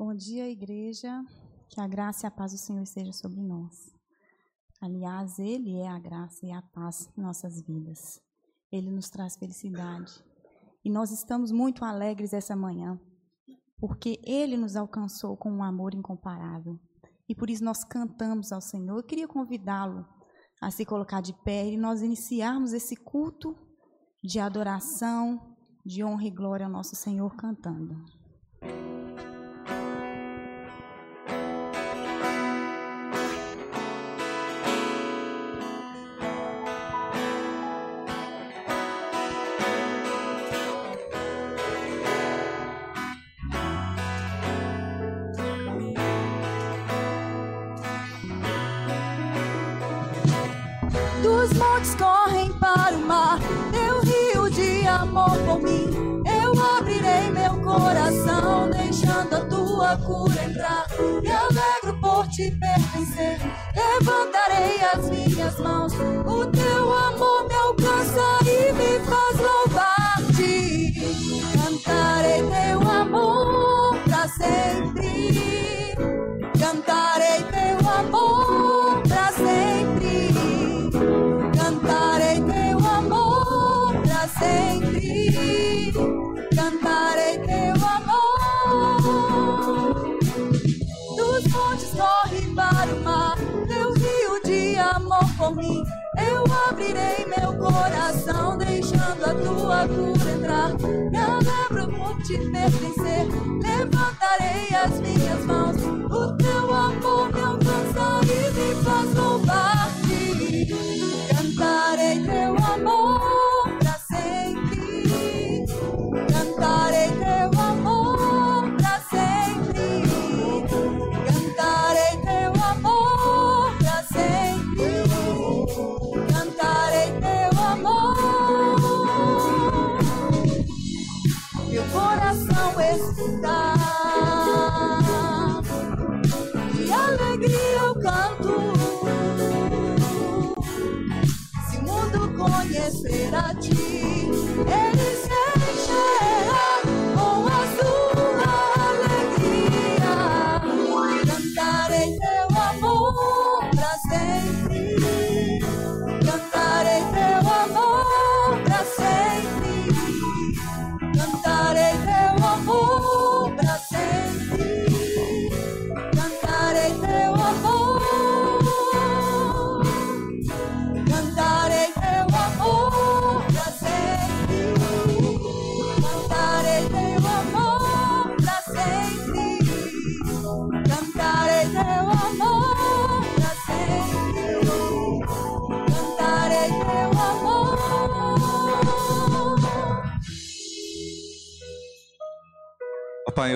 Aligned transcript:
Bom 0.00 0.14
dia, 0.14 0.48
igreja. 0.48 1.24
Que 1.68 1.80
a 1.80 1.88
graça 1.88 2.24
e 2.24 2.28
a 2.28 2.30
paz 2.30 2.52
do 2.52 2.58
Senhor 2.58 2.80
esteja 2.82 3.12
sobre 3.12 3.42
nós. 3.42 3.92
Aliás, 4.80 5.40
Ele 5.40 5.74
é 5.74 5.88
a 5.88 5.98
graça 5.98 6.46
e 6.46 6.52
a 6.52 6.62
paz 6.62 7.10
em 7.18 7.20
nossas 7.20 7.60
vidas. 7.62 8.20
Ele 8.70 8.92
nos 8.92 9.10
traz 9.10 9.36
felicidade. 9.36 10.12
E 10.84 10.88
nós 10.88 11.10
estamos 11.10 11.50
muito 11.50 11.84
alegres 11.84 12.32
essa 12.32 12.54
manhã, 12.54 12.96
porque 13.80 14.20
Ele 14.22 14.56
nos 14.56 14.76
alcançou 14.76 15.36
com 15.36 15.50
um 15.50 15.64
amor 15.64 15.92
incomparável. 15.94 16.78
E 17.28 17.34
por 17.34 17.50
isso 17.50 17.64
nós 17.64 17.82
cantamos 17.82 18.52
ao 18.52 18.60
Senhor. 18.60 18.98
Eu 18.98 19.04
queria 19.04 19.26
convidá-lo 19.26 20.06
a 20.62 20.70
se 20.70 20.86
colocar 20.86 21.20
de 21.20 21.32
pé 21.42 21.66
e 21.72 21.76
nós 21.76 22.02
iniciarmos 22.02 22.72
esse 22.72 22.94
culto 22.94 23.52
de 24.22 24.38
adoração, 24.38 25.56
de 25.84 26.04
honra 26.04 26.24
e 26.24 26.30
glória 26.30 26.66
ao 26.66 26.72
nosso 26.72 26.94
Senhor 26.94 27.34
cantando. 27.34 27.96
Cura 60.08 60.42
entrar. 60.44 60.86
Me 61.22 61.30
alegro 61.30 62.00
por 62.00 62.26
te 62.28 62.50
pertencer, 62.52 63.38
levantarei 63.76 64.80
as 64.94 65.10
minhas 65.10 65.58
mãos. 65.60 65.92
O 66.26 66.46
teu 66.46 66.92
amor 66.94 67.37
mim. 95.54 95.84
Eu 96.16 96.44
abrirei 96.68 97.26
meu 97.26 97.54
coração, 97.56 98.58
deixando 98.58 99.24
a 99.24 99.34
tua 99.34 99.88
cura 99.88 100.30
entrar. 100.30 100.74
Me 101.10 101.18
alegro 101.18 101.88
por 101.96 102.22
te 102.22 102.38
pertencer, 102.50 103.26
levantarei 103.62 104.74
as 104.74 105.00
minhas 105.00 105.44
mãos. 105.44 105.76
O 105.76 106.36
teu 106.36 106.74
amor 106.74 107.32
me 107.32 107.40
alcança 107.40 108.20
e 108.24 108.50
me 108.52 108.82
faz 108.82 109.14
louvar-te. 109.14 109.87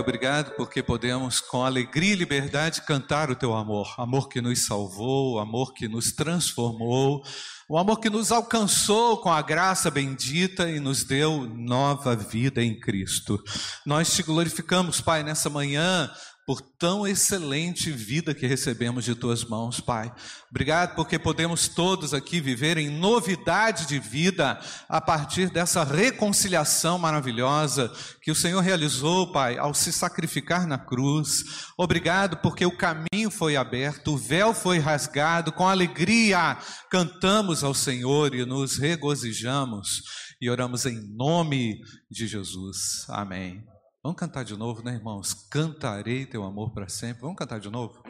Obrigado 0.02 0.54
porque 0.56 0.82
podemos, 0.82 1.40
com 1.40 1.64
alegria 1.64 2.12
e 2.12 2.16
liberdade, 2.16 2.82
cantar 2.82 3.30
o 3.30 3.36
teu 3.36 3.54
amor. 3.54 3.94
Amor 3.96 4.28
que 4.28 4.42
nos 4.42 4.66
salvou, 4.66 5.38
amor 5.38 5.72
que 5.72 5.88
nos 5.88 6.12
transformou, 6.12 7.24
o 7.68 7.78
amor 7.78 8.00
que 8.00 8.10
nos 8.10 8.30
alcançou 8.32 9.16
com 9.18 9.32
a 9.32 9.40
graça 9.40 9.90
bendita 9.90 10.68
e 10.68 10.80
nos 10.80 11.04
deu 11.04 11.48
nova 11.48 12.14
vida 12.14 12.62
em 12.62 12.78
Cristo. 12.78 13.42
Nós 13.86 14.12
te 14.12 14.22
glorificamos, 14.22 15.00
Pai, 15.00 15.22
nessa 15.22 15.48
manhã. 15.48 16.10
Por 16.44 16.60
tão 16.60 17.06
excelente 17.06 17.90
vida 17.90 18.34
que 18.34 18.46
recebemos 18.46 19.04
de 19.04 19.14
tuas 19.14 19.44
mãos, 19.44 19.80
Pai. 19.80 20.12
Obrigado 20.50 20.96
porque 20.96 21.18
podemos 21.18 21.68
todos 21.68 22.12
aqui 22.12 22.40
viver 22.40 22.76
em 22.78 22.90
novidade 22.90 23.86
de 23.86 23.98
vida 23.98 24.58
a 24.88 25.00
partir 25.00 25.50
dessa 25.50 25.84
reconciliação 25.84 26.98
maravilhosa 26.98 27.92
que 28.20 28.30
o 28.30 28.34
Senhor 28.34 28.60
realizou, 28.60 29.30
Pai, 29.30 29.56
ao 29.56 29.72
se 29.72 29.92
sacrificar 29.92 30.66
na 30.66 30.78
cruz. 30.78 31.44
Obrigado 31.78 32.36
porque 32.38 32.66
o 32.66 32.76
caminho 32.76 33.30
foi 33.30 33.54
aberto, 33.56 34.14
o 34.14 34.18
véu 34.18 34.52
foi 34.52 34.78
rasgado, 34.78 35.52
com 35.52 35.68
alegria 35.68 36.58
cantamos 36.90 37.64
ao 37.64 37.72
Senhor 37.72 38.34
e 38.34 38.44
nos 38.44 38.78
regozijamos 38.78 40.02
e 40.40 40.50
oramos 40.50 40.84
em 40.86 41.00
nome 41.16 41.80
de 42.10 42.26
Jesus. 42.26 43.06
Amém. 43.08 43.71
Vamos 44.04 44.18
cantar 44.18 44.44
de 44.44 44.56
novo, 44.56 44.82
né, 44.82 44.94
irmãos? 44.94 45.32
Cantarei 45.48 46.26
teu 46.26 46.42
amor 46.42 46.72
para 46.72 46.88
sempre. 46.88 47.22
Vamos 47.22 47.36
cantar 47.36 47.60
de 47.60 47.70
novo? 47.70 48.01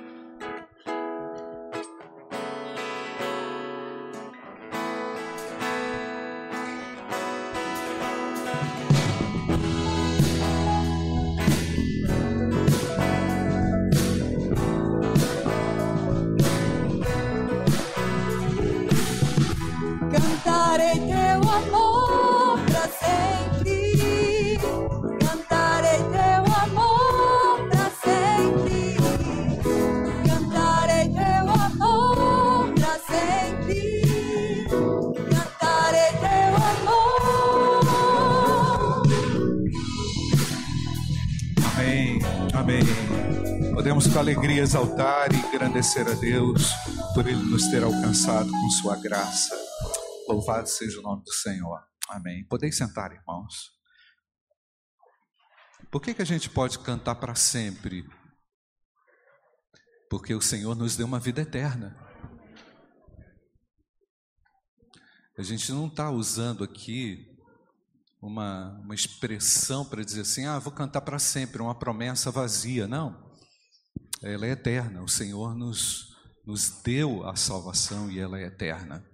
Alegria 44.52 44.64
exaltar 44.64 45.32
e 45.32 45.36
engrandecer 45.36 46.06
a 46.06 46.12
Deus 46.12 46.72
por 47.14 47.26
Ele 47.26 47.42
nos 47.42 47.68
ter 47.68 47.82
alcançado 47.82 48.50
com 48.50 48.70
Sua 48.70 48.96
graça. 48.96 49.56
Louvado 50.28 50.68
seja 50.68 50.98
o 51.00 51.02
nome 51.02 51.24
do 51.24 51.32
Senhor. 51.32 51.82
Amém. 52.06 52.44
Podeis 52.44 52.76
sentar, 52.76 53.12
irmãos. 53.12 53.70
Por 55.90 56.02
que, 56.02 56.12
que 56.12 56.20
a 56.20 56.26
gente 56.26 56.50
pode 56.50 56.78
cantar 56.80 57.14
para 57.14 57.34
sempre 57.34 58.04
Porque 60.10 60.34
o 60.34 60.42
Senhor 60.42 60.74
nos 60.74 60.96
deu 60.96 61.06
uma 61.06 61.18
vida 61.18 61.40
eterna. 61.40 61.96
A 65.38 65.42
gente 65.42 65.72
não 65.72 65.86
está 65.86 66.10
usando 66.10 66.62
aqui 66.62 67.26
uma, 68.20 68.78
uma 68.84 68.94
expressão 68.94 69.82
para 69.82 70.04
dizer 70.04 70.20
assim, 70.20 70.44
ah, 70.44 70.58
vou 70.58 70.74
cantar 70.74 71.00
para 71.00 71.18
sempre, 71.18 71.62
uma 71.62 71.74
promessa 71.74 72.30
vazia. 72.30 72.86
Não. 72.86 73.31
Ela 74.22 74.46
é 74.46 74.50
eterna. 74.50 75.02
O 75.02 75.08
Senhor 75.08 75.54
nos, 75.54 76.16
nos 76.46 76.82
deu 76.82 77.28
a 77.28 77.34
salvação 77.34 78.10
e 78.10 78.18
ela 78.18 78.38
é 78.38 78.44
eterna. 78.44 79.04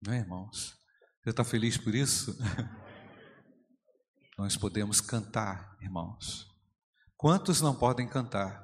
Não 0.00 0.12
é, 0.12 0.18
irmãos? 0.18 0.74
Você 1.22 1.30
está 1.30 1.44
feliz 1.44 1.76
por 1.76 1.94
isso? 1.94 2.36
Nós 4.36 4.56
podemos 4.56 5.00
cantar, 5.00 5.76
irmãos. 5.80 6.46
Quantos 7.16 7.60
não 7.60 7.74
podem 7.74 8.08
cantar? 8.08 8.60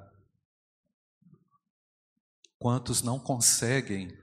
Quantos 2.57 3.01
não 3.01 3.17
conseguem 3.17 4.15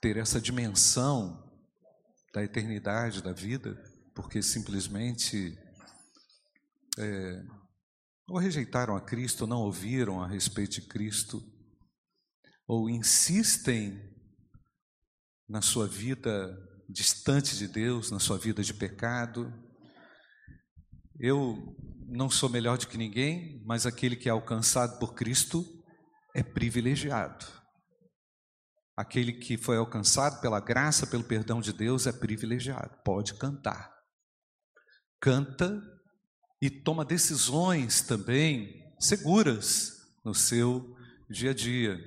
ter 0.00 0.18
essa 0.18 0.40
dimensão 0.40 1.48
da 2.34 2.44
eternidade, 2.44 3.22
da 3.22 3.32
vida, 3.32 3.82
porque 4.14 4.42
simplesmente 4.42 5.58
é, 6.98 7.42
ou 8.28 8.38
rejeitaram 8.38 8.94
a 8.94 9.00
Cristo, 9.00 9.46
não 9.46 9.62
ouviram 9.62 10.22
a 10.22 10.28
respeito 10.28 10.80
de 10.80 10.82
Cristo, 10.82 11.42
ou 12.66 12.90
insistem 12.90 13.98
na 15.48 15.62
sua 15.62 15.88
vida 15.88 16.54
distante 16.88 17.56
de 17.56 17.66
Deus, 17.66 18.10
na 18.10 18.20
sua 18.20 18.36
vida 18.36 18.62
de 18.62 18.74
pecado. 18.74 19.50
Eu 21.18 21.74
não 22.06 22.28
sou 22.28 22.50
melhor 22.50 22.76
do 22.76 22.86
que 22.86 22.98
ninguém, 22.98 23.62
mas 23.64 23.86
aquele 23.86 24.14
que 24.14 24.28
é 24.28 24.32
alcançado 24.32 24.98
por 24.98 25.14
Cristo 25.14 25.64
é 26.34 26.42
privilegiado. 26.42 27.46
Aquele 28.94 29.32
que 29.32 29.56
foi 29.56 29.78
alcançado 29.78 30.40
pela 30.40 30.60
graça, 30.60 31.06
pelo 31.06 31.24
perdão 31.24 31.60
de 31.60 31.72
Deus 31.72 32.06
é 32.06 32.12
privilegiado, 32.12 33.00
pode 33.04 33.34
cantar. 33.34 33.90
Canta 35.20 35.80
e 36.60 36.68
toma 36.68 37.04
decisões 37.04 38.02
também 38.02 38.84
seguras 38.98 39.92
no 40.24 40.34
seu 40.34 40.96
dia 41.30 41.50
a 41.50 41.54
dia. 41.54 41.98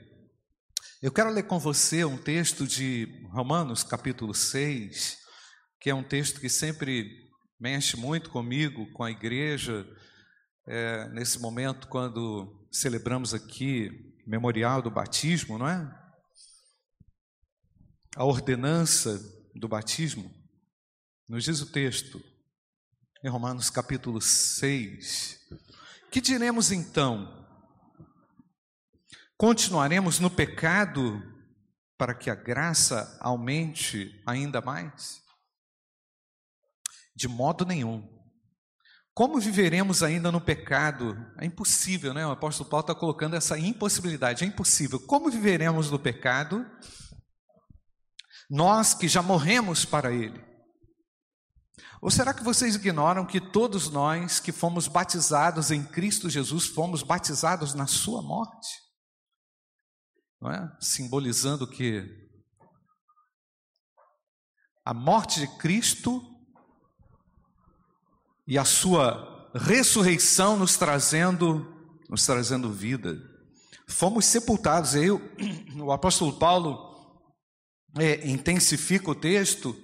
Eu 1.01 1.11
quero 1.11 1.31
ler 1.31 1.43
com 1.43 1.57
você 1.57 2.03
um 2.05 2.17
texto 2.17 2.67
de 2.67 3.25
Romanos, 3.31 3.83
capítulo 3.83 4.33
6, 4.33 5.17
que 5.79 5.89
é 5.89 5.95
um 5.95 6.03
texto 6.03 6.39
que 6.39 6.49
sempre 6.49 7.29
mexe 7.59 7.97
muito 7.97 8.29
comigo, 8.29 8.91
com 8.91 9.03
a 9.03 9.11
igreja, 9.11 9.87
é, 10.67 11.09
nesse 11.09 11.39
momento 11.39 11.87
quando 11.87 12.67
celebramos 12.71 13.33
aqui 13.33 14.13
memorial 14.27 14.81
do 14.81 14.91
batismo, 14.91 15.57
não 15.57 15.67
é? 15.67 15.99
A 18.15 18.25
ordenança 18.25 19.19
do 19.55 19.67
batismo, 19.67 20.31
nos 21.27 21.43
diz 21.43 21.61
o 21.61 21.71
texto, 21.71 22.21
em 23.23 23.29
Romanos 23.29 23.69
capítulo 23.69 24.19
6. 24.19 25.39
Que 26.11 26.19
diremos 26.19 26.71
então? 26.71 27.45
Continuaremos 29.37 30.19
no 30.19 30.29
pecado 30.29 31.21
para 31.97 32.15
que 32.15 32.29
a 32.29 32.35
graça 32.35 33.17
aumente 33.21 34.21
ainda 34.25 34.59
mais? 34.59 35.21
De 37.15 37.27
modo 37.27 37.65
nenhum. 37.65 38.09
Como 39.13 39.39
viveremos 39.39 40.01
ainda 40.01 40.31
no 40.31 40.41
pecado? 40.41 41.15
É 41.37 41.45
impossível, 41.45 42.13
né? 42.13 42.25
O 42.25 42.31
apóstolo 42.31 42.69
Paulo 42.69 42.81
está 42.81 42.95
colocando 42.95 43.35
essa 43.35 43.57
impossibilidade. 43.59 44.43
É 44.43 44.47
impossível. 44.47 44.99
Como 44.99 45.29
viveremos 45.29 45.91
no 45.91 45.99
pecado? 45.99 46.65
Nós 48.49 48.93
que 48.93 49.07
já 49.07 49.21
morremos 49.21 49.85
para 49.85 50.11
ele. 50.11 50.50
Ou 52.01 52.09
será 52.09 52.33
que 52.33 52.43
vocês 52.43 52.75
ignoram 52.75 53.25
que 53.25 53.39
todos 53.39 53.89
nós 53.89 54.39
que 54.39 54.51
fomos 54.51 54.87
batizados 54.87 55.69
em 55.69 55.83
Cristo 55.83 56.31
Jesus 56.31 56.65
fomos 56.65 57.03
batizados 57.03 57.75
na 57.75 57.85
sua 57.85 58.23
morte? 58.23 58.67
Não 60.41 60.51
é? 60.51 60.75
Simbolizando 60.81 61.67
que 61.67 62.03
a 64.83 64.95
morte 64.95 65.39
de 65.39 65.47
Cristo 65.59 66.27
e 68.47 68.57
a 68.57 68.65
sua 68.65 69.51
ressurreição 69.53 70.57
nos 70.57 70.75
trazendo, 70.77 71.93
nos 72.09 72.25
trazendo 72.25 72.73
vida. 72.73 73.21
Fomos 73.87 74.25
sepultados. 74.25 74.95
Aí 74.95 75.11
o 75.11 75.91
apóstolo 75.91 76.33
Paulo 76.39 77.15
é, 77.99 78.27
intensifica 78.27 79.11
o 79.11 79.15
texto, 79.15 79.75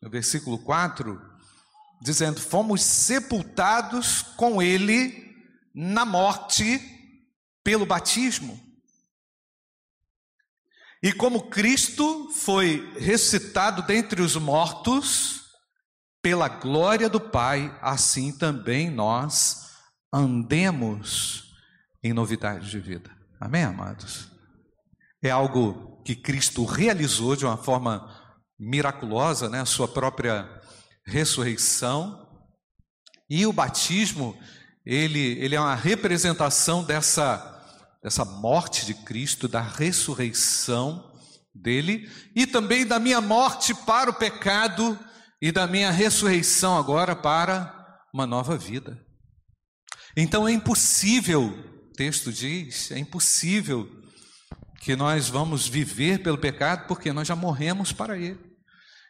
no 0.00 0.08
versículo 0.08 0.58
4, 0.58 1.35
dizendo: 2.00 2.40
Fomos 2.40 2.82
sepultados 2.82 4.22
com 4.22 4.62
ele 4.62 5.34
na 5.74 6.04
morte 6.04 6.80
pelo 7.62 7.84
batismo. 7.84 8.60
E 11.02 11.12
como 11.12 11.50
Cristo 11.50 12.30
foi 12.32 12.92
ressuscitado 12.98 13.82
dentre 13.82 14.22
os 14.22 14.34
mortos, 14.36 15.42
pela 16.22 16.48
glória 16.48 17.08
do 17.08 17.20
Pai, 17.20 17.76
assim 17.80 18.36
também 18.36 18.90
nós 18.90 19.70
andemos 20.12 21.54
em 22.02 22.12
novidade 22.12 22.68
de 22.68 22.80
vida. 22.80 23.10
Amém, 23.38 23.62
amados? 23.62 24.28
É 25.22 25.30
algo 25.30 26.02
que 26.04 26.16
Cristo 26.16 26.64
realizou 26.64 27.36
de 27.36 27.44
uma 27.44 27.56
forma 27.56 28.12
miraculosa, 28.58 29.48
né? 29.48 29.60
A 29.60 29.66
sua 29.66 29.86
própria 29.86 30.55
ressurreição. 31.06 32.26
E 33.28 33.46
o 33.46 33.52
batismo, 33.52 34.38
ele, 34.84 35.38
ele 35.38 35.54
é 35.54 35.60
uma 35.60 35.74
representação 35.74 36.84
dessa, 36.84 37.64
dessa 38.02 38.24
morte 38.24 38.84
de 38.86 38.94
Cristo, 38.94 39.48
da 39.48 39.60
ressurreição 39.60 41.12
dele 41.54 42.10
e 42.34 42.46
também 42.46 42.86
da 42.86 42.98
minha 42.98 43.20
morte 43.20 43.74
para 43.74 44.10
o 44.10 44.14
pecado 44.14 44.98
e 45.40 45.50
da 45.50 45.66
minha 45.66 45.90
ressurreição 45.90 46.76
agora 46.76 47.16
para 47.16 48.00
uma 48.12 48.26
nova 48.26 48.56
vida. 48.56 49.04
Então 50.16 50.46
é 50.48 50.52
impossível, 50.52 51.46
o 51.46 51.92
texto 51.92 52.32
diz, 52.32 52.90
é 52.90 52.98
impossível 52.98 53.90
que 54.80 54.94
nós 54.94 55.28
vamos 55.28 55.66
viver 55.66 56.22
pelo 56.22 56.38
pecado 56.38 56.86
porque 56.86 57.12
nós 57.12 57.26
já 57.26 57.34
morremos 57.34 57.92
para 57.92 58.16
ele. 58.16 58.45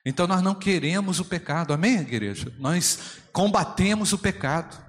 Então 0.08 0.24
nós 0.24 0.40
não 0.40 0.54
queremos 0.54 1.18
o 1.18 1.24
pecado, 1.24 1.72
amém, 1.72 1.98
igreja? 1.98 2.54
Nós 2.60 3.18
combatemos 3.32 4.12
o 4.12 4.18
pecado. 4.18 4.80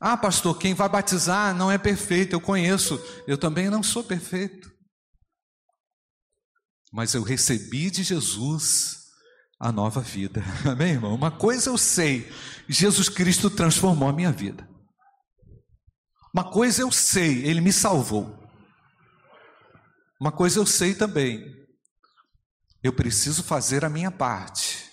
Ah, 0.00 0.16
pastor, 0.16 0.58
quem 0.58 0.74
vai 0.74 0.88
batizar 0.88 1.54
não 1.54 1.70
é 1.70 1.78
perfeito, 1.78 2.32
eu 2.32 2.40
conheço, 2.40 3.00
eu 3.24 3.38
também 3.38 3.70
não 3.70 3.84
sou 3.84 4.02
perfeito. 4.02 4.68
Mas 6.92 7.14
eu 7.14 7.22
recebi 7.22 7.88
de 7.88 8.02
Jesus 8.02 8.96
a 9.60 9.70
nova 9.70 10.00
vida. 10.00 10.42
Amém, 10.68 10.94
irmão? 10.94 11.14
Uma 11.14 11.30
coisa 11.30 11.70
eu 11.70 11.78
sei: 11.78 12.28
Jesus 12.68 13.08
Cristo 13.08 13.48
transformou 13.48 14.08
a 14.08 14.12
minha 14.12 14.32
vida. 14.32 14.68
Uma 16.34 16.50
coisa 16.50 16.82
eu 16.82 16.90
sei, 16.90 17.46
Ele 17.46 17.60
me 17.60 17.72
salvou. 17.72 18.42
Uma 20.20 20.32
coisa 20.32 20.58
eu 20.58 20.66
sei 20.66 20.96
também: 20.96 21.63
eu 22.84 22.92
preciso 22.92 23.42
fazer 23.42 23.82
a 23.82 23.88
minha 23.88 24.10
parte, 24.10 24.90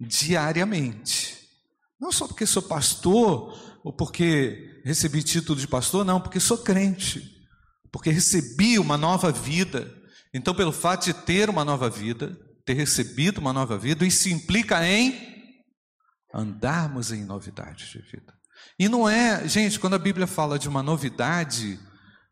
diariamente. 0.00 1.38
Não 2.00 2.10
só 2.10 2.26
porque 2.26 2.44
sou 2.44 2.62
pastor, 2.62 3.80
ou 3.84 3.92
porque 3.92 4.82
recebi 4.84 5.22
título 5.22 5.58
de 5.58 5.68
pastor, 5.68 6.04
não, 6.04 6.20
porque 6.20 6.40
sou 6.40 6.58
crente, 6.58 7.46
porque 7.92 8.10
recebi 8.10 8.76
uma 8.76 8.96
nova 8.96 9.30
vida. 9.30 9.88
Então, 10.34 10.52
pelo 10.52 10.72
fato 10.72 11.04
de 11.04 11.14
ter 11.14 11.48
uma 11.48 11.64
nova 11.64 11.88
vida, 11.88 12.36
ter 12.66 12.74
recebido 12.74 13.38
uma 13.38 13.52
nova 13.52 13.78
vida, 13.78 14.04
isso 14.04 14.28
implica 14.28 14.84
em 14.84 15.16
andarmos 16.34 17.12
em 17.12 17.24
novidade 17.24 17.88
de 17.88 18.00
vida. 18.00 18.36
E 18.76 18.88
não 18.88 19.08
é, 19.08 19.46
gente, 19.46 19.78
quando 19.78 19.94
a 19.94 19.98
Bíblia 19.98 20.26
fala 20.26 20.58
de 20.58 20.68
uma 20.68 20.82
novidade, 20.82 21.78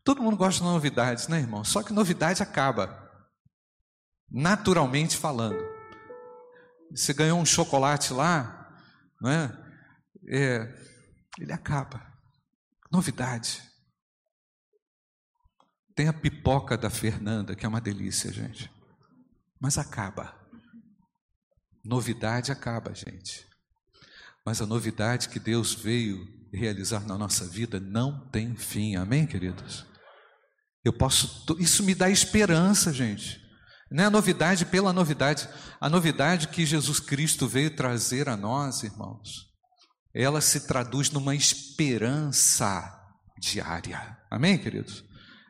todo 0.03 0.21
mundo 0.21 0.35
gosta 0.35 0.61
de 0.61 0.69
novidades, 0.69 1.29
né, 1.29 1.39
irmão? 1.39 1.63
Só 1.63 1.81
que 1.81 1.93
novidade 1.93 2.43
acaba, 2.43 3.06
naturalmente 4.29 5.17
falando. 5.17 5.63
Você 6.91 7.13
ganhou 7.13 7.39
um 7.39 7.45
chocolate 7.45 8.13
lá, 8.13 8.71
não 9.21 9.29
é? 9.29 9.65
é 10.29 10.87
ele 11.39 11.53
acaba. 11.53 12.05
Novidade. 12.91 13.61
Tem 15.95 16.07
a 16.07 16.13
pipoca 16.13 16.77
da 16.77 16.89
Fernanda, 16.89 17.55
que 17.55 17.65
é 17.65 17.69
uma 17.69 17.81
delícia, 17.81 18.31
gente 18.31 18.75
mas 19.59 19.77
acaba. 19.77 20.35
Novidade 21.83 22.51
acaba, 22.51 22.93
gente. 22.93 23.45
Mas 24.45 24.61
a 24.61 24.65
novidade 24.65 25.29
que 25.29 25.39
Deus 25.39 25.73
veio 25.73 26.25
realizar 26.53 27.05
na 27.05 27.17
nossa 27.17 27.45
vida 27.45 27.79
não 27.79 28.29
tem 28.29 28.55
fim. 28.55 28.95
Amém, 28.95 29.25
queridos? 29.25 29.85
Eu 30.83 30.93
posso, 30.93 31.45
isso 31.59 31.83
me 31.83 31.93
dá 31.93 32.09
esperança, 32.09 32.93
gente. 32.93 33.41
Não 33.89 34.03
é 34.03 34.07
a 34.07 34.11
novidade 34.11 34.65
pela 34.65 34.91
novidade. 34.91 35.47
A 35.79 35.89
novidade 35.89 36.49
que 36.49 36.65
Jesus 36.65 36.99
Cristo 36.99 37.47
veio 37.47 37.75
trazer 37.75 38.27
a 38.27 38.35
nós, 38.35 38.83
irmãos, 38.83 39.47
ela 40.13 40.41
se 40.41 40.67
traduz 40.67 41.09
numa 41.11 41.35
esperança 41.35 42.93
diária. 43.39 44.17
Amém, 44.29 44.57
queridos? 44.57 45.03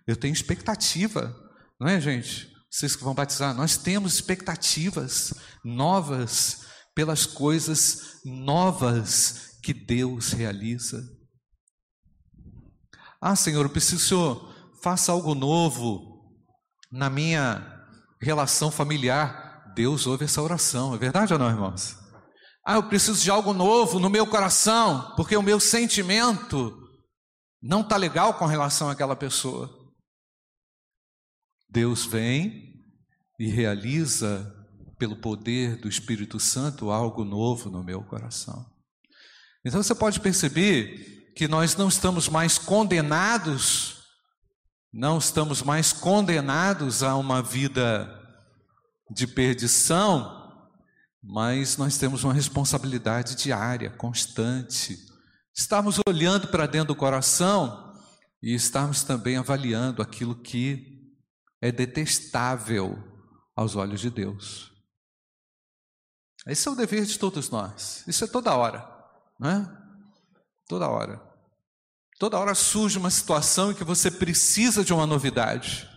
Eu 0.06 0.15
tenho 0.15 0.34
expectativa, 0.34 1.36
não 1.79 1.88
é, 1.88 2.00
gente? 2.00 2.51
Vocês 2.70 2.96
que 2.96 3.03
vão 3.03 3.15
batizar, 3.15 3.53
nós 3.53 3.77
temos 3.77 4.15
expectativas 4.15 5.34
novas 5.63 6.65
pelas 6.94 7.25
coisas 7.25 8.20
novas 8.25 9.58
que 9.63 9.74
Deus 9.74 10.32
realiza. 10.32 11.01
Ah, 13.22 13.36
Senhor, 13.36 13.65
eu 13.65 13.70
preciso 13.70 13.98
que 13.98 14.03
o 14.03 14.08
Senhor 14.08 14.74
faça 14.84 15.12
algo 15.12 15.34
novo 15.34 16.41
na 16.91 17.10
minha 17.10 17.76
relação 18.21 18.71
familiar. 18.71 19.74
Deus 19.75 20.07
ouve 20.07 20.25
essa 20.25 20.41
oração, 20.41 20.93
é 20.93 20.97
verdade 20.97 21.33
ou 21.33 21.39
não, 21.39 21.50
irmãos? 21.50 21.97
Ah, 22.65 22.75
eu 22.75 22.83
preciso 22.83 23.21
de 23.21 23.29
algo 23.29 23.53
novo 23.53 24.00
no 24.00 24.09
meu 24.09 24.27
coração, 24.27 25.13
porque 25.15 25.38
o 25.38 25.41
meu 25.41 25.59
sentimento 25.59 26.75
não 27.62 27.81
está 27.81 27.95
legal 27.95 28.33
com 28.33 28.45
relação 28.45 28.89
àquela 28.89 29.15
pessoa. 29.15 29.69
Deus 31.69 32.05
vem 32.05 32.74
e 33.39 33.47
realiza, 33.47 34.53
pelo 34.97 35.15
poder 35.15 35.77
do 35.77 35.88
Espírito 35.88 36.39
Santo, 36.39 36.89
algo 36.89 37.24
novo 37.24 37.69
no 37.69 37.83
meu 37.83 38.03
coração. 38.03 38.65
Então 39.63 39.81
você 39.83 39.93
pode 39.93 40.19
perceber 40.19 41.33
que 41.36 41.47
nós 41.47 41.75
não 41.75 41.88
estamos 41.88 42.27
mais 42.27 42.57
condenados 42.57 43.97
não 44.91 45.17
estamos 45.17 45.62
mais 45.62 45.91
condenados 45.94 47.03
a 47.03 47.15
uma 47.15 47.41
vida 47.41 48.13
de 49.10 49.27
perdição, 49.27 50.65
mas 51.24 51.77
nós 51.77 51.98
temos 51.98 52.24
uma 52.24 52.34
responsabilidade 52.34 53.36
diária, 53.36 53.89
constante. 53.89 54.98
Estamos 55.53 56.00
olhando 56.08 56.48
para 56.48 56.65
dentro 56.65 56.89
do 56.89 56.96
coração 56.96 57.94
e 58.41 58.53
estamos 58.53 59.03
também 59.03 59.38
avaliando 59.38 60.01
aquilo 60.01 60.36
que 60.36 60.98
é 61.62 61.72
detestável 61.72 62.98
aos 63.56 63.75
olhos 63.75 64.00
de 64.00 64.10
Deus. 64.10 64.72
Esse 66.46 66.67
é 66.67 66.72
o 66.72 66.75
dever 66.75 67.06
de 67.06 67.20
todos 67.20 67.50
nós. 67.50 68.03
Isso 68.08 68.24
é 68.24 68.27
toda 68.27 68.56
hora, 68.56 68.88
não 69.39 69.50
é? 69.50 69.77
Toda 70.67 70.88
hora. 70.88 71.26
Toda 72.19 72.38
hora 72.38 72.55
surge 72.55 72.97
uma 72.97 73.12
situação 73.12 73.71
em 73.71 73.75
que 73.75 73.83
você 73.83 74.09
precisa 74.09 74.83
de 74.83 74.91
uma 74.91 75.05
novidade, 75.05 75.88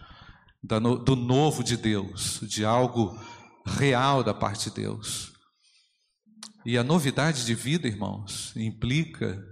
do 0.62 1.16
novo 1.16 1.64
de 1.64 1.76
Deus, 1.76 2.40
de 2.42 2.64
algo 2.64 3.18
real 3.64 4.22
da 4.22 4.34
parte 4.34 4.68
de 4.68 4.76
Deus. 4.76 5.32
E 6.66 6.76
a 6.76 6.84
novidade 6.84 7.46
de 7.46 7.54
vida, 7.54 7.88
irmãos, 7.88 8.52
implica 8.54 9.42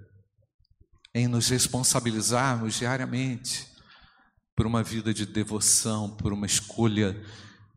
em 1.14 1.26
nos 1.26 1.48
responsabilizarmos 1.48 2.74
diariamente 2.74 3.66
por 4.54 4.66
uma 4.66 4.82
vida 4.82 5.14
de 5.14 5.24
devoção, 5.24 6.14
por 6.16 6.34
uma 6.34 6.44
escolha 6.44 7.18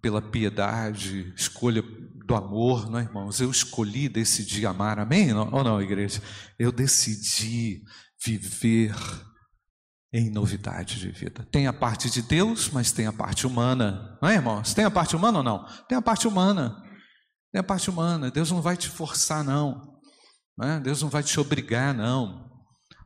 pela 0.01 0.21
piedade, 0.21 1.33
escolha 1.38 1.81
do 2.25 2.36
amor, 2.36 2.89
não 2.89 3.00
é, 3.00 3.03
irmãos? 3.03 3.39
Eu 3.39 3.50
escolhi, 3.50 4.10
decidi 4.10 4.65
amar, 4.65 5.00
amém? 5.00 5.31
Ou 5.33 5.63
não, 5.63 5.81
igreja? 5.81 6.21
Eu 6.60 6.71
decidi 6.71 7.83
viver 8.24 8.96
em 10.13 10.30
novidade 10.30 11.00
de 11.00 11.10
vida. 11.10 11.48
Tem 11.51 11.68
a 11.68 11.74
parte 11.74 12.10
de 12.10 12.22
Deus, 12.22 12.70
mas 12.70 12.92
tem 12.92 13.08
a 13.08 13.13
parte 13.13 13.48
humana. 13.48 14.18
Não 14.22 14.30
é, 14.30 14.36
irmãos? 14.36 14.74
Tem 14.74 14.84
a 14.84 14.92
parte 14.92 15.16
humana 15.16 15.38
ou 15.38 15.44
não? 15.44 15.66
Tem 15.88 15.98
a 15.98 16.01
parte 16.01 16.28
humana. 16.28 16.75
Tem 17.51 17.60
a 17.60 17.63
parte 17.63 17.90
humana. 17.90 18.30
Deus 18.30 18.51
não 18.51 18.62
vai 18.62 18.75
te 18.75 18.90
forçar, 18.90 19.44
não. 19.44 20.00
não 20.58 20.68
é? 20.68 20.80
Deus 20.80 21.01
não 21.01 21.10
vai 21.10 21.24
te 21.24 21.40
obrigar, 21.40 21.94
não. 21.94 22.50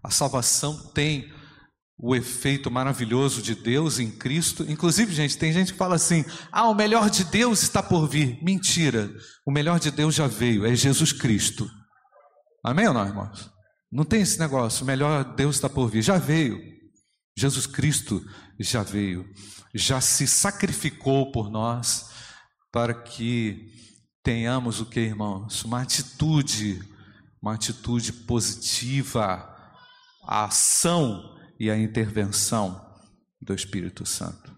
A 0.04 0.10
salvação 0.10 0.92
tem 0.94 1.32
o 1.98 2.16
efeito 2.16 2.70
maravilhoso 2.70 3.42
de 3.42 3.56
Deus 3.56 4.00
em 4.00 4.12
Cristo. 4.12 4.66
Inclusive, 4.68 5.14
gente, 5.14 5.38
tem 5.38 5.54
gente 5.54 5.74
que 5.74 5.78
fala 5.78 5.96
assim: 5.96 6.26
ah, 6.52 6.68
o 6.68 6.76
melhor 6.76 7.10
de 7.10 7.24
Deus 7.24 7.62
está 7.62 7.84
por 7.84 8.08
vir. 8.08 8.44
Mentira. 8.44 9.12
O 9.46 9.52
melhor 9.52 9.80
de 9.80 9.92
Deus 9.92 10.16
já 10.16 10.28
veio, 10.28 10.66
é 10.66 10.76
Jesus 10.76 11.14
Cristo. 11.14 11.70
Amém 12.64 12.88
ou 12.88 12.94
não, 12.96 13.06
irmãos? 13.06 13.55
Não 13.96 14.04
tem 14.04 14.22
esse 14.22 14.38
negócio, 14.38 14.86
melhor 14.86 15.24
Deus 15.36 15.56
está 15.56 15.70
por 15.70 15.90
vir. 15.90 16.02
Já 16.02 16.18
veio. 16.18 16.62
Jesus 17.34 17.66
Cristo 17.66 18.22
já 18.60 18.84
veio. 18.84 19.26
Já 19.74 20.02
se 20.02 20.28
sacrificou 20.28 21.32
por 21.32 21.50
nós 21.50 22.10
para 22.74 22.94
que 22.94 23.72
tenhamos 24.22 24.82
o 24.82 24.86
que, 24.86 25.00
irmãos? 25.00 25.64
Uma 25.64 25.82
atitude, 25.82 26.82
uma 27.42 27.54
atitude 27.54 28.12
positiva, 28.12 29.50
a 30.24 30.44
ação 30.44 31.34
e 31.58 31.72
a 31.72 31.80
intervenção 31.80 32.86
do 33.40 33.54
Espírito 33.54 34.06
Santo. 34.06 34.54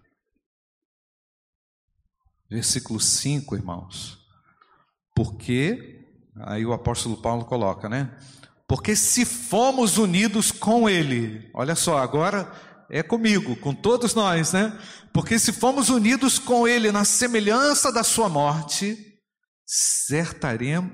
Versículo 2.50 3.00
5, 3.00 3.56
irmãos. 3.56 4.18
Porque, 5.16 6.04
aí 6.38 6.66
o 6.66 6.74
apóstolo 6.74 7.22
Paulo 7.22 7.46
coloca, 7.46 7.88
né? 7.88 8.18
Porque 8.68 8.96
se 8.96 9.24
fomos 9.24 9.98
unidos 9.98 10.52
com 10.52 10.90
Ele, 10.90 11.50
olha 11.54 11.74
só, 11.74 11.98
agora 11.98 12.52
é 12.90 13.02
comigo, 13.02 13.56
com 13.56 13.74
todos 13.74 14.14
nós, 14.14 14.52
né? 14.52 14.78
Porque 15.14 15.40
se 15.40 15.54
fomos 15.54 15.90
unidos 15.90 16.38
com 16.38 16.68
Ele 16.68 16.92
na 16.92 17.06
semelhança 17.06 17.92
da 17.92 18.04
Sua 18.04 18.28
morte, 18.28 18.98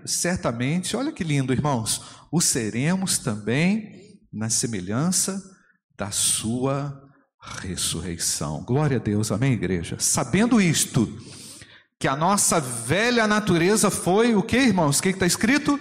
certamente, 0.05 0.95
olha 0.95 1.11
que 1.11 1.23
lindo, 1.23 1.51
irmãos, 1.51 2.01
o 2.31 2.39
seremos 2.39 3.17
também 3.17 4.19
na 4.31 4.49
semelhança 4.49 5.41
da 5.97 6.11
Sua 6.11 6.99
ressurreição. 7.59 8.63
Glória 8.63 8.97
a 8.97 8.99
Deus, 8.99 9.31
amém, 9.31 9.53
igreja? 9.53 9.97
Sabendo 9.99 10.61
isto, 10.61 11.11
que 11.99 12.07
a 12.07 12.15
nossa 12.15 12.59
velha 12.59 13.27
natureza 13.27 13.89
foi 13.89 14.35
o 14.35 14.43
que, 14.43 14.57
irmãos? 14.57 14.99
O 14.99 15.03
que 15.03 15.09
está 15.09 15.25
escrito? 15.25 15.79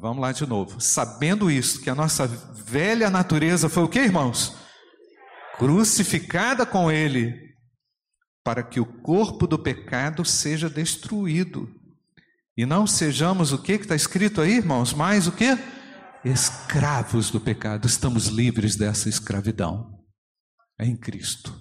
Vamos 0.00 0.20
lá 0.20 0.32
de 0.32 0.46
novo. 0.46 0.80
Sabendo 0.80 1.50
isso, 1.50 1.80
que 1.80 1.88
a 1.88 1.94
nossa 1.94 2.26
velha 2.26 3.08
natureza 3.08 3.68
foi 3.68 3.84
o 3.84 3.88
que, 3.88 4.00
irmãos? 4.00 4.56
Crucificada 5.56 6.66
com 6.66 6.90
Ele, 6.90 7.54
para 8.42 8.62
que 8.62 8.80
o 8.80 8.86
corpo 9.02 9.46
do 9.46 9.58
pecado 9.58 10.24
seja 10.24 10.68
destruído. 10.68 11.68
E 12.56 12.66
não 12.66 12.86
sejamos 12.86 13.52
o 13.52 13.62
que 13.62 13.72
está 13.72 13.94
escrito 13.94 14.40
aí, 14.40 14.56
irmãos? 14.56 14.92
Mais 14.92 15.26
o 15.26 15.32
que? 15.32 15.56
Escravos 16.24 17.30
do 17.30 17.40
pecado. 17.40 17.86
Estamos 17.86 18.26
livres 18.26 18.76
dessa 18.76 19.08
escravidão. 19.08 20.00
É 20.78 20.84
em 20.84 20.96
Cristo. 20.96 21.60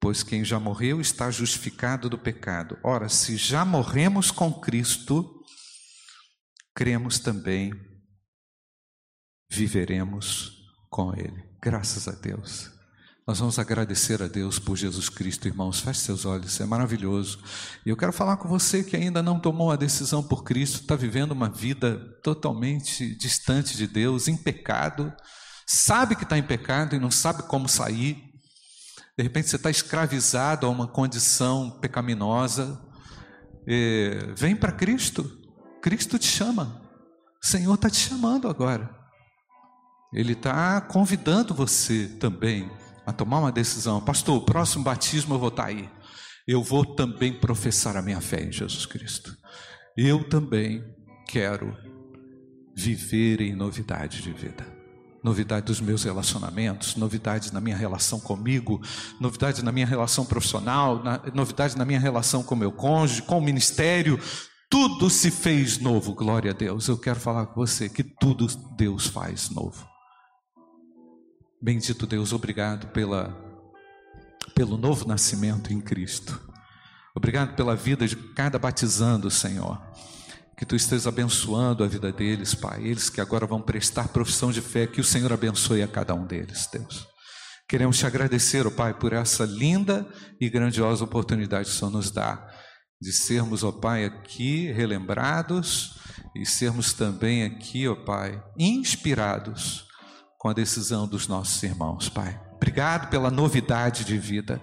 Pois 0.00 0.22
quem 0.22 0.44
já 0.44 0.60
morreu 0.60 1.00
está 1.00 1.30
justificado 1.30 2.08
do 2.08 2.16
pecado. 2.16 2.78
Ora, 2.84 3.08
se 3.08 3.36
já 3.36 3.64
morremos 3.64 4.30
com 4.30 4.52
Cristo, 4.52 5.37
cremos 6.78 7.18
também, 7.18 7.72
viveremos 9.50 10.52
com 10.88 11.12
Ele. 11.12 11.42
Graças 11.60 12.06
a 12.06 12.12
Deus. 12.12 12.70
Nós 13.26 13.40
vamos 13.40 13.58
agradecer 13.58 14.22
a 14.22 14.28
Deus 14.28 14.60
por 14.60 14.76
Jesus 14.76 15.08
Cristo, 15.08 15.48
irmãos. 15.48 15.80
Feche 15.80 15.98
seus 15.98 16.24
olhos, 16.24 16.60
é 16.60 16.64
maravilhoso. 16.64 17.42
E 17.84 17.88
eu 17.90 17.96
quero 17.96 18.12
falar 18.12 18.36
com 18.36 18.48
você 18.48 18.84
que 18.84 18.94
ainda 18.94 19.20
não 19.20 19.40
tomou 19.40 19.72
a 19.72 19.76
decisão 19.76 20.22
por 20.22 20.44
Cristo, 20.44 20.82
está 20.82 20.94
vivendo 20.94 21.32
uma 21.32 21.50
vida 21.50 21.98
totalmente 22.22 23.12
distante 23.16 23.76
de 23.76 23.88
Deus, 23.88 24.28
em 24.28 24.36
pecado, 24.36 25.12
sabe 25.66 26.14
que 26.14 26.22
está 26.22 26.38
em 26.38 26.44
pecado 26.44 26.94
e 26.94 27.00
não 27.00 27.10
sabe 27.10 27.42
como 27.42 27.68
sair. 27.68 28.22
De 29.16 29.24
repente 29.24 29.48
você 29.48 29.56
está 29.56 29.68
escravizado 29.68 30.64
a 30.64 30.70
uma 30.70 30.86
condição 30.86 31.72
pecaminosa. 31.80 32.80
É, 33.66 34.32
vem 34.36 34.54
para 34.54 34.70
Cristo. 34.70 35.37
Cristo 35.80 36.18
te 36.18 36.26
chama. 36.26 36.82
O 37.42 37.46
Senhor 37.46 37.74
está 37.74 37.88
te 37.88 37.96
chamando 37.96 38.48
agora. 38.48 38.90
Ele 40.12 40.32
está 40.32 40.80
convidando 40.80 41.54
você 41.54 42.06
também 42.20 42.70
a 43.06 43.12
tomar 43.12 43.40
uma 43.40 43.52
decisão. 43.52 44.00
Pastor, 44.00 44.38
o 44.38 44.44
próximo 44.44 44.84
batismo 44.84 45.34
eu 45.34 45.38
vou 45.38 45.48
estar 45.48 45.64
tá 45.64 45.68
aí. 45.68 45.88
Eu 46.46 46.62
vou 46.62 46.84
também 46.84 47.32
professar 47.32 47.96
a 47.96 48.02
minha 48.02 48.20
fé 48.20 48.42
em 48.42 48.52
Jesus 48.52 48.86
Cristo. 48.86 49.36
Eu 49.96 50.24
também 50.28 50.82
quero 51.26 51.76
viver 52.74 53.40
em 53.40 53.54
novidade 53.54 54.22
de 54.22 54.32
vida 54.32 54.78
novidade 55.22 55.66
dos 55.66 55.80
meus 55.80 56.04
relacionamentos, 56.04 56.96
novidade 56.96 57.52
na 57.52 57.60
minha 57.60 57.76
relação 57.76 58.20
comigo, 58.20 58.80
novidade 59.20 59.64
na 59.64 59.72
minha 59.72 59.86
relação 59.86 60.24
profissional, 60.24 61.02
novidade 61.34 61.76
na 61.76 61.84
minha 61.84 62.00
relação 62.00 62.42
com 62.42 62.54
meu 62.54 62.72
cônjuge, 62.72 63.22
com 63.22 63.38
o 63.38 63.42
ministério, 63.42 64.18
tudo 64.70 65.08
se 65.08 65.30
fez 65.30 65.78
novo, 65.78 66.14
glória 66.14 66.50
a 66.50 66.54
Deus. 66.54 66.88
Eu 66.88 66.98
quero 66.98 67.18
falar 67.18 67.46
com 67.46 67.54
você 67.54 67.88
que 67.88 68.04
tudo 68.04 68.46
Deus 68.76 69.06
faz 69.06 69.50
novo. 69.50 69.86
Bendito 71.60 72.06
Deus, 72.06 72.32
obrigado 72.32 72.88
pela, 72.88 73.36
pelo 74.54 74.76
novo 74.76 75.06
nascimento 75.06 75.72
em 75.72 75.80
Cristo. 75.80 76.40
Obrigado 77.14 77.56
pela 77.56 77.74
vida 77.74 78.06
de 78.06 78.14
cada 78.14 78.58
batizando, 78.58 79.30
Senhor. 79.30 79.80
Que 80.56 80.66
tu 80.66 80.76
estejas 80.76 81.06
abençoando 81.06 81.82
a 81.82 81.88
vida 81.88 82.12
deles, 82.12 82.54
Pai. 82.54 82.84
Eles 82.84 83.10
que 83.10 83.20
agora 83.20 83.46
vão 83.46 83.60
prestar 83.60 84.08
profissão 84.08 84.52
de 84.52 84.60
fé, 84.60 84.86
que 84.86 85.00
o 85.00 85.04
Senhor 85.04 85.32
abençoe 85.32 85.82
a 85.82 85.88
cada 85.88 86.14
um 86.14 86.26
deles, 86.26 86.68
Deus. 86.72 87.06
Queremos 87.68 87.98
te 87.98 88.06
agradecer, 88.06 88.66
ó 88.66 88.70
Pai, 88.70 88.94
por 88.94 89.12
essa 89.12 89.44
linda 89.44 90.06
e 90.40 90.48
grandiosa 90.48 91.04
oportunidade 91.04 91.68
que 91.68 91.74
o 91.74 91.78
Senhor 91.78 91.90
nos 91.90 92.10
dá 92.10 92.48
de 93.00 93.12
sermos, 93.12 93.62
ó 93.62 93.72
Pai, 93.72 94.04
aqui 94.04 94.72
relembrados 94.72 95.98
e 96.34 96.44
sermos 96.44 96.92
também 96.92 97.44
aqui, 97.44 97.86
ó 97.86 97.94
Pai, 97.94 98.42
inspirados 98.58 99.86
com 100.38 100.48
a 100.48 100.52
decisão 100.52 101.06
dos 101.06 101.26
nossos 101.26 101.62
irmãos, 101.62 102.08
Pai. 102.08 102.40
Obrigado 102.56 103.08
pela 103.08 103.30
novidade 103.30 104.04
de 104.04 104.18
vida. 104.18 104.60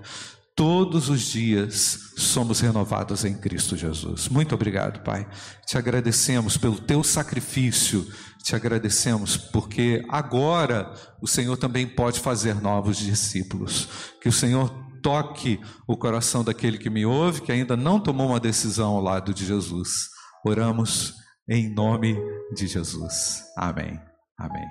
Todos 0.55 1.09
os 1.09 1.21
dias 1.21 2.13
somos 2.15 2.61
renovados 2.61 3.25
em 3.25 3.33
Cristo 3.33 3.75
Jesus. 3.75 4.29
Muito 4.29 4.55
obrigado, 4.55 5.03
Pai. 5.03 5.27
Te 5.65 5.77
agradecemos 5.77 6.57
pelo 6.57 6.79
teu 6.79 7.03
sacrifício 7.03 8.07
te 8.45 8.55
agradecemos 8.55 9.35
porque 9.37 10.05
agora 10.07 10.93
o 11.19 11.27
Senhor 11.27 11.57
também 11.57 11.87
pode 11.87 12.19
fazer 12.19 12.61
novos 12.61 12.97
discípulos. 12.97 13.89
Que 14.21 14.29
o 14.29 14.31
Senhor 14.31 14.84
toque 15.05 15.61
o 15.87 15.95
coração 15.95 16.43
daquele 16.43 16.79
que 16.79 16.89
me 16.89 17.05
ouve, 17.05 17.41
que 17.41 17.51
ainda 17.51 17.77
não 17.77 17.99
tomou 17.99 18.29
uma 18.29 18.39
decisão 18.39 18.95
ao 18.95 19.03
lado 19.03 19.35
de 19.35 19.45
Jesus. 19.45 20.09
Oramos 20.43 21.13
em 21.47 21.69
nome 21.69 22.17
de 22.55 22.65
Jesus. 22.65 23.43
Amém. 23.55 24.01
Amém. 24.35 24.67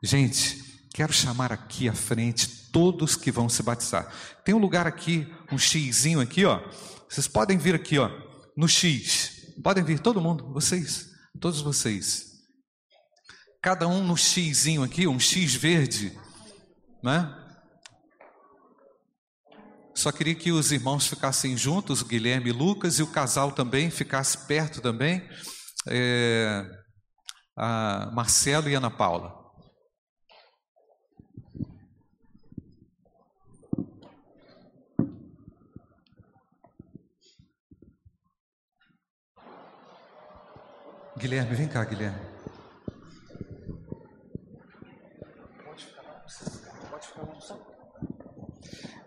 Gente, 0.00 0.62
quero 0.94 1.12
chamar 1.12 1.52
aqui 1.52 1.88
à 1.88 1.92
frente 1.92 2.70
todos 2.70 3.16
que 3.16 3.32
vão 3.32 3.48
se 3.48 3.64
batizar. 3.64 4.12
Tem 4.44 4.54
um 4.54 4.58
lugar 4.58 4.86
aqui, 4.86 5.26
um 5.50 5.58
xizinho 5.58 6.20
aqui, 6.20 6.44
ó. 6.44 6.62
Vocês 7.08 7.26
podem 7.26 7.58
vir 7.58 7.74
aqui, 7.74 7.98
ó, 7.98 8.08
no 8.56 8.68
X. 8.68 9.52
Podem 9.60 9.82
vir 9.82 9.98
todo 9.98 10.20
mundo, 10.20 10.52
vocês, 10.52 11.10
todos 11.40 11.60
vocês. 11.60 12.31
Cada 13.62 13.86
um 13.86 14.02
no 14.02 14.16
Xzinho 14.16 14.82
aqui, 14.82 15.06
um 15.06 15.20
X 15.20 15.54
verde, 15.54 16.18
né? 17.00 17.32
Só 19.94 20.10
queria 20.10 20.34
que 20.34 20.50
os 20.50 20.72
irmãos 20.72 21.06
ficassem 21.06 21.56
juntos, 21.56 22.02
o 22.02 22.06
Guilherme 22.06 22.50
e 22.50 22.52
Lucas, 22.52 22.98
e 22.98 23.04
o 23.04 23.06
casal 23.06 23.52
também 23.52 23.88
ficasse 23.88 24.36
perto 24.48 24.80
também, 24.80 25.28
é, 25.86 26.64
a 27.56 28.10
Marcelo 28.12 28.68
e 28.68 28.74
Ana 28.74 28.90
Paula. 28.90 29.40
Guilherme, 41.16 41.54
vem 41.54 41.68
cá, 41.68 41.84
Guilherme. 41.84 42.31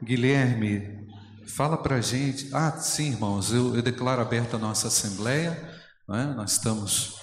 Guilherme, 0.06 1.10
fala 1.48 1.76
para 1.76 1.96
a 1.96 2.02
gente. 2.02 2.48
Ah, 2.54 2.78
sim, 2.78 3.14
irmãos, 3.14 3.52
eu, 3.52 3.76
eu 3.76 3.82
declaro 3.82 4.22
aberta 4.22 4.56
a 4.56 4.60
nossa 4.60 4.88
assembleia. 4.88 5.52
É? 6.08 6.26
Nós 6.36 6.52
estamos 6.52 7.16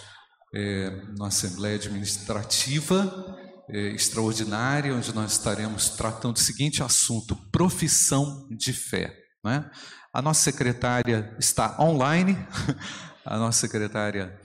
é, 0.53 0.91
numa 1.17 1.29
assembleia 1.29 1.77
administrativa 1.77 3.39
é, 3.71 3.91
extraordinária, 3.91 4.93
onde 4.93 5.15
nós 5.15 5.31
estaremos 5.31 5.91
tratando 5.91 6.37
o 6.37 6.41
seguinte 6.41 6.83
assunto: 6.83 7.37
profissão 7.53 8.49
de 8.51 8.73
fé. 8.73 9.17
É? 9.47 9.65
A 10.13 10.21
nossa 10.21 10.41
secretária 10.41 11.37
está 11.39 11.77
online, 11.81 12.37
a 13.25 13.39
nossa 13.39 13.61
secretária 13.61 14.37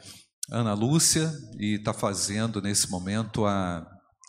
Ana 0.52 0.76
Lúcia 0.76 1.34
e 1.60 1.74
está 1.74 1.92
fazendo 1.92 2.62
nesse 2.62 2.88
momento 2.92 3.48
a, 3.48 3.84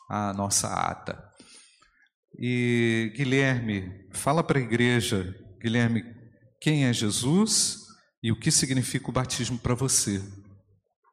a 0.09 0.33
nossa 0.33 0.67
ata. 0.69 1.28
E 2.39 3.13
Guilherme, 3.17 4.07
fala 4.13 4.45
para 4.45 4.59
a 4.59 4.63
igreja, 4.63 5.35
Guilherme, 5.61 6.05
quem 6.61 6.85
é 6.85 6.93
Jesus 6.93 7.79
e 8.23 8.31
o 8.31 8.39
que 8.39 8.51
significa 8.51 9.11
o 9.11 9.13
batismo 9.13 9.59
para 9.59 9.75
você? 9.75 10.23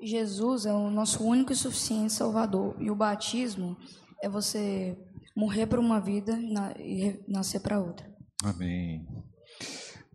Jesus 0.01 0.67
é 0.67 0.73
o 0.73 0.91
nosso 0.91 1.23
único 1.23 1.51
e 1.51 1.55
suficiente 1.55 2.13
Salvador 2.13 2.75
e 2.79 2.91
o 2.91 2.95
batismo 2.95 3.75
é 4.21 4.29
você 4.29 4.95
morrer 5.35 5.65
para 5.65 5.79
uma 5.79 5.99
vida 5.99 6.39
e 6.79 7.19
nascer 7.27 7.59
para 7.59 7.79
outra. 7.79 8.07
Amém. 8.43 9.05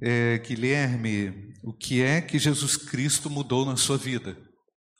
É, 0.01 0.39
Guilherme, 0.39 1.53
o 1.65 1.73
que 1.73 2.03
é 2.03 2.21
que 2.21 2.39
Jesus 2.39 2.77
Cristo 2.77 3.29
mudou 3.29 3.67
na 3.67 3.77
sua 3.77 3.99
vida? 3.99 4.37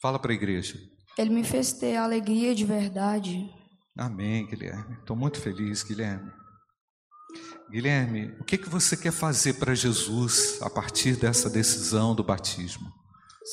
Fala 0.03 0.19
para 0.19 0.33
a 0.33 0.35
igreja. 0.35 0.77
Ele 1.17 1.31
me 1.31 1.45
fez 1.45 1.73
ter 1.73 1.97
alegria 1.97 2.55
de 2.55 2.65
verdade. 2.65 3.49
Amém, 4.01 4.47
Guilherme. 4.47 4.97
Estou 4.99 5.15
muito 5.15 5.39
feliz, 5.39 5.83
Guilherme. 5.83 6.33
Guilherme, 7.71 8.35
o 8.41 8.45
que, 8.45 8.57
que 8.57 8.69
você 8.69 8.97
quer 8.97 9.13
fazer 9.13 9.55
para 9.55 9.75
Jesus 9.75 10.59
a 10.63 10.71
partir 10.71 11.17
dessa 11.17 11.51
decisão 11.51 12.15
do 12.15 12.25
batismo? 12.25 12.91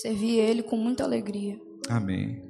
Servir 0.02 0.40
Ele 0.40 0.64
com 0.64 0.78
muita 0.78 1.04
alegria. 1.04 1.60
Amém. 1.90 2.42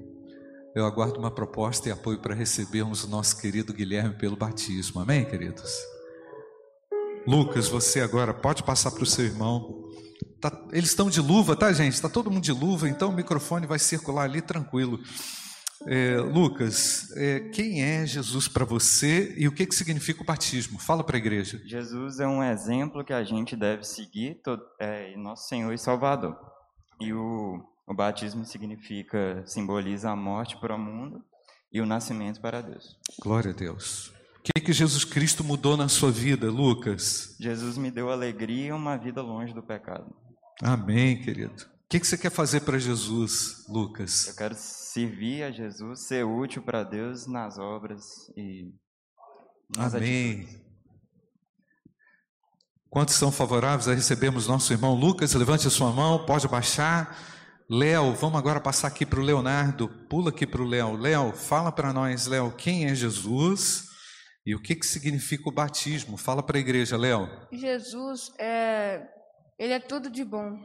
Eu 0.75 0.85
aguardo 0.85 1.19
uma 1.19 1.31
proposta 1.31 1.89
e 1.89 1.91
apoio 1.91 2.19
para 2.19 2.35
recebermos 2.35 3.03
o 3.03 3.07
nosso 3.07 3.41
querido 3.41 3.73
Guilherme 3.73 4.13
pelo 4.13 4.37
batismo. 4.37 5.01
Amém, 5.01 5.25
queridos? 5.25 5.73
Lucas, 7.25 7.67
você 7.67 7.99
agora 7.99 8.31
pode 8.31 8.61
passar 8.61 8.91
para 8.91 9.01
o 9.01 9.07
seu 9.07 9.25
irmão 9.25 9.87
Tá, 10.39 10.51
eles 10.71 10.91
estão 10.91 11.09
de 11.09 11.19
luva, 11.19 11.55
tá, 11.55 11.73
gente? 11.73 11.93
Está 11.93 12.07
todo 12.07 12.29
mundo 12.29 12.43
de 12.43 12.51
luva, 12.51 12.87
então 12.87 13.09
o 13.09 13.13
microfone 13.13 13.65
vai 13.65 13.79
circular 13.79 14.23
ali 14.23 14.39
tranquilo. 14.39 14.99
É, 15.89 16.17
Lucas, 16.17 17.15
é, 17.15 17.39
quem 17.39 17.81
é 17.81 18.05
Jesus 18.05 18.49
para 18.49 18.65
você 18.65 19.33
e 19.37 19.47
o 19.47 19.53
que, 19.53 19.65
que 19.65 19.73
significa 19.73 20.21
o 20.21 20.25
batismo? 20.25 20.77
Fala 20.77 21.01
para 21.01 21.15
a 21.15 21.17
igreja. 21.17 21.61
Jesus 21.65 22.19
é 22.19 22.27
um 22.27 22.43
exemplo 22.43 23.05
que 23.05 23.13
a 23.13 23.23
gente 23.23 23.55
deve 23.55 23.85
seguir, 23.85 24.41
todo, 24.43 24.61
é, 24.79 25.15
nosso 25.15 25.47
Senhor 25.47 25.73
e 25.73 25.77
Salvador. 25.77 26.37
E 26.99 27.13
o, 27.13 27.63
o 27.87 27.93
batismo 27.93 28.43
significa, 28.43 29.41
simboliza 29.45 30.09
a 30.09 30.15
morte 30.15 30.59
para 30.59 30.75
o 30.75 30.79
mundo 30.79 31.23
e 31.71 31.79
o 31.79 31.85
nascimento 31.85 32.41
para 32.41 32.59
Deus. 32.59 32.97
Glória 33.21 33.51
a 33.51 33.53
Deus. 33.53 34.09
O 34.39 34.41
que, 34.43 34.59
que 34.59 34.73
Jesus 34.73 35.05
Cristo 35.05 35.41
mudou 35.41 35.77
na 35.77 35.87
sua 35.87 36.11
vida, 36.11 36.51
Lucas? 36.51 37.37
Jesus 37.39 37.77
me 37.77 37.91
deu 37.91 38.11
alegria 38.11 38.67
e 38.67 38.71
uma 38.73 38.97
vida 38.97 39.21
longe 39.21 39.53
do 39.53 39.63
pecado. 39.63 40.13
Amém, 40.61 41.21
querido. 41.21 41.76
O 41.87 41.89
que, 41.89 42.01
que 42.01 42.05
você 42.05 42.17
quer 42.17 42.31
fazer 42.31 42.61
para 42.61 42.77
Jesus, 42.77 43.65
Lucas? 43.69 44.27
Eu 44.27 44.35
quero 44.35 44.55
servir 44.55 45.43
a 45.43 45.51
Jesus, 45.51 46.05
ser 46.05 46.25
útil 46.25 46.61
para 46.61 46.83
Deus 46.83 47.25
nas 47.27 47.57
obras 47.57 48.03
e 48.35 48.73
nas 49.73 49.95
Amém. 49.95 50.41
Atitudes. 50.41 50.67
Quantos 52.89 53.15
são 53.15 53.31
favoráveis 53.31 53.87
a 53.87 53.93
recebermos 53.93 54.47
nosso 54.47 54.73
irmão 54.73 54.95
Lucas? 54.95 55.33
Levante 55.33 55.65
a 55.65 55.69
sua 55.69 55.93
mão, 55.93 56.25
pode 56.25 56.45
baixar. 56.49 57.17
Léo, 57.69 58.13
vamos 58.15 58.37
agora 58.37 58.59
passar 58.59 58.89
aqui 58.89 59.05
para 59.05 59.21
o 59.21 59.23
Leonardo. 59.23 59.87
Pula 60.09 60.29
aqui 60.29 60.45
para 60.45 60.61
o 60.61 60.67
Léo. 60.67 60.97
Léo, 60.97 61.31
fala 61.31 61.71
para 61.71 61.93
nós, 61.93 62.27
Léo, 62.27 62.51
quem 62.51 62.87
é 62.87 62.93
Jesus 62.93 63.85
e 64.45 64.53
o 64.53 64.61
que, 64.61 64.75
que 64.75 64.85
significa 64.85 65.47
o 65.47 65.53
batismo? 65.53 66.17
Fala 66.17 66.43
para 66.43 66.57
a 66.57 66.59
igreja, 66.59 66.97
Léo. 66.97 67.29
Jesus 67.49 68.33
é 68.37 69.07
ele 69.57 69.71
é 69.71 69.79
tudo 69.79 70.09
de 70.09 70.25
bom. 70.25 70.59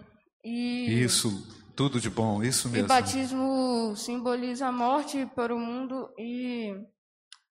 E 0.45 1.03
isso, 1.03 1.47
tudo 1.77 2.01
de 2.01 2.11
bom, 2.11 2.43
isso 2.43 2.69
mesmo. 2.69 2.87
E 2.87 2.89
batismo 2.89 3.95
simboliza 3.97 4.67
a 4.67 4.73
morte 4.73 5.27
para 5.35 5.55
o 5.55 5.59
mundo 5.59 6.09
e, 6.19 6.75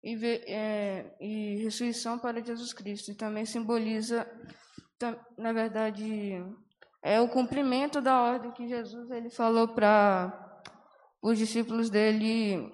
e, 0.04 0.26
é, 0.48 1.16
e 1.22 1.64
ressurreição 1.64 2.18
para 2.18 2.44
Jesus 2.44 2.74
Cristo. 2.74 3.12
E 3.12 3.16
também 3.16 3.46
simboliza, 3.46 4.28
na 5.38 5.54
verdade, 5.54 6.44
é 7.04 7.22
o 7.22 7.30
cumprimento 7.30 8.02
da 8.02 8.22
ordem 8.22 8.52
que 8.52 8.68
Jesus 8.68 9.10
ele 9.12 9.30
falou 9.30 9.68
para 9.68 10.62
os 11.22 11.38
discípulos 11.38 11.90
dele 11.90 12.72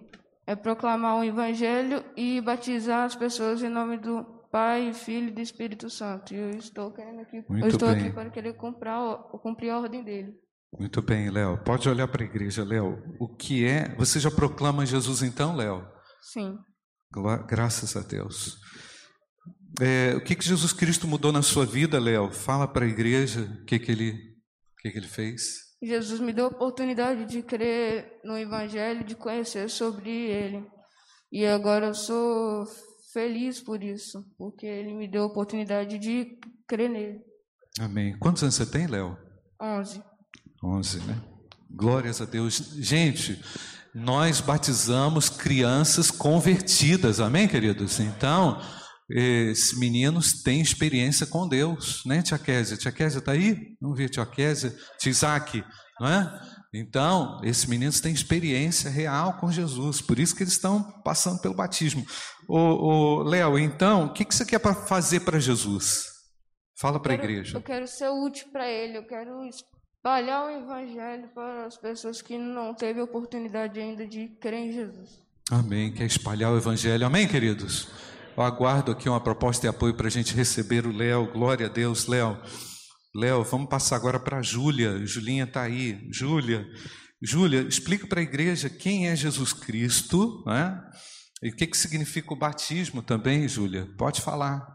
é 0.47 0.55
proclamar 0.55 1.17
o 1.17 1.23
evangelho 1.23 2.03
e 2.15 2.39
batizar 2.39 3.03
as 3.03 3.15
pessoas 3.15 3.63
em 3.63 3.69
nome 3.69 3.97
do 3.97 4.34
Pai, 4.55 4.93
Filho 4.93 5.27
e 5.27 5.31
do 5.31 5.41
Espírito 5.41 5.89
Santo. 5.89 6.33
E 6.33 6.37
eu 6.37 6.51
estou 6.51 6.89
querendo 6.89 7.19
aqui, 7.19 7.43
Muito 7.49 7.65
eu 7.65 7.67
estou 7.67 7.89
bem. 7.89 8.05
aqui 8.05 8.13
para 8.13 8.29
querer 8.29 8.53
cumprir, 8.53 8.89
cumprir 9.41 9.69
a 9.69 9.81
ordem 9.81 10.01
dele. 10.01 10.33
Muito 10.79 11.01
bem, 11.01 11.29
Léo. 11.29 11.61
Pode 11.65 11.89
olhar 11.89 12.07
para 12.07 12.23
a 12.23 12.25
igreja, 12.25 12.63
Léo. 12.63 13.03
O 13.19 13.35
que 13.35 13.65
é? 13.65 13.93
Você 13.97 14.17
já 14.17 14.31
proclama 14.31 14.85
Jesus 14.85 15.21
então, 15.21 15.57
Léo? 15.57 15.85
Sim. 16.31 16.57
Graças 17.45 17.97
a 17.97 17.99
Deus. 17.99 18.55
É, 19.81 20.15
o 20.15 20.23
que, 20.23 20.33
que 20.33 20.45
Jesus 20.45 20.71
Cristo 20.71 21.05
mudou 21.05 21.33
na 21.33 21.41
sua 21.41 21.65
vida, 21.65 21.99
Léo? 21.99 22.31
Fala 22.31 22.65
para 22.65 22.85
a 22.85 22.87
igreja 22.87 23.41
o 23.61 23.65
que, 23.65 23.77
que, 23.77 23.91
ele, 23.91 24.11
o 24.11 24.81
que, 24.83 24.89
que 24.89 24.97
ele 24.97 25.07
fez. 25.09 25.41
Jesus 25.83 26.21
me 26.21 26.31
deu 26.31 26.45
a 26.45 26.47
oportunidade 26.47 27.25
de 27.25 27.43
crer 27.43 28.21
no 28.23 28.37
Evangelho, 28.37 29.03
de 29.03 29.15
conhecer 29.15 29.69
sobre 29.69 30.11
ele. 30.11 30.65
E 31.29 31.45
agora 31.45 31.87
eu 31.87 31.93
sou 31.93 32.65
feliz 33.15 33.61
por 33.61 33.81
isso, 33.81 34.25
porque 34.37 34.65
ele 34.65 34.93
me 34.93 35.07
deu 35.07 35.23
a 35.23 35.27
oportunidade 35.27 35.97
de 35.97 36.37
crer 36.67 36.89
nele. 36.89 37.21
Amém. 37.79 38.17
Quantos 38.19 38.43
anos 38.43 38.55
você 38.55 38.65
tem, 38.65 38.87
Léo? 38.87 39.17
11. 39.61 40.03
11, 40.61 40.99
né? 41.05 41.21
Glórias 41.71 42.19
a 42.19 42.25
Deus. 42.25 42.57
Gente, 42.77 43.41
nós 43.93 44.41
batizamos 44.41 45.29
crianças 45.29 46.11
convertidas, 46.11 47.21
amém, 47.21 47.47
queridos? 47.47 48.01
Então, 48.01 48.61
esses 49.09 49.79
meninos 49.79 50.43
têm 50.43 50.59
experiência 50.59 51.25
com 51.25 51.47
Deus, 51.47 52.03
né, 52.05 52.21
Tia 52.21 52.37
Kézia? 52.37 52.75
Tia 52.75 52.91
Kézia 52.91 53.19
está 53.19 53.31
aí? 53.31 53.77
Vamos 53.79 53.97
ver, 53.97 54.09
Tia 54.09 54.25
Kézia, 54.25 54.75
Tia 54.99 55.09
Isaac, 55.09 55.63
não 56.01 56.07
é? 56.07 56.41
Então, 56.77 57.39
esses 57.41 57.65
meninos 57.65 58.01
têm 58.01 58.13
experiência 58.13 58.89
real 58.89 59.37
com 59.37 59.49
Jesus, 59.49 60.01
por 60.01 60.19
isso 60.19 60.35
que 60.35 60.43
eles 60.43 60.51
estão 60.51 60.83
passando 61.03 61.39
pelo 61.39 61.53
batismo. 61.53 62.05
Ô, 62.49 62.57
ô 62.57 63.23
Léo, 63.23 63.57
então, 63.57 64.07
o 64.07 64.13
que, 64.13 64.25
que 64.25 64.35
você 64.35 64.45
quer 64.45 64.59
pra 64.59 64.73
fazer 64.73 65.21
para 65.21 65.39
Jesus? 65.39 66.07
Fala 66.77 66.99
para 66.99 67.13
a 67.13 67.15
igreja. 67.15 67.57
Eu 67.57 67.61
quero 67.61 67.87
ser 67.87 68.09
útil 68.09 68.47
para 68.51 68.69
ele, 68.69 68.97
eu 68.97 69.07
quero 69.07 69.45
espalhar 69.45 70.47
o 70.47 70.49
evangelho 70.49 71.29
para 71.33 71.65
as 71.65 71.77
pessoas 71.77 72.21
que 72.21 72.37
não 72.37 72.73
teve 72.73 72.99
oportunidade 72.99 73.79
ainda 73.79 74.05
de 74.05 74.27
crer 74.41 74.65
em 74.65 74.73
Jesus. 74.73 75.21
Amém. 75.49 75.93
Quer 75.93 76.05
espalhar 76.05 76.51
o 76.51 76.57
evangelho? 76.57 77.05
Amém, 77.05 77.25
queridos? 77.25 77.87
Eu 78.35 78.43
aguardo 78.43 78.91
aqui 78.91 79.07
uma 79.07 79.21
proposta 79.21 79.61
de 79.61 79.67
apoio 79.69 79.93
para 79.93 80.07
a 80.07 80.11
gente 80.11 80.35
receber 80.35 80.85
o 80.85 80.91
Léo. 80.91 81.31
Glória 81.31 81.67
a 81.67 81.69
Deus, 81.69 82.05
Léo. 82.07 82.37
Léo, 83.15 83.45
vamos 83.45 83.69
passar 83.69 83.95
agora 83.95 84.19
para 84.19 84.39
a 84.39 84.41
Júlia. 84.41 85.05
Julinha 85.05 85.45
está 85.45 85.61
aí. 85.61 86.05
Júlia, 86.11 86.67
Júlia, 87.21 87.61
explica 87.61 88.05
para 88.05 88.19
a 88.19 88.23
igreja 88.23 88.69
quem 88.69 89.07
é 89.07 89.15
Jesus 89.15 89.53
Cristo, 89.53 90.43
né? 90.45 90.77
E 91.41 91.49
o 91.49 91.55
que, 91.55 91.65
que 91.65 91.77
significa 91.77 92.33
o 92.33 92.37
batismo 92.37 93.01
também, 93.01 93.47
Júlia? 93.47 93.87
Pode 93.97 94.19
falar. 94.19 94.67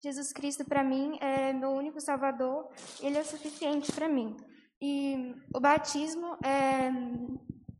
Jesus 0.00 0.32
Cristo 0.32 0.64
para 0.64 0.84
mim 0.84 1.18
é 1.20 1.52
meu 1.52 1.70
único 1.70 2.00
Salvador. 2.00 2.68
Ele 3.00 3.18
é 3.18 3.24
suficiente 3.24 3.90
para 3.90 4.08
mim. 4.08 4.36
E 4.80 5.34
o 5.52 5.58
batismo 5.58 6.36
é 6.44 6.92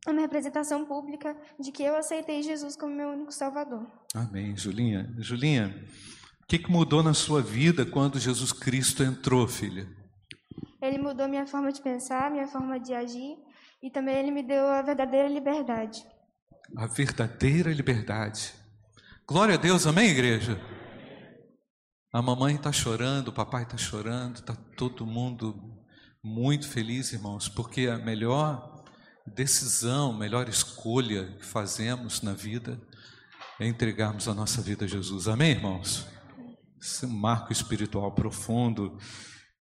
uma 0.05 0.19
representação 0.19 0.85
pública 0.85 1.33
de 1.57 1.71
que 1.71 1.83
eu 1.83 1.95
aceitei 1.95 2.43
Jesus 2.43 2.75
como 2.75 2.93
meu 2.93 3.09
único 3.09 3.31
Salvador. 3.31 3.87
Amém, 4.13 4.53
Julinha. 4.57 5.13
Julinha, 5.19 5.73
o 5.73 6.16
que, 6.47 6.57
que 6.57 6.71
mudou 6.71 7.03
na 7.03 7.13
sua 7.13 7.41
vida 7.41 7.85
quando 7.85 8.19
Jesus 8.19 8.53
Cristo 8.53 9.03
entrou, 9.03 9.47
filha? 9.47 9.87
Ele 10.81 10.97
mudou 10.97 11.27
minha 11.27 11.45
forma 11.45 11.71
de 11.71 11.81
pensar, 11.81 12.31
minha 12.31 12.47
forma 12.47 12.79
de 12.79 12.93
agir 12.93 13.35
e 13.83 13.91
também 13.91 14.15
ele 14.15 14.31
me 14.31 14.41
deu 14.41 14.65
a 14.67 14.81
verdadeira 14.81 15.27
liberdade. 15.27 16.05
A 16.75 16.87
verdadeira 16.87 17.73
liberdade. 17.73 18.53
Glória 19.27 19.55
a 19.55 19.57
Deus, 19.57 19.85
amém, 19.85 20.09
igreja? 20.09 20.59
A 22.13 22.21
mamãe 22.21 22.55
está 22.55 22.71
chorando, 22.71 23.27
o 23.27 23.33
papai 23.33 23.63
está 23.63 23.77
chorando, 23.77 24.37
está 24.37 24.55
todo 24.55 25.05
mundo 25.05 25.83
muito 26.23 26.67
feliz, 26.67 27.11
irmãos, 27.11 27.49
porque 27.49 27.87
a 27.87 27.97
melhor 27.97 28.85
decisão, 29.25 30.13
melhor 30.13 30.47
escolha 30.47 31.35
que 31.37 31.45
fazemos 31.45 32.21
na 32.21 32.33
vida 32.33 32.81
é 33.59 33.67
entregarmos 33.67 34.27
a 34.27 34.33
nossa 34.33 34.61
vida 34.61 34.85
a 34.85 34.87
Jesus. 34.87 35.27
Amém, 35.27 35.51
irmãos? 35.51 36.07
Esse 36.81 37.07
marco 37.07 37.51
espiritual 37.51 38.11
profundo. 38.11 38.97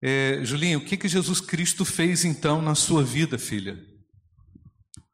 É, 0.02 0.40
Julinho, 0.44 0.80
o 0.80 0.86
que, 0.86 0.98
que 0.98 1.08
Jesus 1.08 1.40
Cristo 1.40 1.86
fez 1.86 2.26
então 2.26 2.62
na 2.62 2.76
sua 2.76 3.04
vida, 3.04 3.38
filha? 3.38 3.78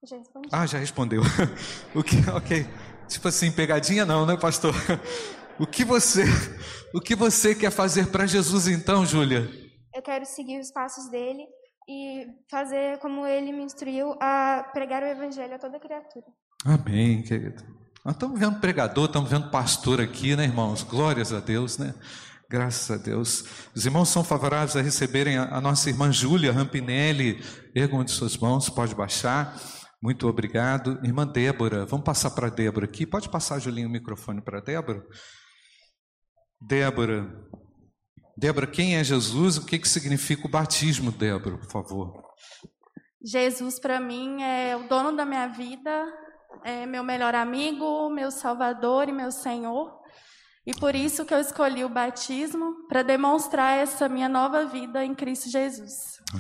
Já 0.04 0.18
respondi. 0.18 0.50
Ah, 0.52 0.66
já 0.66 0.78
respondeu. 0.80 1.22
o 1.94 2.04
que, 2.04 2.18
ok. 2.30 2.66
Tipo 3.08 3.28
assim, 3.28 3.52
pegadinha 3.52 4.06
não, 4.06 4.26
né, 4.26 4.38
pastor? 4.38 4.74
O 5.60 5.68
que 5.68 5.84
você, 5.84 6.24
o 6.94 7.02
que 7.02 7.14
você 7.14 7.54
quer 7.54 7.70
fazer 7.70 8.08
para 8.10 8.26
Jesus 8.26 8.66
então, 8.66 9.06
Júlia? 9.06 9.46
Eu 9.94 10.02
quero 10.02 10.26
seguir 10.26 10.58
os 10.58 10.72
passos 10.72 11.10
dele 11.10 11.46
e 11.86 12.28
fazer 12.50 12.98
como 13.00 13.28
ele 13.28 13.52
me 13.52 13.64
instruiu 13.64 14.16
a 14.22 14.66
pregar 14.72 15.04
o 15.04 15.08
evangelho 15.08 15.54
a 15.54 15.60
toda 15.60 15.78
criatura. 15.78 16.26
Amém, 16.64 17.22
querido. 17.24 17.62
Nós 18.06 18.16
estamos 18.16 18.40
vendo 18.40 18.60
pregador, 18.60 19.06
estamos 19.06 19.30
vendo 19.30 19.50
pastor 19.50 20.00
aqui, 20.00 20.36
né, 20.36 20.46
irmãos? 20.46 20.84
Glórias 20.84 21.34
a 21.34 21.40
Deus, 21.40 21.78
né? 21.78 21.94
Graças 22.50 22.90
a 22.90 22.98
Deus. 22.98 23.44
Os 23.76 23.86
irmãos 23.86 24.08
são 24.10 24.24
favoráveis 24.24 24.76
a 24.78 24.82
receberem 24.82 25.38
a, 25.38 25.60
nossa 25.60 25.90
irmã 25.90 26.12
Júlia 26.12 26.52
Rampinelli. 26.52 27.44
Ergam 27.76 28.04
de 28.04 28.12
suas 28.12 28.38
mãos, 28.38 28.70
pode 28.70 28.96
baixar. 28.96 29.56
Muito 30.02 30.28
obrigado. 30.28 30.98
Irmã 31.04 31.28
Débora, 31.28 31.86
vamos 31.86 32.06
passar 32.06 32.32
para 32.32 32.50
Débora 32.50 32.86
aqui. 32.86 33.06
Pode 33.06 33.28
passar, 33.28 33.60
Julinho, 33.60 33.90
o 33.90 33.92
microfone 33.92 34.42
para 34.42 34.62
Débora? 34.62 35.06
Débora. 36.62 37.30
Débora, 38.38 38.66
quem 38.66 38.96
é 38.96 39.04
Jesus? 39.04 39.58
O 39.58 39.66
que, 39.66 39.78
que 39.78 39.88
significa 39.88 40.48
o 40.48 40.50
batismo, 40.50 41.12
Débora, 41.12 41.58
por 41.58 41.70
favor? 41.70 42.24
Jesus, 43.22 43.78
para 43.78 44.00
mim, 44.00 44.42
é 44.42 44.78
o 44.78 44.88
dono 44.88 45.16
da 45.16 45.26
minha 45.26 45.48
vida, 45.48 46.06
é 46.64 46.86
meu 46.86 47.04
melhor 47.04 47.36
amigo, 47.36 48.10
meu 48.10 48.32
salvador 48.32 49.10
e 49.10 49.12
meu 49.12 49.32
senhor. 49.32 50.00
E 50.66 50.74
por 50.74 50.94
isso 50.94 51.26
que 51.26 51.34
eu 51.34 51.40
escolhi 51.40 51.84
o 51.84 51.90
batismo, 51.90 52.88
para 52.88 53.02
demonstrar 53.02 53.78
essa 53.78 54.08
minha 54.08 54.30
nova 54.30 54.66
vida 54.66 55.04
em 55.04 55.16
Cristo 55.16 55.50
Jesus. 55.50 55.92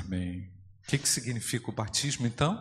Amém. 0.06 0.42
O 0.84 0.90
que, 0.90 0.98
que 0.98 1.10
significa 1.10 1.70
o 1.70 1.74
batismo, 1.74 2.28
então? 2.28 2.60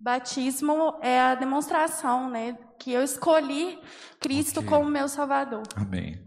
Batismo 0.00 0.98
é 1.02 1.20
a 1.20 1.34
demonstração, 1.34 2.30
né, 2.30 2.56
que 2.78 2.90
eu 2.92 3.02
escolhi 3.02 3.78
Cristo 4.18 4.60
Ok. 4.60 4.70
como 4.70 4.88
meu 4.88 5.08
salvador. 5.08 5.62
Amém. 5.76 6.24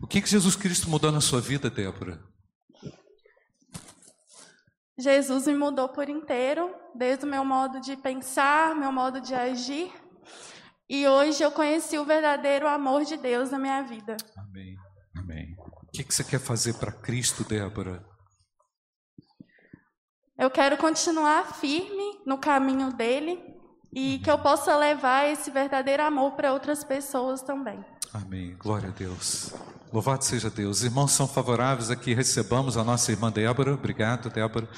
O 0.00 0.06
que, 0.06 0.20
que 0.20 0.28
Jesus 0.28 0.56
Cristo 0.56 0.90
mudou 0.90 1.12
na 1.12 1.20
sua 1.20 1.40
vida, 1.40 1.70
Débora? 1.70 2.20
Jesus 4.98 5.46
me 5.46 5.54
mudou 5.54 5.88
por 5.88 6.08
inteiro, 6.08 6.74
desde 6.94 7.26
o 7.26 7.28
meu 7.28 7.44
modo 7.44 7.80
de 7.80 7.96
pensar, 7.96 8.74
meu 8.74 8.90
modo 8.90 9.20
de 9.20 9.34
agir. 9.34 9.92
E 10.88 11.06
hoje 11.06 11.42
eu 11.42 11.50
conheci 11.50 11.98
o 11.98 12.04
verdadeiro 12.04 12.66
amor 12.66 13.04
de 13.04 13.16
Deus 13.16 13.50
na 13.50 13.58
minha 13.58 13.82
vida. 13.82 14.16
Amém. 14.38 14.74
Amém. 15.16 15.56
O 15.58 15.90
que, 15.92 16.04
que 16.04 16.14
você 16.14 16.24
quer 16.24 16.40
fazer 16.40 16.74
para 16.74 16.92
Cristo, 16.92 17.44
Débora? 17.44 18.04
Eu 20.38 20.50
quero 20.50 20.76
continuar 20.76 21.54
firme 21.54 22.22
no 22.26 22.38
caminho 22.38 22.92
dele 22.92 23.42
e 23.92 24.18
que 24.18 24.30
eu 24.30 24.38
possa 24.38 24.76
levar 24.76 25.26
esse 25.26 25.50
verdadeiro 25.50 26.02
amor 26.02 26.32
para 26.32 26.52
outras 26.52 26.84
pessoas 26.84 27.42
também. 27.42 27.82
Amém. 28.12 28.56
Glória 28.58 28.88
a 28.88 28.92
Deus. 28.92 29.52
Louvado 29.92 30.24
seja 30.24 30.50
Deus. 30.50 30.78
Os 30.78 30.84
irmãos 30.84 31.12
são 31.12 31.28
favoráveis 31.28 31.90
a 31.90 31.96
que 31.96 32.14
recebamos 32.14 32.76
a 32.76 32.84
nossa 32.84 33.12
irmã 33.12 33.30
Débora. 33.30 33.74
Obrigado, 33.74 34.30
Débora. 34.30 34.68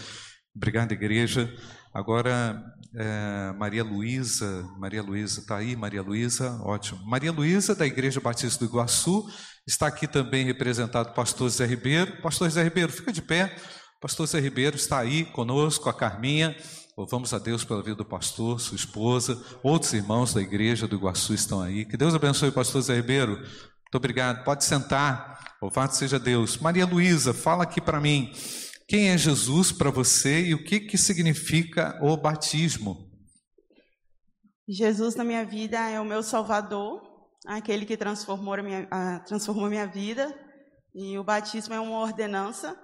Obrigado, 0.54 0.92
igreja. 0.92 1.52
Agora, 1.92 2.62
é, 2.94 3.52
Maria 3.56 3.84
Luísa. 3.84 4.68
Maria 4.78 5.02
Luísa 5.02 5.40
está 5.40 5.56
aí? 5.56 5.76
Maria 5.76 6.02
Luísa, 6.02 6.60
ótimo. 6.62 7.00
Maria 7.04 7.32
Luísa, 7.32 7.74
da 7.74 7.86
Igreja 7.86 8.20
Batista 8.20 8.64
do 8.64 8.70
Iguaçu. 8.70 9.26
Está 9.66 9.86
aqui 9.86 10.06
também 10.06 10.44
representado 10.44 11.10
o 11.10 11.14
pastor 11.14 11.48
Zé 11.50 11.66
Ribeiro. 11.66 12.20
Pastor 12.22 12.50
Zé 12.50 12.62
Ribeiro, 12.62 12.92
fica 12.92 13.12
de 13.12 13.22
pé. 13.22 13.54
Pastor 14.00 14.26
Zé 14.26 14.40
Ribeiro 14.40 14.76
está 14.76 14.98
aí 14.98 15.24
conosco, 15.24 15.88
a 15.88 15.94
Carminha. 15.94 16.56
Louvamos 16.98 17.32
a 17.32 17.38
Deus 17.38 17.64
pela 17.64 17.80
vida 17.80 17.94
do 17.94 18.04
pastor, 18.04 18.60
sua 18.60 18.74
esposa, 18.74 19.40
outros 19.62 19.92
irmãos 19.92 20.34
da 20.34 20.40
igreja 20.40 20.88
do 20.88 20.96
Iguaçu 20.96 21.32
estão 21.32 21.62
aí. 21.62 21.84
Que 21.84 21.96
Deus 21.96 22.12
abençoe 22.12 22.48
o 22.48 22.52
pastor 22.52 22.82
Zé 22.82 22.96
Ribeiro. 22.96 23.36
Muito 23.36 23.94
obrigado. 23.94 24.42
Pode 24.42 24.64
sentar. 24.64 25.56
Louvado 25.62 25.94
seja 25.94 26.18
Deus. 26.18 26.58
Maria 26.58 26.84
Luísa, 26.84 27.32
fala 27.32 27.62
aqui 27.62 27.80
para 27.80 28.00
mim. 28.00 28.32
Quem 28.88 29.10
é 29.10 29.16
Jesus 29.16 29.70
para 29.70 29.92
você 29.92 30.46
e 30.46 30.54
o 30.54 30.64
que, 30.64 30.80
que 30.80 30.98
significa 30.98 31.96
o 32.02 32.16
batismo? 32.16 33.08
Jesus 34.68 35.14
na 35.14 35.22
minha 35.22 35.44
vida 35.44 35.78
é 35.78 36.00
o 36.00 36.04
meu 36.04 36.20
Salvador, 36.24 37.00
aquele 37.46 37.86
que 37.86 37.96
transformou 37.96 38.54
a 38.54 38.62
minha, 38.64 38.88
transformou 39.24 39.66
a 39.66 39.70
minha 39.70 39.86
vida. 39.86 40.36
E 40.92 41.16
o 41.16 41.22
batismo 41.22 41.74
é 41.74 41.78
uma 41.78 42.00
ordenança, 42.00 42.76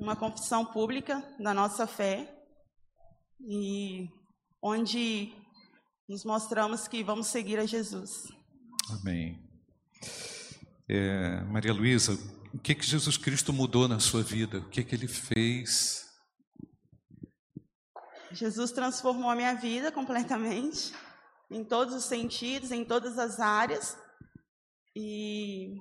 uma 0.00 0.16
confissão 0.16 0.64
pública 0.64 1.22
da 1.38 1.54
nossa 1.54 1.86
fé, 1.86 2.35
e 3.40 4.08
onde 4.62 5.32
nos 6.08 6.24
mostramos 6.24 6.86
que 6.86 7.02
vamos 7.02 7.26
seguir 7.28 7.58
a 7.58 7.66
Jesus. 7.66 8.28
Amém. 8.90 9.42
É, 10.88 11.40
Maria 11.44 11.72
Luísa, 11.72 12.18
o 12.54 12.58
que, 12.58 12.74
que 12.74 12.86
Jesus 12.86 13.16
Cristo 13.16 13.52
mudou 13.52 13.88
na 13.88 13.98
sua 13.98 14.22
vida? 14.22 14.58
O 14.58 14.68
que, 14.68 14.84
que 14.84 14.94
ele 14.94 15.08
fez? 15.08 16.06
Jesus 18.32 18.70
transformou 18.70 19.30
a 19.30 19.36
minha 19.36 19.54
vida 19.54 19.90
completamente, 19.90 20.92
em 21.50 21.64
todos 21.64 21.94
os 21.94 22.04
sentidos, 22.04 22.70
em 22.70 22.84
todas 22.84 23.18
as 23.18 23.40
áreas. 23.40 23.96
E 24.94 25.76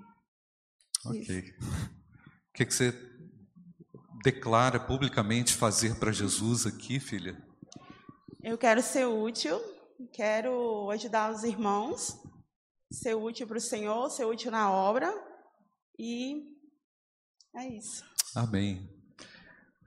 Ok. 1.05 1.55
O 1.59 2.53
que, 2.55 2.65
que 2.65 2.73
você 2.73 2.91
declara 4.25 4.79
publicamente 4.79 5.53
fazer 5.53 5.99
para 5.99 6.11
Jesus 6.11 6.65
aqui, 6.65 6.99
filha? 6.99 7.37
Eu 8.43 8.57
quero 8.57 8.81
ser 8.81 9.05
útil, 9.05 9.61
quero 10.11 10.89
ajudar 10.89 11.31
os 11.31 11.43
irmãos, 11.43 12.17
ser 12.91 13.13
útil 13.13 13.45
para 13.45 13.57
o 13.57 13.61
Senhor, 13.61 14.09
ser 14.09 14.25
útil 14.25 14.49
na 14.49 14.71
obra 14.71 15.13
e 15.99 16.41
é 17.55 17.77
isso. 17.77 18.03
Amém. 18.35 18.89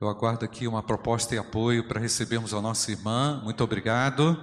Eu 0.00 0.08
aguardo 0.08 0.44
aqui 0.44 0.68
uma 0.68 0.84
proposta 0.84 1.34
e 1.34 1.38
apoio 1.38 1.88
para 1.88 1.98
recebermos 1.98 2.54
a 2.54 2.62
nossa 2.62 2.92
irmã. 2.92 3.40
Muito 3.42 3.64
obrigado. 3.64 4.40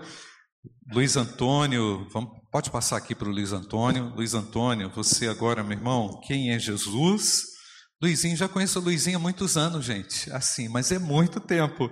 Luiz 0.92 1.16
Antônio, 1.16 2.06
vamos, 2.10 2.32
pode 2.52 2.70
passar 2.70 2.98
aqui 2.98 3.16
para 3.16 3.30
o 3.30 3.32
Luiz 3.32 3.54
Antônio. 3.54 4.14
Luiz 4.14 4.34
Antônio, 4.34 4.90
você 4.90 5.30
agora, 5.30 5.64
meu 5.64 5.78
irmão, 5.78 6.20
quem 6.28 6.52
é 6.52 6.60
Jesus? 6.60 7.55
Luizinho, 8.02 8.36
já 8.36 8.48
conheço 8.48 8.80
o 8.80 8.82
Luizinho 8.82 9.18
há 9.18 9.20
muitos 9.20 9.56
anos, 9.56 9.86
gente. 9.86 10.32
Assim, 10.32 10.68
mas 10.68 10.92
é 10.92 11.00
muito 11.00 11.40
tempo. 11.40 11.90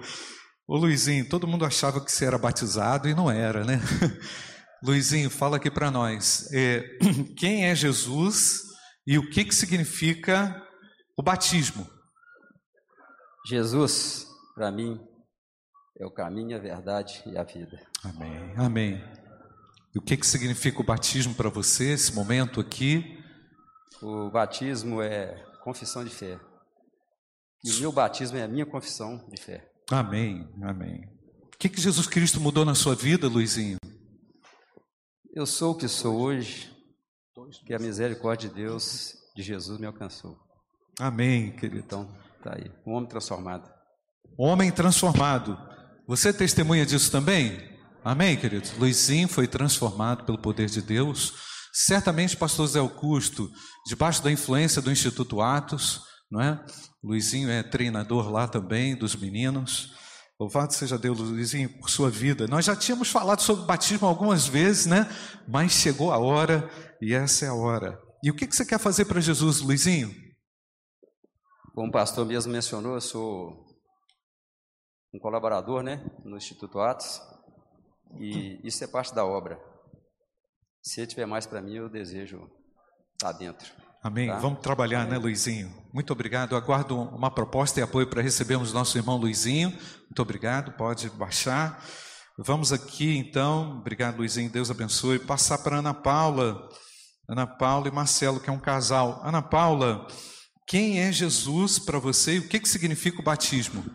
Ô 0.67 0.77
Luizinho, 0.77 1.27
todo 1.27 1.47
mundo 1.47 1.65
achava 1.65 2.03
que 2.03 2.11
você 2.11 2.25
era 2.25 2.37
batizado 2.37 3.07
e 3.07 3.13
não 3.13 3.31
era, 3.31 3.63
né? 3.63 3.79
Luizinho, 4.83 5.29
fala 5.29 5.57
aqui 5.57 5.71
para 5.71 5.89
nós. 5.89 6.49
É, 6.51 6.83
quem 7.37 7.65
é 7.65 7.75
Jesus 7.75 8.61
e 9.07 9.17
o 9.17 9.29
que, 9.29 9.45
que 9.45 9.55
significa 9.55 10.61
o 11.17 11.23
batismo? 11.23 11.87
Jesus, 13.45 14.27
para 14.55 14.71
mim, 14.71 14.99
é 15.99 16.05
o 16.05 16.11
caminho, 16.11 16.55
a 16.55 16.59
verdade 16.59 17.21
e 17.25 17.37
a 17.37 17.43
vida. 17.43 17.79
Amém. 18.03 18.53
Amém. 18.57 19.03
E 19.95 19.99
o 19.99 20.01
que, 20.01 20.17
que 20.17 20.25
significa 20.25 20.81
o 20.81 20.85
batismo 20.85 21.35
para 21.35 21.49
você, 21.49 21.91
esse 21.91 22.13
momento 22.13 22.59
aqui? 22.59 23.19
O 24.01 24.29
batismo 24.31 25.01
é 25.01 25.52
confissão 25.63 26.03
de 26.03 26.09
fé. 26.09 26.39
E 27.63 27.71
o 27.71 27.79
meu 27.79 27.91
batismo 27.91 28.37
é 28.37 28.43
a 28.43 28.47
minha 28.47 28.65
confissão 28.65 29.25
de 29.29 29.41
fé. 29.41 29.65
Amém. 29.89 30.47
Amém. 30.61 31.01
O 31.53 31.57
que, 31.57 31.69
que 31.69 31.79
Jesus 31.79 32.05
Cristo 32.05 32.41
mudou 32.41 32.65
na 32.65 32.75
sua 32.75 32.93
vida, 32.93 33.27
Luizinho? 33.29 33.77
Eu 35.33 35.45
sou 35.45 35.71
o 35.71 35.77
que 35.77 35.87
sou 35.87 36.19
hoje, 36.19 36.69
que 37.65 37.73
a 37.73 37.79
misericórdia 37.79 38.49
de 38.49 38.55
Deus, 38.55 39.13
de 39.35 39.41
Jesus, 39.41 39.79
me 39.79 39.85
alcançou. 39.85 40.37
Amém, 40.99 41.55
querido. 41.55 41.79
Então, 41.79 42.13
tá 42.43 42.55
aí. 42.55 42.69
Um 42.85 42.93
homem 42.93 43.09
transformado. 43.09 43.71
Homem 44.37 44.71
transformado. 44.71 45.57
Você 46.05 46.29
é 46.29 46.33
testemunha 46.33 46.85
disso 46.85 47.09
também? 47.09 47.57
Amém, 48.03 48.35
queridos? 48.35 48.77
Luizinho 48.77 49.29
foi 49.29 49.47
transformado 49.47 50.25
pelo 50.25 50.37
poder 50.37 50.67
de 50.67 50.81
Deus. 50.81 51.52
Certamente, 51.73 52.37
pastor 52.37 52.67
Zé 52.67 52.79
Augusto, 52.79 53.49
debaixo 53.87 54.23
da 54.23 54.31
influência 54.31 54.79
do 54.79 54.91
Instituto 54.91 55.41
Atos, 55.41 56.01
não 56.29 56.39
é? 56.39 56.63
Luizinho 57.03 57.49
é 57.49 57.63
treinador 57.63 58.29
lá 58.29 58.47
também 58.47 58.95
dos 58.95 59.15
meninos. 59.15 59.91
Louvado 60.39 60.73
seja 60.73 60.97
Deus, 60.97 61.19
Luizinho, 61.19 61.69
por 61.79 61.89
sua 61.89 62.09
vida. 62.09 62.47
Nós 62.47 62.65
já 62.65 62.75
tínhamos 62.75 63.09
falado 63.09 63.41
sobre 63.41 63.65
batismo 63.65 64.07
algumas 64.07 64.47
vezes, 64.47 64.85
né? 64.85 65.09
Mas 65.47 65.71
chegou 65.71 66.11
a 66.11 66.19
hora 66.19 66.69
e 67.01 67.13
essa 67.13 67.45
é 67.45 67.49
a 67.49 67.53
hora. 67.55 67.99
E 68.23 68.29
o 68.29 68.35
que 68.35 68.45
você 68.45 68.65
quer 68.65 68.79
fazer 68.79 69.05
para 69.05 69.19
Jesus, 69.19 69.59
Luizinho? 69.59 70.13
Como 71.73 71.87
o 71.87 71.91
pastor 71.91 72.25
mesmo 72.25 72.51
mencionou, 72.51 72.93
eu 72.93 73.01
sou 73.01 73.65
um 75.11 75.19
colaborador 75.19 75.81
né, 75.81 76.05
no 76.23 76.37
Instituto 76.37 76.79
Atos 76.79 77.19
e 78.19 78.59
isso 78.63 78.83
é 78.83 78.87
parte 78.87 79.13
da 79.13 79.25
obra. 79.25 79.72
Se 80.83 81.07
tiver 81.07 81.25
mais 81.25 81.45
para 81.45 81.61
mim, 81.61 81.75
eu 81.75 81.87
desejo 81.87 82.51
estar 83.13 83.31
dentro. 83.31 83.71
Amém. 84.03 84.27
Tá? 84.27 84.37
Vamos 84.37 84.59
trabalhar, 84.59 85.07
né, 85.07 85.17
Luizinho? 85.17 85.73
Muito 85.93 86.11
obrigado. 86.11 86.57
Aguardo 86.57 86.99
uma 86.99 87.31
proposta 87.31 87.79
e 87.79 87.83
apoio 87.83 88.05
para 88.05 88.21
recebermos 88.21 88.73
nosso 88.73 88.97
irmão 88.97 89.15
Luizinho. 89.15 89.69
Muito 89.69 90.21
obrigado. 90.21 90.73
Pode 90.73 91.09
baixar. 91.11 91.81
Vamos 92.37 92.73
aqui, 92.73 93.15
então. 93.15 93.77
Obrigado, 93.79 94.17
Luizinho. 94.17 94.51
Deus 94.51 94.69
abençoe. 94.69 95.19
Passar 95.19 95.59
para 95.59 95.77
Ana 95.77 95.93
Paula. 95.93 96.67
Ana 97.29 97.47
Paula 97.47 97.87
e 97.87 97.91
Marcelo, 97.91 98.41
que 98.41 98.49
é 98.49 98.53
um 98.53 98.59
casal. 98.59 99.21
Ana 99.23 99.41
Paula, 99.41 100.05
quem 100.67 100.99
é 100.99 101.13
Jesus 101.13 101.79
para 101.79 101.97
você 101.97 102.35
e 102.35 102.39
o 102.39 102.49
que, 102.49 102.59
que 102.59 102.67
significa 102.67 103.21
o 103.21 103.23
batismo? 103.23 103.85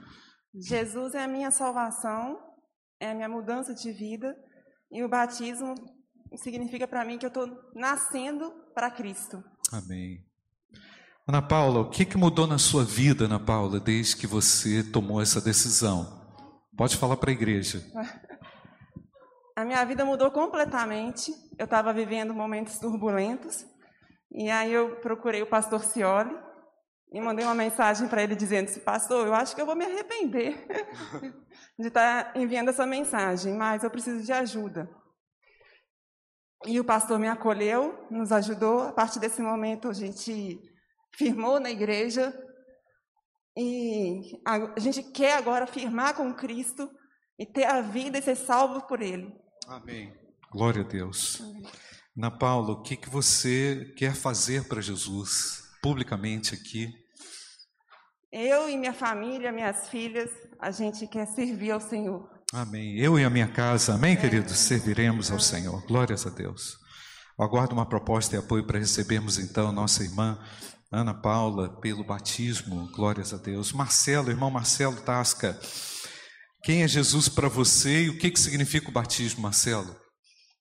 Jesus 0.55 1.15
é 1.15 1.23
a 1.23 1.29
minha 1.29 1.51
salvação, 1.51 2.39
é 2.99 3.11
a 3.11 3.15
minha 3.15 3.29
mudança 3.29 3.75
de 3.75 3.93
vida. 3.93 4.35
E 4.91 5.05
o 5.05 5.09
batismo 5.09 5.75
significa 6.37 6.87
para 6.87 7.05
mim 7.05 7.19
que 7.19 7.27
eu 7.27 7.29
estou 7.29 7.49
nascendo 7.75 8.53
para 8.75 8.91
Cristo. 8.91 9.43
Amém. 9.73 10.25
Ana 11.27 11.43
Paula, 11.43 11.81
o 11.81 11.91
que, 11.91 12.05
que 12.05 12.17
mudou 12.17 12.47
na 12.47 12.59
sua 12.59 12.85
vida, 12.85 13.27
Ana 13.27 13.39
Paula, 13.39 13.79
desde 13.79 14.17
que 14.17 14.27
você 14.27 14.83
tomou 14.83 15.21
essa 15.21 15.41
decisão? 15.41 16.19
Pode 16.77 16.97
falar 16.97 17.17
para 17.17 17.31
a 17.31 17.33
igreja. 17.33 17.83
A 19.55 19.65
minha 19.65 19.85
vida 19.85 20.05
mudou 20.05 20.31
completamente. 20.31 21.33
Eu 21.59 21.65
estava 21.65 21.93
vivendo 21.93 22.33
momentos 22.33 22.79
turbulentos. 22.79 23.67
E 24.31 24.49
aí 24.49 24.73
eu 24.73 25.01
procurei 25.01 25.43
o 25.43 25.49
pastor 25.49 25.83
Cioli 25.83 26.33
e 27.13 27.21
mandei 27.21 27.45
uma 27.45 27.57
mensagem 27.57 28.07
para 28.07 28.23
ele 28.23 28.37
dizendo 28.37 28.69
assim, 28.69 28.79
pastor, 28.79 29.27
eu 29.27 29.35
acho 29.35 29.57
que 29.57 29.61
eu 29.61 29.67
vou 29.67 29.75
me 29.75 29.85
arrepender 29.85 30.65
de 31.77 31.89
estar 31.89 32.33
tá 32.33 32.39
enviando 32.39 32.69
essa 32.69 32.87
mensagem, 32.87 33.55
mas 33.55 33.83
eu 33.83 33.91
preciso 33.91 34.25
de 34.25 34.33
ajuda. 34.33 34.89
E 36.67 36.81
o 36.81 36.85
pastor 36.85 37.19
me 37.19 37.29
acolheu, 37.29 38.07
nos 38.11 38.33
ajudou. 38.33 38.81
A 38.81 38.93
partir 38.93 39.21
desse 39.21 39.41
momento, 39.41 39.89
a 39.89 39.93
gente 39.93 40.59
firmou 41.17 41.61
na 41.61 41.71
igreja. 41.71 42.35
E 43.57 44.41
a 44.45 44.79
gente 44.79 45.03
quer 45.03 45.37
agora 45.37 45.67
firmar 45.67 46.15
com 46.15 46.33
Cristo 46.35 46.89
e 47.39 47.47
ter 47.47 47.65
a 47.65 47.81
vida 47.81 48.19
e 48.19 48.23
ser 48.23 48.37
salvo 48.37 48.87
por 48.87 49.01
Ele. 49.01 49.33
Amém. 49.67 50.13
Glória 50.51 50.83
a 50.83 50.87
Deus. 50.87 51.41
Amém. 51.41 51.63
Ana 52.17 52.31
Paula, 52.37 52.73
o 52.73 52.83
que, 52.83 52.97
que 52.97 53.09
você 53.09 53.93
quer 53.97 54.15
fazer 54.15 54.67
para 54.67 54.81
Jesus 54.81 55.63
publicamente 55.81 56.53
aqui? 56.55 56.93
Eu 58.33 58.69
e 58.69 58.77
minha 58.77 58.93
família, 58.93 59.53
minhas 59.53 59.89
filhas, 59.89 60.31
a 60.59 60.71
gente 60.71 61.07
quer 61.07 61.27
servir 61.27 61.71
ao 61.71 61.81
Senhor. 61.81 62.29
Amém. 62.53 62.97
Eu 62.97 63.19
e 63.19 63.25
a 63.25 63.29
minha 63.29 63.47
casa, 63.47 63.93
amém, 63.93 64.17
queridos? 64.17 64.57
Serviremos 64.57 65.31
ao 65.31 65.39
Senhor. 65.39 65.85
Glórias 65.87 66.27
a 66.27 66.31
Deus. 66.31 66.79
Eu 67.39 67.45
aguardo 67.45 67.75
uma 67.75 67.85
proposta 67.85 68.35
e 68.35 68.39
apoio 68.39 68.67
para 68.67 68.79
recebermos 68.79 69.39
então 69.39 69.71
nossa 69.71 70.03
irmã 70.03 70.39
Ana 70.91 71.13
Paula 71.13 71.79
pelo 71.83 72.03
batismo. 72.03 72.91
Glórias 72.93 73.35
a 73.35 73.37
Deus. 73.37 73.71
Marcelo, 73.75 74.31
irmão 74.31 74.51
Marcelo 74.51 74.99
Tasca. 75.03 75.61
Quem 76.65 76.83
é 76.83 76.89
Jesus 76.89 77.29
para 77.29 77.51
você 77.51 78.05
e 78.05 78.09
o 78.09 78.19
que, 78.19 78.31
que 78.31 78.41
significa 78.41 78.89
o 78.89 78.93
batismo, 78.95 79.43
Marcelo? 79.43 79.95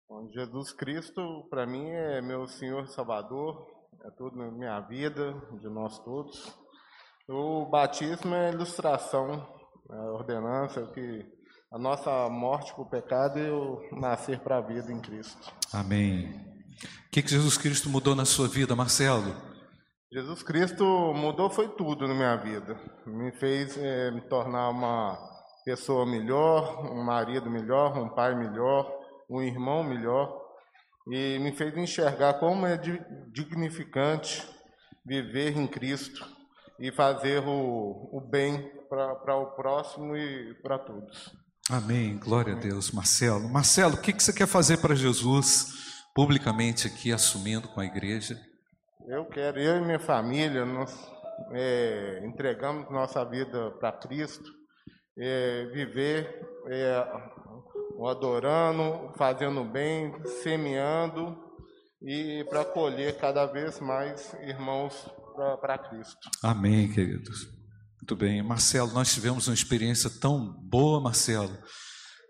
Bom, 0.09 0.29
Jesus 0.33 0.73
Cristo, 0.73 1.47
para 1.49 1.65
mim, 1.65 1.87
é 1.87 2.21
meu 2.21 2.49
Senhor 2.49 2.85
Salvador, 2.89 3.65
é 4.03 4.11
tudo 4.11 4.35
na 4.35 4.51
minha 4.51 4.81
vida, 4.81 5.41
de 5.61 5.69
nós 5.69 5.97
todos. 5.99 6.53
O 7.29 7.65
batismo 7.69 8.35
é 8.35 8.51
ilustração, 8.51 9.47
é 9.89 9.95
a 9.95 10.11
ordenança 10.11 10.85
que 10.87 11.36
a 11.71 11.77
nossa 11.77 12.29
morte 12.29 12.73
para 12.73 12.81
o 12.81 12.89
pecado 12.89 13.39
e 13.39 13.49
o 13.49 13.99
nascer 13.99 14.39
para 14.39 14.57
a 14.57 14.61
vida 14.61 14.91
em 14.91 14.99
Cristo. 14.99 15.51
Amém. 15.73 16.31
O 17.07 17.09
que, 17.11 17.21
que 17.21 17.29
Jesus 17.29 17.57
Cristo 17.57 17.89
mudou 17.89 18.15
na 18.15 18.25
sua 18.25 18.47
vida, 18.47 18.75
Marcelo? 18.75 19.35
Jesus 20.11 20.41
Cristo 20.41 20.85
mudou 21.13 21.49
foi 21.49 21.67
tudo 21.69 22.07
na 22.07 22.13
minha 22.13 22.35
vida. 22.37 22.79
Me 23.05 23.31
fez 23.33 23.77
é, 23.77 24.11
me 24.11 24.21
tornar 24.21 24.69
uma 24.69 25.17
pessoa 25.65 26.05
melhor, 26.05 26.85
um 26.89 27.03
marido 27.03 27.49
melhor, 27.49 27.97
um 27.97 28.07
pai 28.07 28.33
melhor, 28.33 28.89
um 29.29 29.41
irmão 29.41 29.83
melhor. 29.83 30.45
E 31.11 31.39
me 31.39 31.51
fez 31.51 31.75
enxergar 31.75 32.35
como 32.35 32.65
é 32.65 32.79
dignificante 33.31 34.47
viver 35.05 35.57
em 35.57 35.67
Cristo 35.67 36.25
e 36.79 36.91
fazer 36.91 37.43
o, 37.45 38.09
o 38.11 38.21
bem 38.21 38.71
para 38.89 39.35
o 39.35 39.55
próximo 39.55 40.15
e 40.15 40.53
para 40.61 40.77
todos. 40.77 41.46
Amém. 41.69 42.17
Glória 42.17 42.53
a 42.53 42.59
Deus. 42.59 42.91
Marcelo. 42.91 43.49
Marcelo, 43.49 43.95
o 43.95 44.01
que, 44.01 44.13
que 44.13 44.23
você 44.23 44.31
quer 44.31 44.47
fazer 44.47 44.77
para 44.77 44.95
Jesus 44.95 45.67
publicamente 46.15 46.87
aqui, 46.87 47.11
assumindo 47.11 47.67
com 47.67 47.81
a 47.81 47.85
igreja? 47.85 48.39
Eu 49.05 49.25
quero, 49.25 49.59
eu 49.59 49.77
e 49.77 49.85
minha 49.85 49.99
família, 49.99 50.65
nós 50.65 50.93
é, 51.51 52.21
entregamos 52.25 52.89
nossa 52.89 53.23
vida 53.25 53.71
para 53.79 53.91
Cristo, 53.91 54.49
é, 55.17 55.65
viver 55.73 56.41
é, 56.67 57.05
adorando, 58.05 59.13
fazendo 59.17 59.63
bem, 59.63 60.13
semeando 60.43 61.37
e 62.01 62.45
para 62.49 62.63
colher 62.63 63.17
cada 63.17 63.45
vez 63.45 63.79
mais 63.79 64.33
irmãos 64.41 65.09
para 65.61 65.77
Cristo. 65.77 66.29
Amém, 66.43 66.91
queridos. 66.91 67.56
Muito 68.07 68.21
bem. 68.21 68.41
Marcelo, 68.41 68.93
nós 68.93 69.13
tivemos 69.13 69.49
uma 69.49 69.53
experiência 69.53 70.09
tão 70.09 70.53
boa, 70.63 71.01
Marcelo. 71.01 71.51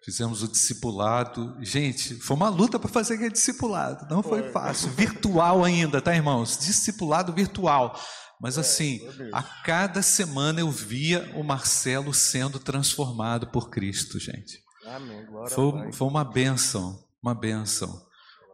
Fizemos 0.04 0.42
o 0.42 0.48
discipulado. 0.48 1.56
Gente, 1.62 2.16
foi 2.16 2.36
uma 2.36 2.50
luta 2.50 2.80
para 2.80 2.90
fazer 2.90 3.14
aquele 3.14 3.30
discipulado. 3.30 4.08
Não 4.10 4.24
foi, 4.24 4.42
foi 4.42 4.52
fácil. 4.52 4.90
Virtual 4.90 5.64
ainda, 5.64 6.02
tá, 6.02 6.16
irmãos? 6.16 6.58
Discipulado 6.58 7.32
virtual. 7.32 7.96
Mas 8.42 8.58
assim, 8.58 9.08
a 9.32 9.44
cada 9.44 10.02
semana 10.02 10.62
eu 10.62 10.72
via 10.72 11.32
o 11.36 11.44
Marcelo 11.44 12.12
sendo 12.12 12.58
transformado 12.58 13.46
por 13.46 13.70
Cristo, 13.70 14.18
gente. 14.18 14.60
Amém. 14.84 15.28
Glória 15.28 15.54
Foi, 15.54 15.94
foi 15.94 16.08
uma 16.08 16.26
bênção, 16.26 16.98
uma 17.22 17.36
bênção. 17.36 18.02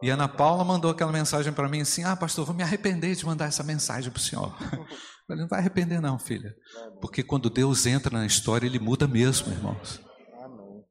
E 0.02 0.10
a 0.10 0.14
Ana 0.14 0.28
Paula 0.28 0.62
mandou 0.62 0.90
aquela 0.90 1.10
mensagem 1.10 1.54
para 1.54 1.70
mim 1.70 1.80
assim: 1.80 2.04
Ah, 2.04 2.14
pastor, 2.14 2.44
vou 2.44 2.54
me 2.54 2.62
arrepender 2.62 3.14
de 3.16 3.24
mandar 3.24 3.46
essa 3.46 3.62
mensagem 3.62 4.10
para 4.10 4.20
o 4.20 4.22
senhor. 4.22 4.54
Falei, 5.26 5.42
não 5.42 5.48
vai 5.48 5.60
arrepender, 5.60 6.00
não, 6.00 6.18
filha. 6.18 6.54
Porque 7.00 7.22
quando 7.22 7.48
Deus 7.48 7.86
entra 7.86 8.16
na 8.16 8.26
história, 8.26 8.66
ele 8.66 8.78
muda 8.78 9.08
mesmo, 9.08 9.50
irmãos. 9.52 10.00
Amém. 10.38 10.84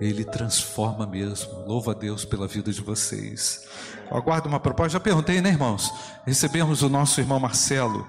Ele 0.00 0.24
transforma 0.24 1.06
mesmo. 1.06 1.52
Louva 1.66 1.92
a 1.92 1.94
Deus 1.94 2.24
pela 2.24 2.48
vida 2.48 2.72
de 2.72 2.80
vocês. 2.80 3.68
Eu 4.10 4.16
aguardo 4.16 4.48
uma 4.48 4.58
proposta. 4.58 4.94
Já 4.94 5.00
perguntei, 5.00 5.42
né, 5.42 5.50
irmãos? 5.50 5.92
Recebemos 6.24 6.82
o 6.82 6.88
nosso 6.88 7.20
irmão 7.20 7.38
Marcelo. 7.38 8.06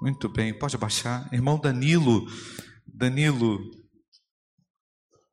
Muito 0.00 0.28
bem, 0.30 0.58
pode 0.58 0.76
abaixar. 0.76 1.28
Irmão 1.32 1.58
Danilo. 1.58 2.26
Danilo. 2.86 3.60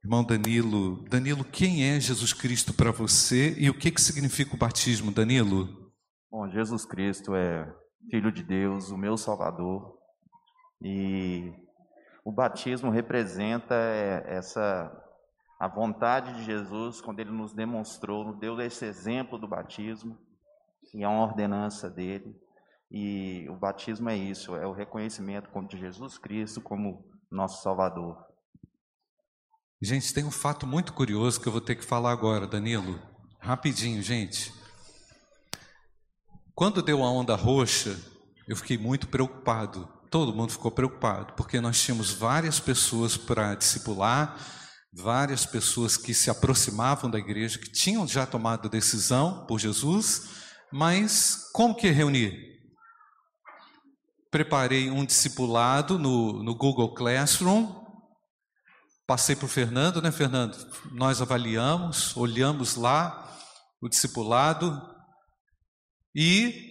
Irmão 0.03 0.25
Danilo. 0.25 1.05
Danilo, 1.09 1.45
quem 1.45 1.85
é 1.85 1.99
Jesus 2.01 2.33
Cristo 2.33 2.73
para 2.73 2.91
você 2.91 3.55
e 3.57 3.69
o 3.69 3.73
que, 3.73 3.91
que 3.91 4.01
significa 4.01 4.55
o 4.55 4.59
batismo, 4.59 5.11
Danilo? 5.11 5.89
Bom, 6.29 6.49
Jesus 6.49 6.85
Cristo 6.85 7.33
é 7.33 7.65
Filho 8.09 8.31
de 8.31 8.43
Deus, 8.43 8.91
o 8.91 8.97
meu 8.97 9.17
Salvador. 9.17 9.97
E 10.81 11.53
o 12.23 12.31
batismo 12.31 12.89
representa 12.89 13.75
é, 13.75 14.23
essa 14.27 14.91
a 15.59 15.67
vontade 15.67 16.35
de 16.35 16.43
Jesus 16.43 17.01
quando 17.01 17.19
ele 17.19 17.31
nos 17.31 17.53
demonstrou, 17.53 18.23
nos 18.23 18.37
deu 18.37 18.59
esse 18.61 18.85
exemplo 18.85 19.37
do 19.37 19.45
batismo, 19.45 20.17
e 20.93 21.03
é 21.03 21.07
uma 21.07 21.23
ordenança 21.23 21.89
dele. 21.89 22.33
E 22.89 23.45
o 23.49 23.55
batismo 23.55 24.09
é 24.09 24.15
isso, 24.15 24.55
é 24.55 24.65
o 24.65 24.71
reconhecimento 24.71 25.49
de 25.67 25.77
Jesus 25.77 26.17
Cristo 26.17 26.61
como 26.61 27.05
nosso 27.29 27.61
Salvador. 27.61 28.17
Gente, 29.81 30.13
tem 30.13 30.25
um 30.25 30.31
fato 30.31 30.65
muito 30.65 30.93
curioso 30.93 31.39
que 31.39 31.47
eu 31.47 31.51
vou 31.51 31.61
ter 31.61 31.75
que 31.75 31.85
falar 31.85 32.11
agora, 32.11 32.47
Danilo. 32.47 32.99
Rapidinho, 33.39 34.01
gente. 34.01 34.53
Quando 36.59 36.81
deu 36.81 37.05
a 37.05 37.09
onda 37.09 37.37
roxa, 37.37 37.97
eu 38.45 38.53
fiquei 38.53 38.77
muito 38.77 39.07
preocupado. 39.07 39.87
Todo 40.11 40.35
mundo 40.35 40.51
ficou 40.51 40.69
preocupado, 40.69 41.31
porque 41.31 41.61
nós 41.61 41.81
tínhamos 41.81 42.11
várias 42.11 42.59
pessoas 42.59 43.15
para 43.15 43.55
discipular, 43.55 44.37
várias 44.91 45.45
pessoas 45.45 45.95
que 45.95 46.13
se 46.13 46.29
aproximavam 46.29 47.09
da 47.09 47.17
igreja, 47.17 47.57
que 47.57 47.71
tinham 47.71 48.05
já 48.05 48.25
tomado 48.25 48.67
a 48.67 48.69
decisão 48.69 49.45
por 49.45 49.57
Jesus, 49.57 50.31
mas 50.69 51.49
como 51.53 51.73
que 51.73 51.91
reunir? 51.91 52.37
Preparei 54.29 54.91
um 54.91 55.05
discipulado 55.05 55.97
no, 55.97 56.43
no 56.43 56.53
Google 56.53 56.93
Classroom, 56.93 57.73
passei 59.07 59.33
para 59.33 59.45
o 59.45 59.47
Fernando, 59.47 60.01
né, 60.01 60.11
Fernando? 60.11 60.57
Nós 60.91 61.21
avaliamos, 61.21 62.17
olhamos 62.17 62.75
lá 62.75 63.33
o 63.81 63.87
discipulado 63.87 64.98
e 66.15 66.69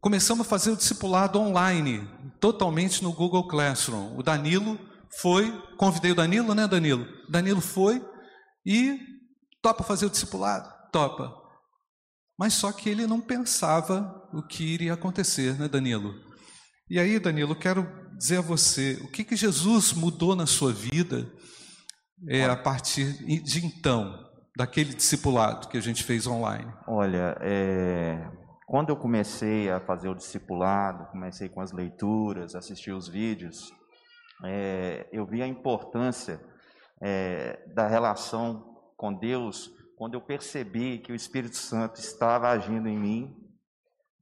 começamos 0.00 0.46
a 0.46 0.48
fazer 0.48 0.70
o 0.70 0.76
discipulado 0.76 1.38
online, 1.38 2.08
totalmente 2.40 3.02
no 3.02 3.12
Google 3.12 3.48
Classroom. 3.48 4.16
O 4.16 4.22
Danilo 4.22 4.78
foi, 5.20 5.50
convidei 5.76 6.12
o 6.12 6.14
Danilo, 6.14 6.54
né, 6.54 6.66
Danilo? 6.66 7.06
Danilo 7.28 7.60
foi 7.60 8.04
e 8.66 8.98
topa 9.62 9.82
fazer 9.82 10.06
o 10.06 10.10
discipulado? 10.10 10.68
Topa. 10.92 11.34
Mas 12.38 12.54
só 12.54 12.72
que 12.72 12.90
ele 12.90 13.06
não 13.06 13.20
pensava 13.20 14.28
o 14.32 14.42
que 14.42 14.64
iria 14.64 14.94
acontecer, 14.94 15.58
né, 15.58 15.68
Danilo? 15.68 16.14
E 16.90 16.98
aí, 16.98 17.18
Danilo, 17.18 17.56
quero 17.56 17.88
dizer 18.18 18.38
a 18.38 18.42
você, 18.42 19.00
o 19.02 19.08
que, 19.08 19.24
que 19.24 19.36
Jesus 19.36 19.92
mudou 19.92 20.36
na 20.36 20.46
sua 20.46 20.72
vida 20.72 21.30
é, 22.28 22.44
a 22.44 22.56
partir 22.56 23.24
de 23.42 23.64
então, 23.64 24.18
daquele 24.56 24.94
discipulado 24.94 25.68
que 25.68 25.78
a 25.78 25.80
gente 25.80 26.04
fez 26.04 26.26
online? 26.26 26.70
Olha, 26.86 27.36
é, 27.40 28.28
quando 28.66 28.88
eu 28.90 28.96
comecei 28.96 29.70
a 29.70 29.80
fazer 29.80 30.08
o 30.08 30.14
discipulado, 30.14 31.10
comecei 31.10 31.48
com 31.48 31.60
as 31.60 31.72
leituras, 31.72 32.54
assistir 32.54 32.92
os 32.92 33.08
vídeos, 33.08 33.72
é, 34.44 35.08
eu 35.12 35.26
vi 35.26 35.42
a 35.42 35.46
importância 35.46 36.40
é, 37.00 37.66
da 37.74 37.86
relação 37.86 38.74
com 38.96 39.12
Deus 39.12 39.70
quando 39.96 40.14
eu 40.14 40.20
percebi 40.20 40.98
que 40.98 41.12
o 41.12 41.14
Espírito 41.14 41.56
Santo 41.56 42.00
estava 42.00 42.48
agindo 42.48 42.88
em 42.88 42.98
mim 42.98 43.36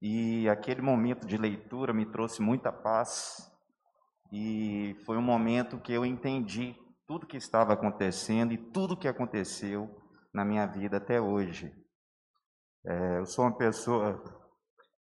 e 0.00 0.48
aquele 0.48 0.82
momento 0.82 1.26
de 1.26 1.36
leitura 1.36 1.92
me 1.92 2.04
trouxe 2.04 2.42
muita 2.42 2.72
paz 2.72 3.50
e 4.32 4.96
foi 5.06 5.16
um 5.16 5.22
momento 5.22 5.78
que 5.78 5.92
eu 5.92 6.04
entendi 6.04 6.74
tudo 7.06 7.26
que 7.26 7.36
estava 7.36 7.72
acontecendo 7.72 8.52
e 8.52 8.58
tudo 8.58 8.96
que 8.96 9.08
aconteceu 9.08 9.88
na 10.32 10.44
minha 10.44 10.66
vida 10.66 10.96
até 10.96 11.20
hoje. 11.20 11.72
É, 12.84 13.18
eu 13.18 13.26
sou 13.26 13.44
uma 13.44 13.56
pessoa 13.56 14.20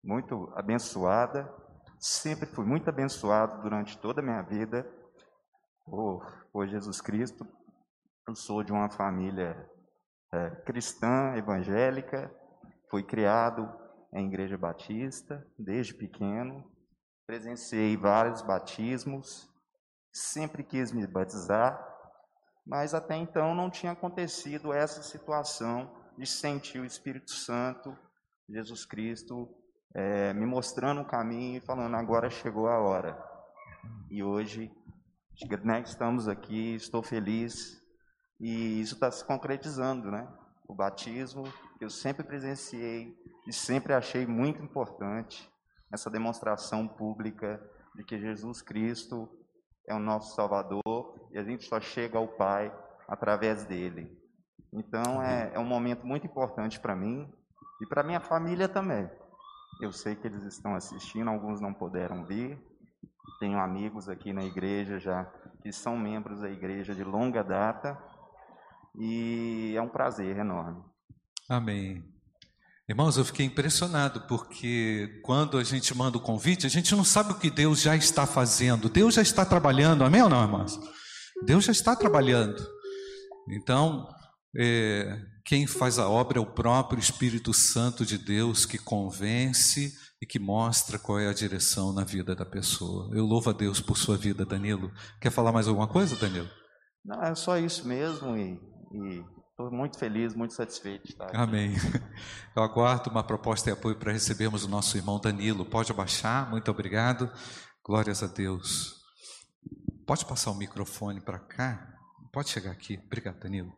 muito 0.04 0.54
abençoada, 0.56 1.52
sempre 2.00 2.46
fui 2.46 2.64
muito 2.64 2.88
abençoado 2.88 3.64
durante 3.64 3.98
toda 3.98 4.22
a 4.22 4.24
minha 4.24 4.44
vida 4.44 4.88
por, 5.84 6.48
por 6.52 6.68
Jesus 6.68 7.02
Cristo. 7.02 7.48
Eu 8.28 8.36
sou 8.36 8.64
de 8.64 8.72
uma 8.72 8.92
família 8.92 9.68
é, 10.32 10.52
cristã, 10.68 11.34
evangélica, 11.36 12.32
fui 12.92 13.02
criado 13.02 13.68
em 14.14 14.28
igreja 14.28 14.56
batista 14.56 15.44
desde 15.58 15.96
pequeno, 15.96 16.64
presenciei 17.26 17.98
vários 17.98 18.44
batismos, 18.44 19.50
sempre 20.12 20.64
quis 20.64 20.92
me 20.92 21.08
batizar, 21.08 21.84
mas 22.64 22.94
até 22.94 23.16
então 23.16 23.56
não 23.56 23.72
tinha 23.72 23.94
acontecido 23.94 24.72
essa 24.72 25.02
situação 25.02 26.03
de 26.18 26.26
sentir 26.26 26.80
o 26.80 26.86
Espírito 26.86 27.32
Santo, 27.32 27.98
Jesus 28.50 28.86
Cristo, 28.86 29.50
é, 29.96 30.34
me 30.34 30.46
mostrando 30.46 31.02
o 31.02 31.06
caminho 31.06 31.58
e 31.58 31.66
falando: 31.66 31.96
agora 31.96 32.30
chegou 32.30 32.68
a 32.68 32.80
hora. 32.80 33.18
E 34.10 34.24
hoje 34.24 34.72
né, 35.64 35.82
estamos 35.82 36.28
aqui, 36.28 36.76
estou 36.76 37.02
feliz 37.02 37.82
e 38.40 38.80
isso 38.82 38.96
está 38.96 39.10
se 39.12 39.26
concretizando, 39.26 40.12
né? 40.12 40.28
O 40.68 40.76
batismo 40.76 41.44
que 41.78 41.86
eu 41.86 41.90
sempre 41.90 42.24
presenciei 42.24 43.16
e 43.48 43.54
sempre 43.54 43.94
achei 43.94 44.26
muito 44.26 44.62
importante 44.62 45.50
essa 45.92 46.10
demonstração 46.10 46.88
pública 46.88 47.62
de 47.96 48.04
que 48.04 48.20
Jesus 48.20 48.62
Cristo 48.62 49.30
é 49.88 49.94
o 49.94 50.00
nosso 50.00 50.36
Salvador 50.36 51.30
e 51.32 51.38
a 51.38 51.44
gente 51.44 51.66
só 51.66 51.80
chega 51.80 52.18
ao 52.18 52.28
Pai 52.28 52.74
através 53.08 53.66
dele. 53.66 54.23
Então 54.74 55.22
é, 55.22 55.52
é 55.54 55.60
um 55.60 55.66
momento 55.66 56.06
muito 56.06 56.26
importante 56.26 56.80
para 56.80 56.96
mim 56.96 57.32
e 57.82 57.86
para 57.86 58.04
minha 58.04 58.20
família 58.20 58.68
também. 58.68 59.10
Eu 59.82 59.92
sei 59.92 60.16
que 60.16 60.28
eles 60.28 60.44
estão 60.44 60.76
assistindo, 60.76 61.30
alguns 61.30 61.62
não 61.62 61.74
puderam 61.74 62.26
vir. 62.26 62.60
Tenho 63.40 63.60
amigos 63.60 64.10
aqui 64.10 64.34
na 64.34 64.44
igreja 64.44 65.00
já 65.00 65.26
que 65.62 65.72
são 65.72 65.98
membros 65.98 66.42
da 66.42 66.50
igreja 66.50 66.94
de 66.94 67.04
longa 67.04 67.44
data 67.44 67.98
e 69.00 69.74
é 69.76 69.82
um 69.82 69.90
prazer 69.90 70.38
enorme. 70.38 70.84
Amém. 71.50 72.04
Irmãos, 72.88 73.18
eu 73.18 73.24
fiquei 73.24 73.46
impressionado 73.46 74.22
porque 74.28 75.22
quando 75.24 75.58
a 75.58 75.64
gente 75.64 75.96
manda 75.96 76.18
o 76.18 76.22
convite, 76.22 76.66
a 76.66 76.70
gente 76.70 76.94
não 76.96 77.04
sabe 77.04 77.32
o 77.32 77.40
que 77.40 77.50
Deus 77.50 77.82
já 77.82 77.96
está 77.96 78.26
fazendo. 78.26 78.90
Deus 78.90 79.14
já 79.14 79.22
está 79.22 79.46
trabalhando, 79.46 80.04
amém 80.04 80.22
ou 80.22 80.30
não, 80.30 80.44
irmãos? 80.44 80.80
Deus 81.44 81.64
já 81.64 81.72
está 81.72 81.96
trabalhando. 81.96 82.62
Então, 83.48 84.08
é, 84.56 85.20
quem 85.46 85.68
faz 85.68 86.00
a 86.00 86.08
obra 86.08 86.38
é 86.38 86.42
o 86.42 86.46
próprio 86.46 87.00
Espírito 87.00 87.54
Santo 87.54 88.06
de 88.06 88.18
Deus 88.18 88.66
que 88.66 88.78
convence 88.78 89.94
e 90.22 90.26
que 90.26 90.40
mostra 90.40 90.98
qual 90.98 91.20
é 91.20 91.28
a 91.28 91.34
direção 91.34 91.92
na 91.92 92.04
vida 92.04 92.36
da 92.36 92.46
pessoa. 92.46 93.10
Eu 93.16 93.26
louvo 93.26 93.50
a 93.50 93.54
Deus 93.54 93.82
por 93.82 93.98
sua 93.98 94.18
vida, 94.18 94.46
Danilo. 94.46 94.92
Quer 95.20 95.32
falar 95.32 95.52
mais 95.52 95.68
alguma 95.68 95.88
coisa, 95.88 96.16
Danilo? 96.16 96.50
Não, 97.04 97.22
é 97.22 97.36
só 97.36 97.58
isso 97.58 97.88
mesmo 97.88 98.38
e, 98.38 98.54
e 98.94 99.24
Estou 99.54 99.72
muito 99.72 100.00
feliz, 100.00 100.34
muito 100.34 100.56
satisfeito 100.56 101.04
de 101.04 101.12
estar 101.12 101.26
aqui. 101.26 101.38
Amém. 101.38 101.76
Eu 102.56 102.64
aguardo 102.64 103.12
uma 103.12 103.24
proposta 103.24 103.70
de 103.70 103.78
apoio 103.78 103.96
para 103.96 104.12
recebermos 104.12 104.64
o 104.64 104.68
nosso 104.68 104.98
irmão 104.98 105.20
Danilo. 105.20 105.64
Pode 105.64 105.92
abaixar, 105.92 106.50
muito 106.50 106.72
obrigado. 106.72 107.32
Glórias 107.86 108.24
a 108.24 108.28
Deus. 108.28 108.96
Pode 110.08 110.26
passar 110.26 110.50
o 110.50 110.56
microfone 110.56 111.22
para 111.22 111.38
cá? 111.38 111.88
Pode 112.32 112.50
chegar 112.50 112.72
aqui. 112.72 113.00
Obrigado, 113.06 113.40
Danilo. 113.42 113.72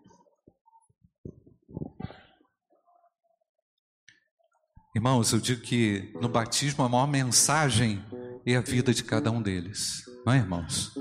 Irmãos, 4.96 5.34
eu 5.34 5.42
digo 5.42 5.62
que 5.62 6.10
no 6.22 6.30
batismo 6.30 6.82
a 6.82 6.88
maior 6.88 7.06
mensagem 7.06 8.02
é 8.46 8.56
a 8.56 8.62
vida 8.62 8.94
de 8.94 9.04
cada 9.04 9.30
um 9.30 9.42
deles. 9.42 10.06
Não 10.26 10.32
é, 10.32 10.38
irmãos? 10.38 10.94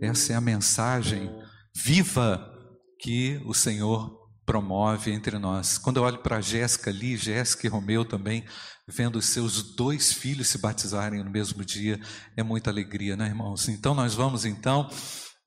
Essa 0.00 0.34
é 0.34 0.36
a 0.36 0.40
mensagem 0.40 1.28
viva 1.74 2.48
que 3.00 3.42
o 3.44 3.52
Senhor 3.52 4.16
promove 4.46 5.10
entre 5.10 5.36
nós. 5.36 5.78
Quando 5.78 5.96
eu 5.96 6.04
olho 6.04 6.18
para 6.18 6.40
Jéssica 6.40 6.90
ali, 6.90 7.16
Jéssica 7.16 7.66
e 7.66 7.70
Romeu 7.70 8.04
também, 8.04 8.44
vendo 8.86 9.16
os 9.16 9.26
seus 9.26 9.74
dois 9.74 10.12
filhos 10.12 10.46
se 10.46 10.58
batizarem 10.58 11.24
no 11.24 11.30
mesmo 11.30 11.64
dia, 11.64 11.98
é 12.36 12.44
muita 12.44 12.70
alegria, 12.70 13.16
né, 13.16 13.26
irmãos? 13.26 13.68
Então 13.68 13.96
nós 13.96 14.14
vamos 14.14 14.44
então 14.44 14.88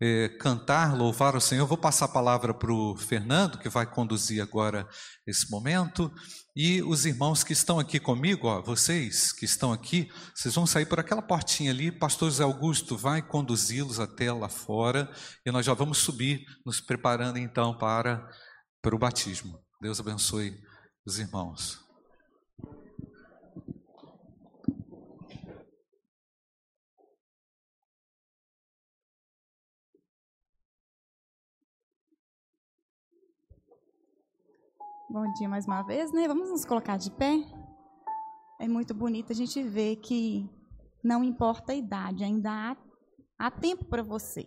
é, 0.01 0.27
cantar, 0.27 0.93
louvar 0.93 1.37
o 1.37 1.41
Senhor. 1.41 1.63
Eu 1.63 1.67
vou 1.67 1.77
passar 1.77 2.03
a 2.05 2.09
palavra 2.09 2.53
para 2.53 2.73
o 2.73 2.97
Fernando, 2.97 3.57
que 3.59 3.69
vai 3.69 3.85
conduzir 3.85 4.41
agora 4.41 4.85
esse 5.25 5.49
momento. 5.49 6.11
E 6.55 6.83
os 6.83 7.05
irmãos 7.05 7.43
que 7.43 7.51
estão 7.51 7.79
aqui 7.79 7.99
comigo, 7.99 8.47
ó, 8.47 8.61
vocês 8.61 9.31
que 9.31 9.43
estão 9.43 9.73
aqui, 9.73 10.11
vocês 10.35 10.53
vão 10.53 10.67
sair 10.67 10.85
por 10.85 10.99
aquela 10.99 11.21
portinha 11.21 11.71
ali. 11.71 11.91
Pastor 11.91 12.29
José 12.29 12.43
Augusto 12.43 12.95
vai 12.95 13.23
conduzi-los 13.23 13.99
até 13.99 14.31
lá 14.31 14.47
fora. 14.47 15.11
E 15.43 15.51
nós 15.51 15.65
já 15.65 15.73
vamos 15.73 15.97
subir, 15.97 16.45
nos 16.63 16.79
preparando 16.79 17.39
então 17.39 17.75
para, 17.75 18.29
para 18.83 18.95
o 18.95 18.99
batismo. 18.99 19.59
Deus 19.81 19.99
abençoe 19.99 20.61
os 21.03 21.17
irmãos. 21.17 21.82
Bom 35.13 35.31
dia 35.33 35.47
mais 35.47 35.67
uma 35.67 35.83
vez, 35.83 36.11
né? 36.11 36.27
Vamos 36.27 36.49
nos 36.49 36.65
colocar 36.65 36.97
de 36.97 37.11
pé. 37.11 37.45
É 38.59 38.67
muito 38.67 38.95
bonito 38.95 39.31
a 39.31 39.35
gente 39.35 39.61
ver 39.61 39.97
que 39.97 40.49
não 41.03 41.23
importa 41.23 41.71
a 41.71 41.75
idade, 41.75 42.23
ainda 42.23 42.49
há, 42.49 42.77
há 43.37 43.51
tempo 43.51 43.85
para 43.85 44.01
você. 44.01 44.43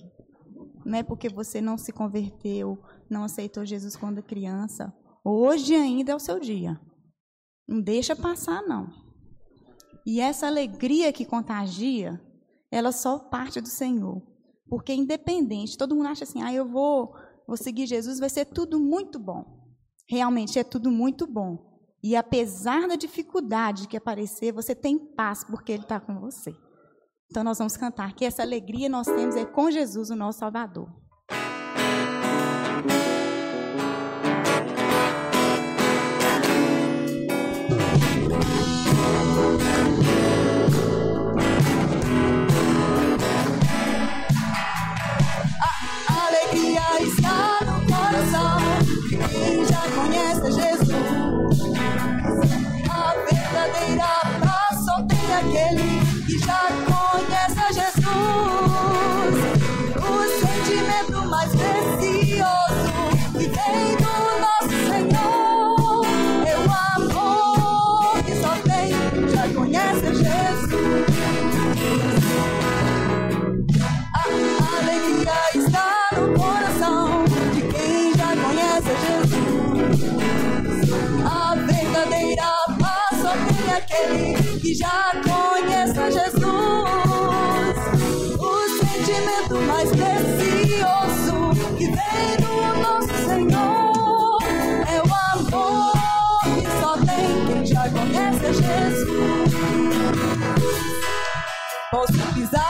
Não 0.85 0.99
é 0.99 1.05
porque 1.05 1.29
você 1.29 1.61
não 1.61 1.79
se 1.79 1.93
converteu, 1.93 2.83
não 3.09 3.23
aceitou 3.23 3.65
Jesus 3.65 3.95
quando 3.95 4.25
criança. 4.25 4.93
Hoje 5.25 5.73
ainda 5.73 6.11
é 6.11 6.17
o 6.17 6.19
seu 6.19 6.41
dia. 6.41 6.81
Não 7.69 7.81
deixa 7.81 8.17
passar, 8.17 8.61
não. 8.63 8.89
E 10.05 10.21
essa 10.21 10.49
alegria 10.49 11.13
que 11.13 11.25
contagia, 11.25 12.21
ela 12.73 12.91
só 12.91 13.21
parte 13.21 13.61
do 13.61 13.69
Senhor. 13.69 14.21
Porque 14.69 14.93
independente, 14.93 15.79
todo 15.79 15.95
mundo 15.95 16.09
acha 16.09 16.25
assim, 16.25 16.43
ah, 16.43 16.53
eu 16.53 16.67
vou, 16.67 17.15
vou 17.47 17.57
seguir 17.57 17.87
Jesus, 17.87 18.19
vai 18.19 18.29
ser 18.29 18.47
tudo 18.47 18.81
muito 18.81 19.17
bom. 19.17 19.65
Realmente 20.09 20.59
é 20.59 20.65
tudo 20.65 20.91
muito 20.91 21.27
bom. 21.27 21.59
E 22.03 22.15
apesar 22.15 22.87
da 22.87 22.95
dificuldade 22.97 23.89
que 23.89 23.97
aparecer, 23.97 24.53
você 24.53 24.75
tem 24.75 24.99
paz 24.99 25.43
porque 25.43 25.73
Ele 25.73 25.83
está 25.83 25.99
com 25.99 26.21
você. 26.21 26.55
Então 27.29 27.43
nós 27.43 27.59
vamos 27.59 27.77
cantar 27.77 28.15
que 28.15 28.25
essa 28.25 28.43
alegria 28.43 28.89
nós 28.89 29.07
temos 29.07 29.35
é 29.35 29.45
com 29.45 29.71
Jesus, 29.71 30.11
o 30.11 30.17
nosso 30.17 30.39
Salvador. 30.39 30.89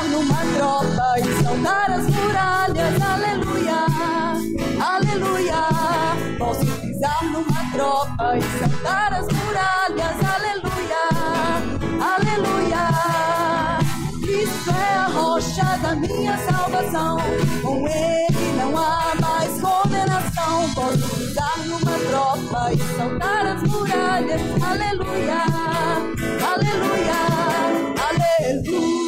Numa 0.09 0.43
tropa 0.57 1.19
e 1.19 1.43
saltar 1.43 1.91
as 1.91 2.07
muralhas, 2.07 3.03
aleluia, 3.03 3.87
aleluia. 4.81 6.37
Posso 6.39 6.67
pisar 6.81 7.25
numa 7.25 7.71
tropa 7.73 8.39
e 8.39 8.43
saltar 8.59 9.13
as 9.13 9.27
muralhas, 9.27 10.17
aleluia, 10.35 11.05
aleluia. 12.01 12.85
Isso 14.23 14.71
é 14.71 14.95
a 14.97 15.07
rocha 15.07 15.79
da 15.83 15.95
minha 15.97 16.37
salvação, 16.39 17.19
com 17.63 17.89
ele 17.89 18.57
não 18.57 18.77
há 18.77 19.15
mais 19.21 19.61
condenação. 19.61 20.71
Posso 20.75 21.17
pisar 21.17 21.59
numa 21.67 21.99
tropa 22.09 22.73
e 22.73 22.79
saltar 22.97 23.47
as 23.47 23.63
muralhas, 23.63 24.43
aleluia, 24.63 25.45
aleluia. 26.55 27.47
Aleluia, 28.09 29.06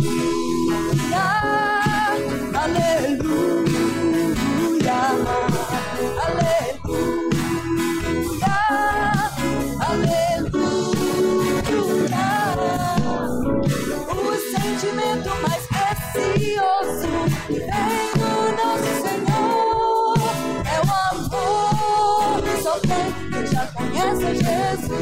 quem 23.98 24.04
já 24.04 24.14
conhece 24.14 24.24
a 24.24 24.34
Jesus. 24.34 24.98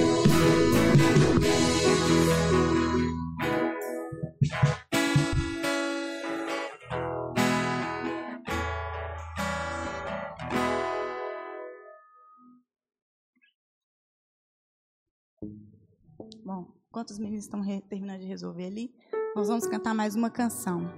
Bom, 16.44 16.68
enquanto 16.88 17.10
os 17.10 17.18
meninos 17.18 17.44
estão 17.44 17.62
terminando 17.88 18.20
de 18.20 18.26
resolver 18.26 18.66
ali, 18.66 18.94
nós 19.34 19.48
vamos 19.48 19.66
cantar 19.66 19.94
mais 19.94 20.14
uma 20.14 20.30
canção. 20.30 20.90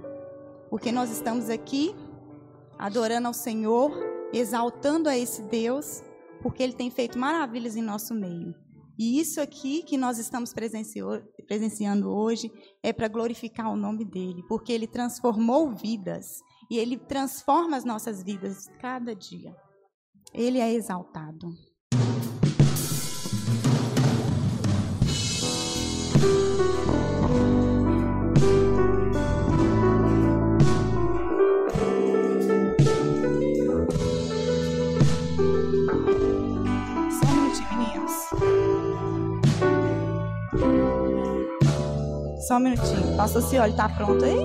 Porque 0.70 0.92
nós 0.92 1.10
estamos 1.10 1.48
aqui 1.50 1.94
adorando 2.78 3.26
ao 3.26 3.34
Senhor, 3.34 3.90
exaltando 4.32 5.08
a 5.08 5.16
esse 5.16 5.42
Deus, 5.42 6.02
porque 6.42 6.62
Ele 6.62 6.72
tem 6.72 6.90
feito 6.90 7.18
maravilhas 7.18 7.76
em 7.76 7.82
nosso 7.82 8.14
meio. 8.14 8.54
E 8.98 9.20
isso 9.20 9.40
aqui 9.40 9.84
que 9.84 9.96
nós 9.96 10.18
estamos 10.18 10.52
presenciando 10.52 12.10
hoje 12.10 12.50
é 12.82 12.92
para 12.92 13.06
glorificar 13.06 13.72
o 13.72 13.76
nome 13.76 14.04
dele, 14.04 14.42
porque 14.48 14.72
ele 14.72 14.88
transformou 14.88 15.72
vidas 15.72 16.40
e 16.68 16.76
ele 16.76 16.98
transforma 16.98 17.76
as 17.76 17.84
nossas 17.84 18.24
vidas 18.24 18.66
cada 18.80 19.14
dia. 19.14 19.54
Ele 20.34 20.58
é 20.58 20.72
exaltado. 20.72 21.48
Só 42.46 42.56
um 42.56 42.60
minutinho. 42.60 43.16
Pastor 43.16 43.42
Cioli, 43.42 43.76
tá 43.76 43.88
pronto 43.88 44.24
aí? 44.24 44.36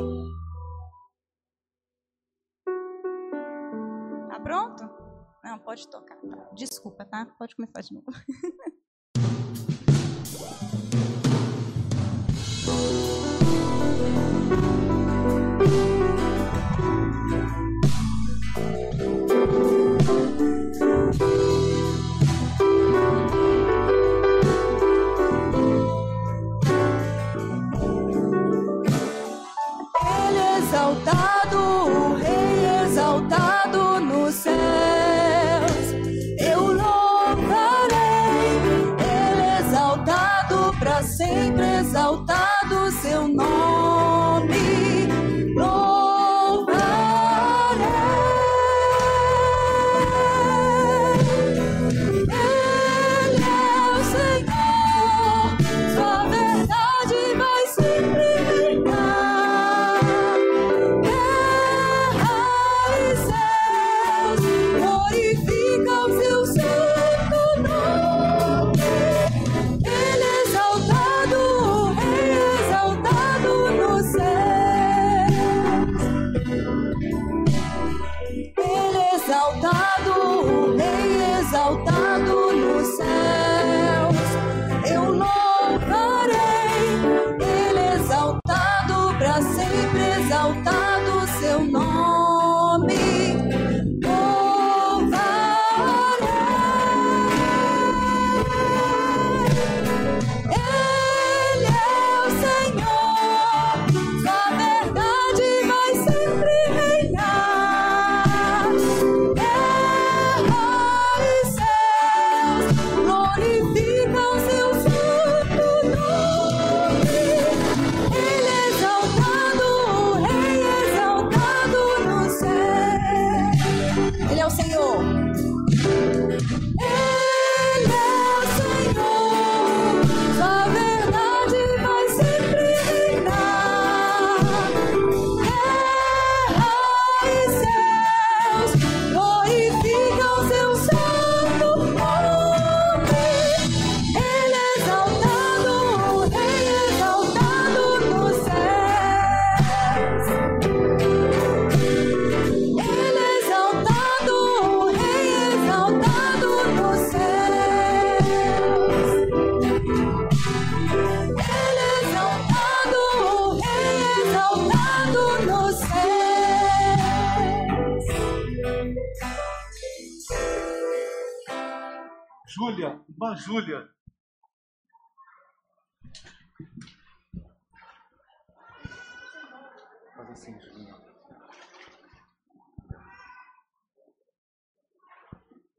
Tá 4.30 4.40
pronto? 4.40 4.90
Não, 5.44 5.60
pode 5.60 5.88
tocar. 5.88 6.18
Desculpa, 6.54 7.06
tá? 7.06 7.26
Pode 7.38 7.56
começar 7.56 7.82
de 7.82 7.94
novo. 7.94 8.06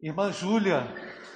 Irmã 0.04 0.30
Júlia, 0.30 0.86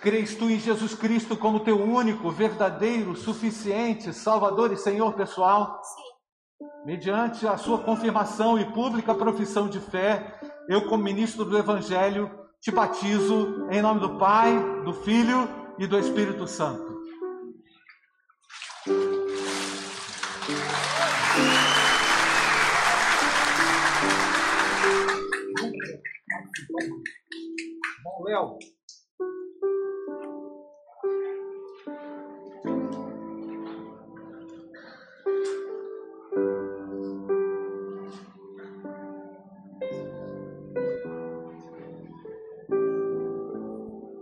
crês 0.03 0.35
tu 0.35 0.51
em 0.51 0.61
Jesus 0.61 0.95
Cristo 0.95 1.35
como 1.39 1.61
teu 1.61 1.83
único, 1.83 2.31
verdadeiro, 2.31 3.17
suficiente 3.17 4.13
Salvador 4.13 4.71
e 4.71 4.77
Senhor 4.77 5.15
pessoal? 5.15 5.81
Sim. 5.83 6.67
Mediante 6.85 7.47
a 7.47 7.57
sua 7.57 7.79
confirmação 7.79 8.59
e 8.59 8.67
pública 8.67 9.15
profissão 9.15 9.71
de 9.71 9.81
fé, 9.81 10.39
eu, 10.69 10.87
como 10.87 11.03
ministro 11.03 11.47
do 11.47 11.57
Evangelho, 11.57 12.31
te 12.61 12.71
batizo 12.71 13.67
em 13.71 13.81
nome 13.81 14.01
do 14.01 14.19
Pai, 14.19 14.53
do 14.85 14.93
Filho 14.93 15.49
e 15.79 15.87
do 15.87 15.99
Espírito 15.99 16.47
Santo. 16.47 16.99
Bom, 28.03 28.23
Léo. 28.25 28.59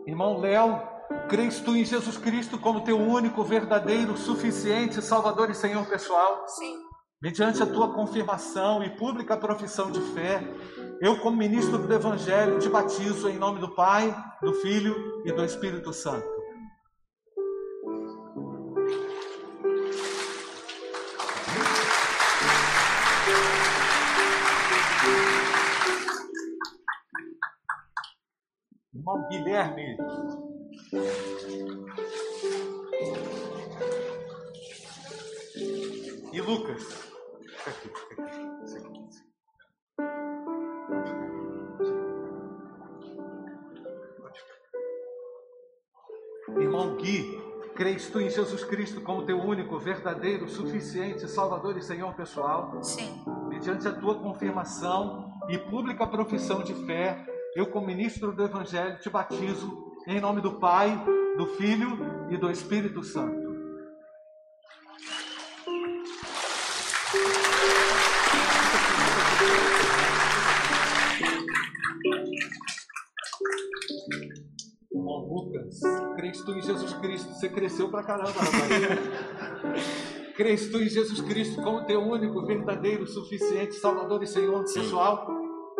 Irmão 0.06 0.38
Léo, 0.38 0.80
crês 1.28 1.60
tu 1.60 1.76
em 1.76 1.84
Jesus 1.84 2.16
Cristo 2.16 2.58
como 2.58 2.82
teu 2.82 2.98
único, 2.98 3.44
verdadeiro, 3.44 4.16
suficiente 4.16 5.02
Salvador 5.02 5.50
e 5.50 5.54
Senhor 5.54 5.86
pessoal? 5.86 6.44
Sim. 6.48 6.78
Mediante 7.20 7.62
a 7.62 7.66
tua 7.66 7.92
confirmação 7.92 8.82
e 8.82 8.96
pública 8.96 9.36
profissão 9.36 9.90
de 9.90 10.00
fé, 10.14 10.42
eu, 11.01 11.18
como 11.18 11.36
ministro 11.36 11.78
do 11.78 11.92
Evangelho, 11.92 12.59
te 12.59 12.68
batizo 12.68 13.28
em 13.28 13.38
nome 13.38 13.61
do 13.61 13.74
Pai, 13.74 14.14
do 14.40 14.55
Filho 14.55 15.22
e 15.24 15.32
do 15.32 15.44
Espírito 15.44 15.92
Santo. 15.92 16.26
Irmão 28.94 29.28
Guilherme. 29.28 29.97
E 36.32 36.40
Lucas. 36.40 36.82
Aqui, 37.66 38.05
Irmão 46.76 46.94
Gui, 46.96 47.40
crês 47.74 48.10
tu 48.10 48.20
em 48.20 48.28
Jesus 48.28 48.62
Cristo 48.62 49.00
como 49.00 49.24
teu 49.24 49.40
único, 49.40 49.78
verdadeiro, 49.78 50.46
suficiente 50.46 51.26
Salvador 51.26 51.74
e 51.78 51.82
Senhor 51.82 52.12
pessoal? 52.12 52.78
Sim. 52.82 53.24
Mediante 53.48 53.88
a 53.88 53.92
tua 53.92 54.16
confirmação 54.16 55.32
e 55.48 55.56
pública 55.56 56.06
profissão 56.06 56.62
de 56.62 56.74
fé, 56.84 57.24
eu, 57.54 57.64
como 57.68 57.86
ministro 57.86 58.30
do 58.30 58.44
Evangelho, 58.44 58.98
te 58.98 59.08
batizo 59.08 59.94
em 60.06 60.20
nome 60.20 60.42
do 60.42 60.60
Pai, 60.60 61.02
do 61.38 61.46
Filho 61.46 61.98
e 62.28 62.36
do 62.36 62.50
Espírito 62.50 63.02
Santo. 63.02 63.46
Lucas, 75.26 75.80
crês 76.14 76.42
tu 76.42 76.52
em 76.52 76.62
Jesus 76.62 76.94
Cristo? 76.94 77.34
Você 77.34 77.48
cresceu 77.48 77.90
pra 77.90 78.02
caramba, 78.02 78.30
rapaz. 78.30 78.70
crês 80.36 80.68
tu 80.70 80.78
em 80.78 80.88
Jesus 80.88 81.20
Cristo 81.20 81.62
como 81.62 81.84
teu 81.84 82.00
único, 82.00 82.44
verdadeiro, 82.46 83.06
suficiente 83.06 83.74
Salvador 83.74 84.22
e 84.22 84.26
Senhor 84.26 84.62
pessoal? 84.62 85.26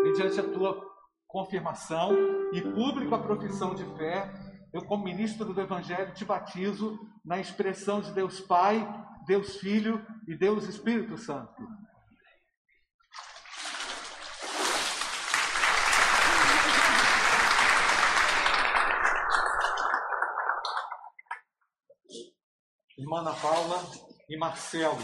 Mediante 0.03 0.41
a 0.41 0.43
tua 0.43 0.81
confirmação 1.27 2.13
e 2.53 2.61
pública 2.63 3.19
profissão 3.19 3.75
de 3.75 3.85
fé, 3.97 4.33
eu, 4.73 4.83
como 4.85 5.05
ministro 5.05 5.53
do 5.53 5.61
Evangelho, 5.61 6.13
te 6.13 6.25
batizo 6.25 6.99
na 7.25 7.39
expressão 7.39 8.01
de 8.01 8.13
Deus 8.13 8.41
Pai, 8.41 8.87
Deus 9.27 9.57
Filho 9.57 10.05
e 10.29 10.37
Deus 10.37 10.69
Espírito 10.69 11.17
Santo. 11.17 11.63
Irmã 23.07 23.21
Ana 23.21 23.35
Paula 23.35 23.85
e 24.29 24.37
Marcelo. 24.37 24.99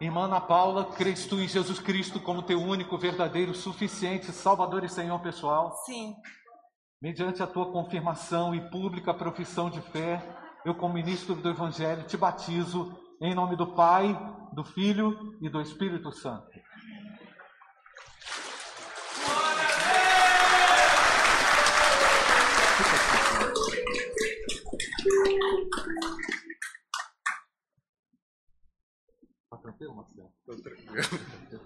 Irmã 0.00 0.24
Ana 0.24 0.40
Paula, 0.40 0.86
crês 0.86 1.26
tu 1.26 1.38
em 1.38 1.46
Jesus 1.46 1.78
Cristo 1.78 2.18
como 2.18 2.42
teu 2.42 2.58
único, 2.62 2.96
verdadeiro, 2.96 3.54
suficiente 3.54 4.32
Salvador 4.32 4.84
e 4.84 4.88
Senhor 4.88 5.20
pessoal? 5.20 5.76
Sim. 5.84 6.14
Mediante 7.02 7.42
a 7.42 7.46
tua 7.46 7.70
confirmação 7.70 8.54
e 8.54 8.70
pública 8.70 9.12
profissão 9.12 9.68
de 9.68 9.82
fé, 9.82 10.39
eu, 10.64 10.74
como 10.74 10.94
ministro 10.94 11.34
do 11.34 11.48
Evangelho, 11.48 12.06
te 12.06 12.16
batizo 12.16 12.96
em 13.20 13.34
nome 13.34 13.56
do 13.56 13.74
Pai, 13.74 14.14
do 14.52 14.64
Filho 14.64 15.36
e 15.40 15.48
do 15.48 15.60
Espírito 15.60 16.12
Santo. 16.12 16.48
Está 29.44 29.56
tranquilo, 29.62 29.96
Marcelo? 29.96 30.32
Estou 30.40 30.62
tranquilo. 30.62 31.60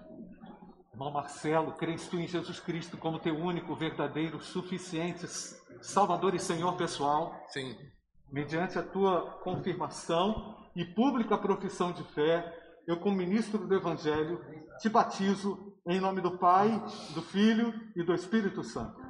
Irmão 0.93 1.11
Marcelo, 1.11 1.73
crês 1.73 2.07
tu 2.07 2.17
em 2.17 2.29
Jesus 2.29 2.61
Cristo 2.61 2.97
como 2.97 3.19
teu 3.19 3.37
único, 3.37 3.75
verdadeiro, 3.75 4.41
suficiente 4.41 5.27
Salvador 5.83 6.35
e 6.35 6.39
Senhor 6.39 6.77
pessoal? 6.77 7.45
Sim. 7.49 7.77
Mediante 8.35 8.77
a 8.77 8.83
tua 8.83 9.31
confirmação 9.45 10.57
e 10.75 10.85
pública 10.85 11.39
profissão 11.39 11.93
de 11.93 12.03
fé, 12.03 12.53
eu, 12.85 12.99
como 12.99 13.17
ministro 13.17 13.65
do 13.65 13.73
Evangelho, 13.73 14.45
te 14.81 14.89
batizo 14.89 15.73
em 15.87 16.01
nome 16.01 16.21
do 16.21 16.37
Pai, 16.37 16.69
do 17.15 17.23
Filho 17.23 17.73
e 17.95 18.03
do 18.03 18.13
Espírito 18.13 18.65
Santo. 18.65 19.01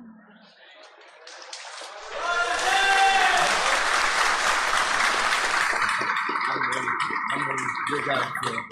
Amém. 6.51 6.87
Amém. 7.33 7.57
Obrigado, 7.89 8.31
Senhor. 8.45 8.64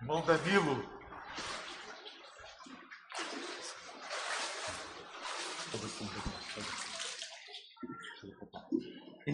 Irmão 0.00 0.22
Danilo. 0.24 0.93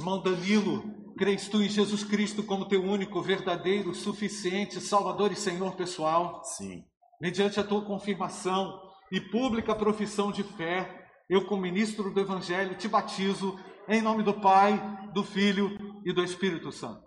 Irmão 0.00 0.22
Danilo, 0.22 1.12
crês 1.18 1.46
tu 1.46 1.62
em 1.62 1.68
Jesus 1.68 2.02
Cristo 2.02 2.42
como 2.42 2.64
teu 2.64 2.82
único, 2.82 3.20
verdadeiro, 3.20 3.94
suficiente 3.94 4.80
Salvador 4.80 5.30
e 5.30 5.36
Senhor 5.36 5.76
pessoal? 5.76 6.42
Sim. 6.42 6.86
Mediante 7.20 7.60
a 7.60 7.64
tua 7.64 7.84
confirmação 7.84 8.80
e 9.12 9.20
pública 9.20 9.74
profissão 9.74 10.32
de 10.32 10.42
fé, 10.42 11.06
eu, 11.28 11.44
como 11.44 11.60
ministro 11.60 12.10
do 12.14 12.18
Evangelho, 12.18 12.78
te 12.78 12.88
batizo 12.88 13.60
em 13.86 14.00
nome 14.00 14.22
do 14.22 14.32
Pai, 14.40 14.80
do 15.12 15.22
Filho 15.22 15.76
e 16.02 16.14
do 16.14 16.24
Espírito 16.24 16.72
Santo. 16.72 17.04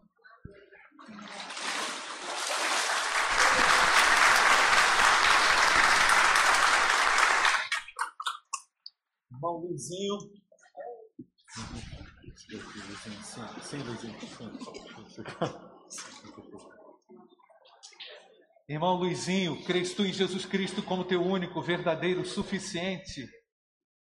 Irmão 9.32 9.66
Luizinho. 9.66 10.44
Irmão 18.68 18.96
Luizinho, 18.96 19.64
crês 19.66 19.94
tu 19.94 20.04
em 20.04 20.14
Jesus 20.14 20.46
Cristo 20.46 20.82
como 20.82 21.04
teu 21.04 21.22
único, 21.22 21.62
verdadeiro, 21.62 22.26
suficiente 22.26 23.28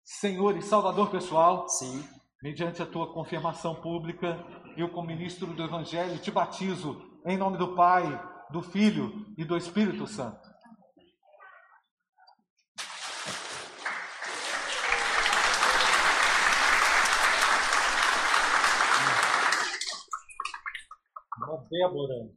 Senhor 0.06 0.56
e 0.56 0.62
Salvador 0.62 1.10
pessoal? 1.10 1.68
Sim. 1.68 2.08
Mediante 2.40 2.80
a 2.80 2.86
tua 2.86 3.12
confirmação 3.12 3.74
pública, 3.74 4.38
eu, 4.76 4.88
como 4.88 5.08
ministro 5.08 5.48
do 5.48 5.64
Evangelho, 5.64 6.18
te 6.18 6.30
batizo 6.30 7.02
em 7.26 7.36
nome 7.36 7.58
do 7.58 7.74
Pai, 7.74 8.04
do 8.50 8.62
Filho 8.62 9.26
e 9.36 9.44
do 9.44 9.56
Espírito 9.56 10.06
Santo. 10.06 10.55
Irmã 21.36 21.66
Débora. 21.70 22.30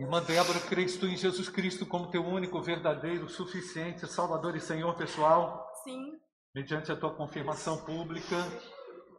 Irmã 0.00 0.22
Débora, 0.22 0.60
crês 0.60 0.96
tu 0.96 1.06
em 1.06 1.16
Jesus 1.16 1.48
Cristo 1.48 1.84
como 1.84 2.10
teu 2.10 2.24
único, 2.24 2.60
verdadeiro, 2.60 3.28
suficiente 3.28 4.06
Salvador 4.08 4.56
e 4.56 4.60
Senhor 4.60 4.94
pessoal? 4.96 5.70
Sim. 5.84 6.18
Mediante 6.54 6.90
a 6.90 6.96
tua 6.96 7.14
confirmação 7.14 7.84
pública 7.84 8.36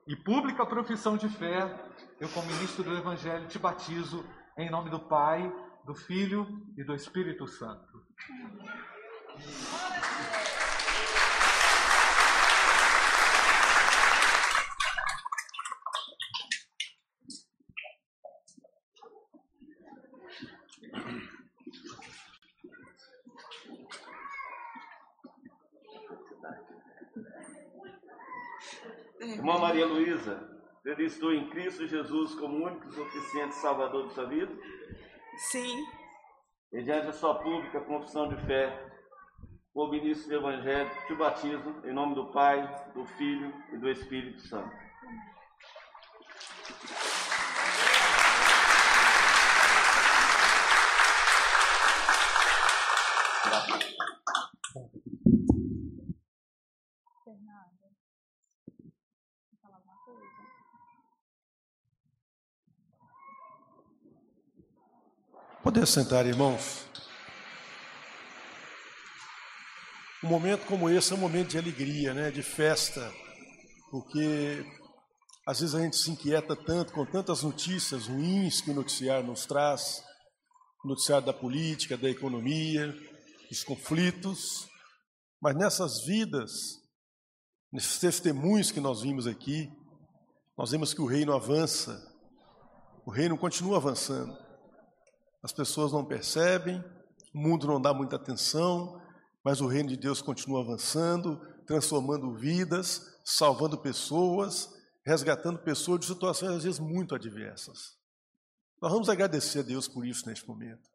e 0.08 0.16
pública 0.16 0.66
profissão 0.66 1.16
de 1.16 1.30
fé, 1.30 1.64
eu, 2.20 2.28
como 2.30 2.48
ministro 2.48 2.84
do 2.84 2.98
Evangelho, 2.98 3.48
te 3.48 3.60
batizo 3.60 4.26
em 4.58 4.70
nome 4.70 4.90
do 4.90 5.00
Pai, 5.00 5.52
do 5.86 5.94
Filho 5.94 6.48
e 6.76 6.84
do 6.84 6.94
Espírito 6.96 7.48
Santo. 7.48 8.04
Irmã 29.44 29.58
Maria 29.74 29.88
Luísa, 29.88 30.40
acreditou 30.86 31.34
em 31.34 31.50
Cristo 31.50 31.88
Jesus 31.88 32.36
como 32.36 32.64
único 32.64 32.88
e 32.88 32.92
suficiente 32.92 33.56
Salvador 33.56 34.08
de 34.08 34.14
sua 34.14 34.26
vida? 34.26 34.54
Sim. 35.50 35.84
Mediante 36.72 37.08
a 37.08 37.14
sua 37.14 37.34
pública 37.42 37.82
confissão 37.82 38.30
de 38.30 38.36
fé, 38.46 38.72
o 39.74 39.88
ministro 39.88 40.30
do 40.30 40.36
Evangelho, 40.36 40.92
te 41.08 41.16
batizo 41.16 41.76
em 41.86 41.92
nome 41.92 42.14
do 42.14 42.32
Pai, 42.32 42.62
do 42.94 43.04
Filho 43.18 43.52
e 43.72 43.78
do 43.78 43.90
Espírito 43.90 44.42
Santo. 44.42 44.84
Poder 65.64 65.88
sentar, 65.88 66.26
irmãos. 66.26 66.86
Um 70.22 70.28
momento 70.28 70.66
como 70.66 70.90
esse 70.90 71.14
é 71.14 71.16
um 71.16 71.20
momento 71.20 71.52
de 71.52 71.58
alegria, 71.58 72.14
né? 72.14 72.30
de 72.32 72.44
festa, 72.44 73.10
porque 73.90 74.66
às 75.48 75.62
vezes 75.62 75.74
a 75.74 75.80
gente 75.80 75.96
se 75.96 76.12
inquieta 76.12 76.54
tanto 76.54 76.92
com 76.92 77.06
tantas 77.06 77.44
notícias 77.44 78.08
ruins 78.08 78.60
que 78.60 78.72
o 78.72 78.74
noticiário 78.74 79.26
nos 79.26 79.46
traz 79.46 80.04
o 80.84 80.88
noticiário 80.90 81.26
da 81.26 81.34
política, 81.34 81.96
da 81.96 82.10
economia, 82.10 82.94
dos 83.50 83.64
conflitos, 83.64 84.68
mas 85.42 85.56
nessas 85.56 86.06
vidas, 86.06 86.52
nesses 87.72 88.00
testemunhos 88.00 88.70
que 88.70 88.82
nós 88.82 89.02
vimos 89.02 89.26
aqui, 89.26 89.72
nós 90.58 90.72
vemos 90.72 90.94
que 90.94 91.02
o 91.02 91.06
reino 91.06 91.32
avança, 91.34 92.06
o 93.06 93.12
reino 93.12 93.38
continua 93.38 93.78
avançando. 93.78 94.43
As 95.44 95.52
pessoas 95.52 95.92
não 95.92 96.06
percebem, 96.06 96.84
o 97.34 97.38
mundo 97.38 97.68
não 97.68 97.82
dá 97.82 97.94
muita 97.94 98.16
atenção, 98.16 99.02
mas 99.44 99.60
o 99.60 99.68
reino 99.68 99.90
de 99.90 99.98
Deus 99.98 100.22
continua 100.22 100.62
avançando, 100.62 101.36
transformando 101.68 102.34
vidas, 102.34 103.20
salvando 103.26 103.78
pessoas, 103.78 104.74
resgatando 105.06 105.60
pessoas 105.60 106.00
de 106.00 106.06
situações 106.06 106.52
às 106.52 106.64
vezes 106.64 106.80
muito 106.80 107.14
adversas. 107.14 107.98
Nós 108.82 108.92
vamos 108.92 109.10
agradecer 109.10 109.60
a 109.60 109.64
Deus 109.64 109.88
por 109.88 110.06
isso 110.06 110.28
neste 110.28 110.48
momento. 110.48 110.90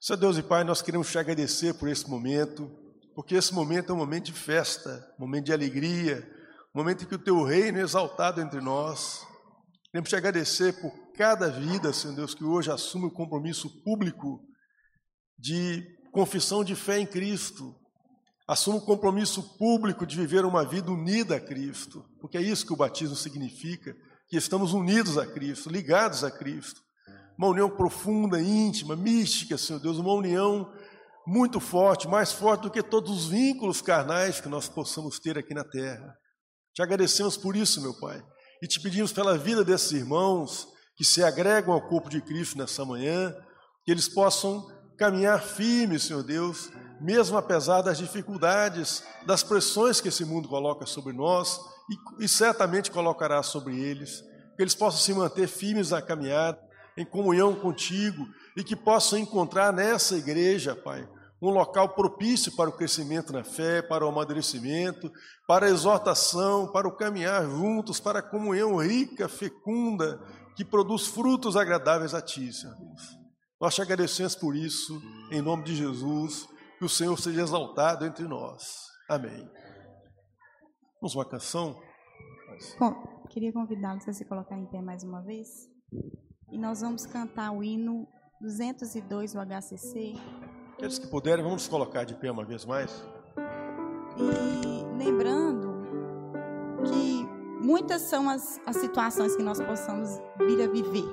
Senhor 0.00 0.16
Deus 0.16 0.38
e 0.38 0.42
Pai, 0.42 0.62
nós 0.62 0.80
queremos 0.80 1.10
te 1.10 1.18
agradecer 1.18 1.74
por 1.74 1.88
esse 1.88 2.08
momento, 2.08 2.70
porque 3.16 3.34
esse 3.34 3.52
momento 3.52 3.90
é 3.90 3.94
um 3.94 3.98
momento 3.98 4.26
de 4.26 4.32
festa, 4.32 5.12
um 5.18 5.22
momento 5.22 5.46
de 5.46 5.52
alegria, 5.52 6.28
um 6.72 6.78
momento 6.78 7.02
em 7.02 7.06
que 7.08 7.16
o 7.16 7.18
teu 7.18 7.42
reino 7.42 7.78
é 7.78 7.82
exaltado 7.82 8.40
entre 8.40 8.60
nós. 8.60 9.26
Queremos 9.90 10.08
te 10.08 10.14
agradecer 10.14 10.80
por 10.80 10.92
cada 11.18 11.50
vida, 11.50 11.92
Senhor 11.92 12.14
Deus, 12.14 12.32
que 12.32 12.44
hoje 12.44 12.70
assume 12.70 13.06
o 13.06 13.10
compromisso 13.10 13.82
público 13.82 14.40
de 15.36 15.84
confissão 16.12 16.62
de 16.62 16.76
fé 16.76 17.00
em 17.00 17.06
Cristo, 17.06 17.74
assume 18.46 18.78
o 18.78 18.82
compromisso 18.82 19.58
público 19.58 20.06
de 20.06 20.16
viver 20.16 20.44
uma 20.44 20.64
vida 20.64 20.92
unida 20.92 21.34
a 21.34 21.40
Cristo, 21.40 22.04
porque 22.20 22.38
é 22.38 22.40
isso 22.40 22.64
que 22.64 22.72
o 22.72 22.76
batismo 22.76 23.16
significa, 23.16 23.96
que 24.28 24.36
estamos 24.36 24.72
unidos 24.72 25.18
a 25.18 25.26
Cristo, 25.26 25.68
ligados 25.68 26.22
a 26.22 26.30
Cristo. 26.30 26.80
Uma 27.36 27.48
união 27.48 27.68
profunda, 27.68 28.40
íntima, 28.40 28.94
mística, 28.94 29.58
Senhor 29.58 29.80
Deus, 29.80 29.98
uma 29.98 30.12
união 30.12 30.72
muito 31.26 31.58
forte, 31.58 32.06
mais 32.06 32.32
forte 32.32 32.62
do 32.62 32.70
que 32.70 32.82
todos 32.82 33.10
os 33.10 33.28
vínculos 33.28 33.82
carnais 33.82 34.40
que 34.40 34.48
nós 34.48 34.68
possamos 34.68 35.18
ter 35.18 35.36
aqui 35.36 35.52
na 35.52 35.64
terra. 35.64 36.16
Te 36.72 36.80
agradecemos 36.80 37.36
por 37.36 37.56
isso, 37.56 37.82
meu 37.82 37.98
Pai, 37.98 38.22
e 38.62 38.68
te 38.68 38.80
pedimos 38.80 39.12
pela 39.12 39.36
vida 39.36 39.64
desses 39.64 39.90
irmãos, 39.90 40.77
que 40.98 41.04
se 41.04 41.22
agregam 41.22 41.72
ao 41.72 41.80
corpo 41.80 42.10
de 42.10 42.20
Cristo 42.20 42.58
nessa 42.58 42.84
manhã, 42.84 43.32
que 43.84 43.92
eles 43.92 44.08
possam 44.08 44.66
caminhar 44.98 45.40
firmes, 45.40 46.02
Senhor 46.02 46.24
Deus, 46.24 46.72
mesmo 47.00 47.38
apesar 47.38 47.82
das 47.82 47.98
dificuldades, 47.98 49.04
das 49.24 49.44
pressões 49.44 50.00
que 50.00 50.08
esse 50.08 50.24
mundo 50.24 50.48
coloca 50.48 50.84
sobre 50.86 51.12
nós 51.12 51.60
e, 52.18 52.24
e 52.24 52.28
certamente 52.28 52.90
colocará 52.90 53.44
sobre 53.44 53.78
eles, 53.78 54.24
que 54.56 54.62
eles 54.62 54.74
possam 54.74 55.00
se 55.00 55.14
manter 55.14 55.46
firmes 55.46 55.90
na 55.90 56.02
caminhada, 56.02 56.58
em 56.96 57.04
comunhão 57.04 57.54
contigo 57.54 58.26
e 58.56 58.64
que 58.64 58.74
possam 58.74 59.20
encontrar 59.20 59.72
nessa 59.72 60.16
igreja, 60.16 60.74
Pai, 60.74 61.08
um 61.40 61.50
local 61.50 61.90
propício 61.90 62.50
para 62.56 62.68
o 62.68 62.72
crescimento 62.72 63.32
na 63.32 63.44
fé, 63.44 63.80
para 63.80 64.04
o 64.04 64.08
amadurecimento, 64.08 65.12
para 65.46 65.66
a 65.66 65.70
exortação, 65.70 66.66
para 66.72 66.88
o 66.88 66.96
caminhar 66.96 67.44
juntos, 67.44 68.00
para 68.00 68.18
a 68.18 68.22
comunhão 68.22 68.76
rica, 68.76 69.28
fecunda, 69.28 70.20
que 70.58 70.64
produz 70.64 71.06
frutos 71.06 71.56
agradáveis 71.56 72.12
a 72.14 72.20
Ti, 72.20 72.52
Senhor 72.52 72.74
Deus. 72.74 73.16
Nós 73.60 73.76
te 73.76 73.80
agradecemos 73.80 74.34
por 74.34 74.56
isso, 74.56 75.00
em 75.30 75.40
nome 75.40 75.62
de 75.62 75.72
Jesus, 75.72 76.48
que 76.80 76.84
o 76.84 76.88
Senhor 76.88 77.16
seja 77.16 77.42
exaltado 77.42 78.04
entre 78.04 78.26
nós. 78.26 78.88
Amém. 79.08 79.48
Vamos 81.00 81.14
uma 81.14 81.24
canção? 81.24 81.80
Bom, 82.76 82.92
queria 83.30 83.52
convidá-los 83.52 84.08
a 84.08 84.12
se 84.12 84.24
colocar 84.24 84.58
em 84.58 84.66
pé 84.66 84.82
mais 84.82 85.04
uma 85.04 85.22
vez. 85.22 85.48
E 86.50 86.58
nós 86.58 86.80
vamos 86.80 87.06
cantar 87.06 87.52
o 87.52 87.62
hino 87.62 88.08
202 88.40 89.34
do 89.34 89.38
HCC. 89.38 90.14
Aqueles 90.72 90.98
que 90.98 91.06
puderem, 91.06 91.44
vamos 91.44 91.68
colocar 91.68 92.02
de 92.02 92.16
pé 92.16 92.32
uma 92.32 92.44
vez 92.44 92.64
mais. 92.64 93.06
E 94.16 95.04
lembrando 95.04 95.57
muitas 97.68 98.00
são 98.00 98.30
as, 98.30 98.58
as 98.64 98.76
situações 98.76 99.36
que 99.36 99.42
nós 99.42 99.60
possamos 99.60 100.08
vir 100.38 100.62
a 100.62 100.66
viver, 100.68 101.04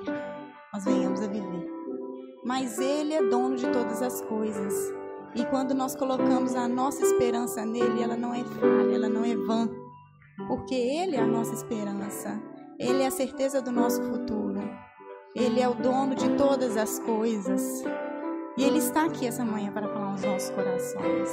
nós 0.72 0.86
venhamos 0.86 1.20
a 1.20 1.26
viver. 1.26 1.70
Mas 2.42 2.78
Ele 2.78 3.12
é 3.12 3.22
dono 3.22 3.56
de 3.56 3.70
todas 3.70 4.00
as 4.00 4.22
coisas. 4.22 4.72
E 5.34 5.44
quando 5.44 5.74
nós 5.74 5.94
colocamos 5.94 6.54
a 6.54 6.66
nossa 6.66 7.02
esperança 7.02 7.62
nele, 7.66 8.02
ela 8.02 8.16
não 8.16 8.32
é 8.32 8.42
falha, 8.42 8.94
ela 8.94 9.06
não 9.06 9.22
é 9.22 9.36
vã. 9.36 9.68
Porque 10.48 10.74
Ele 10.74 11.14
é 11.14 11.20
a 11.20 11.26
nossa 11.26 11.52
esperança. 11.52 12.40
Ele 12.78 13.02
é 13.02 13.06
a 13.06 13.10
certeza 13.10 13.60
do 13.60 13.70
nosso 13.70 14.02
futuro. 14.04 14.62
Ele 15.34 15.60
é 15.60 15.68
o 15.68 15.74
dono 15.74 16.14
de 16.14 16.30
todas 16.36 16.78
as 16.78 16.98
coisas. 17.00 17.84
E 18.56 18.64
Ele 18.64 18.78
está 18.78 19.04
aqui 19.04 19.26
essa 19.26 19.44
manhã 19.44 19.70
para 19.72 19.88
falar 19.88 20.12
aos 20.12 20.22
nossos 20.22 20.48
corações. 20.50 21.28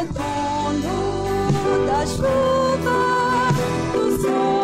Ele 0.00 0.08
dono 0.14 1.86
da 1.86 2.06
chuva, 2.06 3.52
do 3.92 4.22
sol 4.22 4.59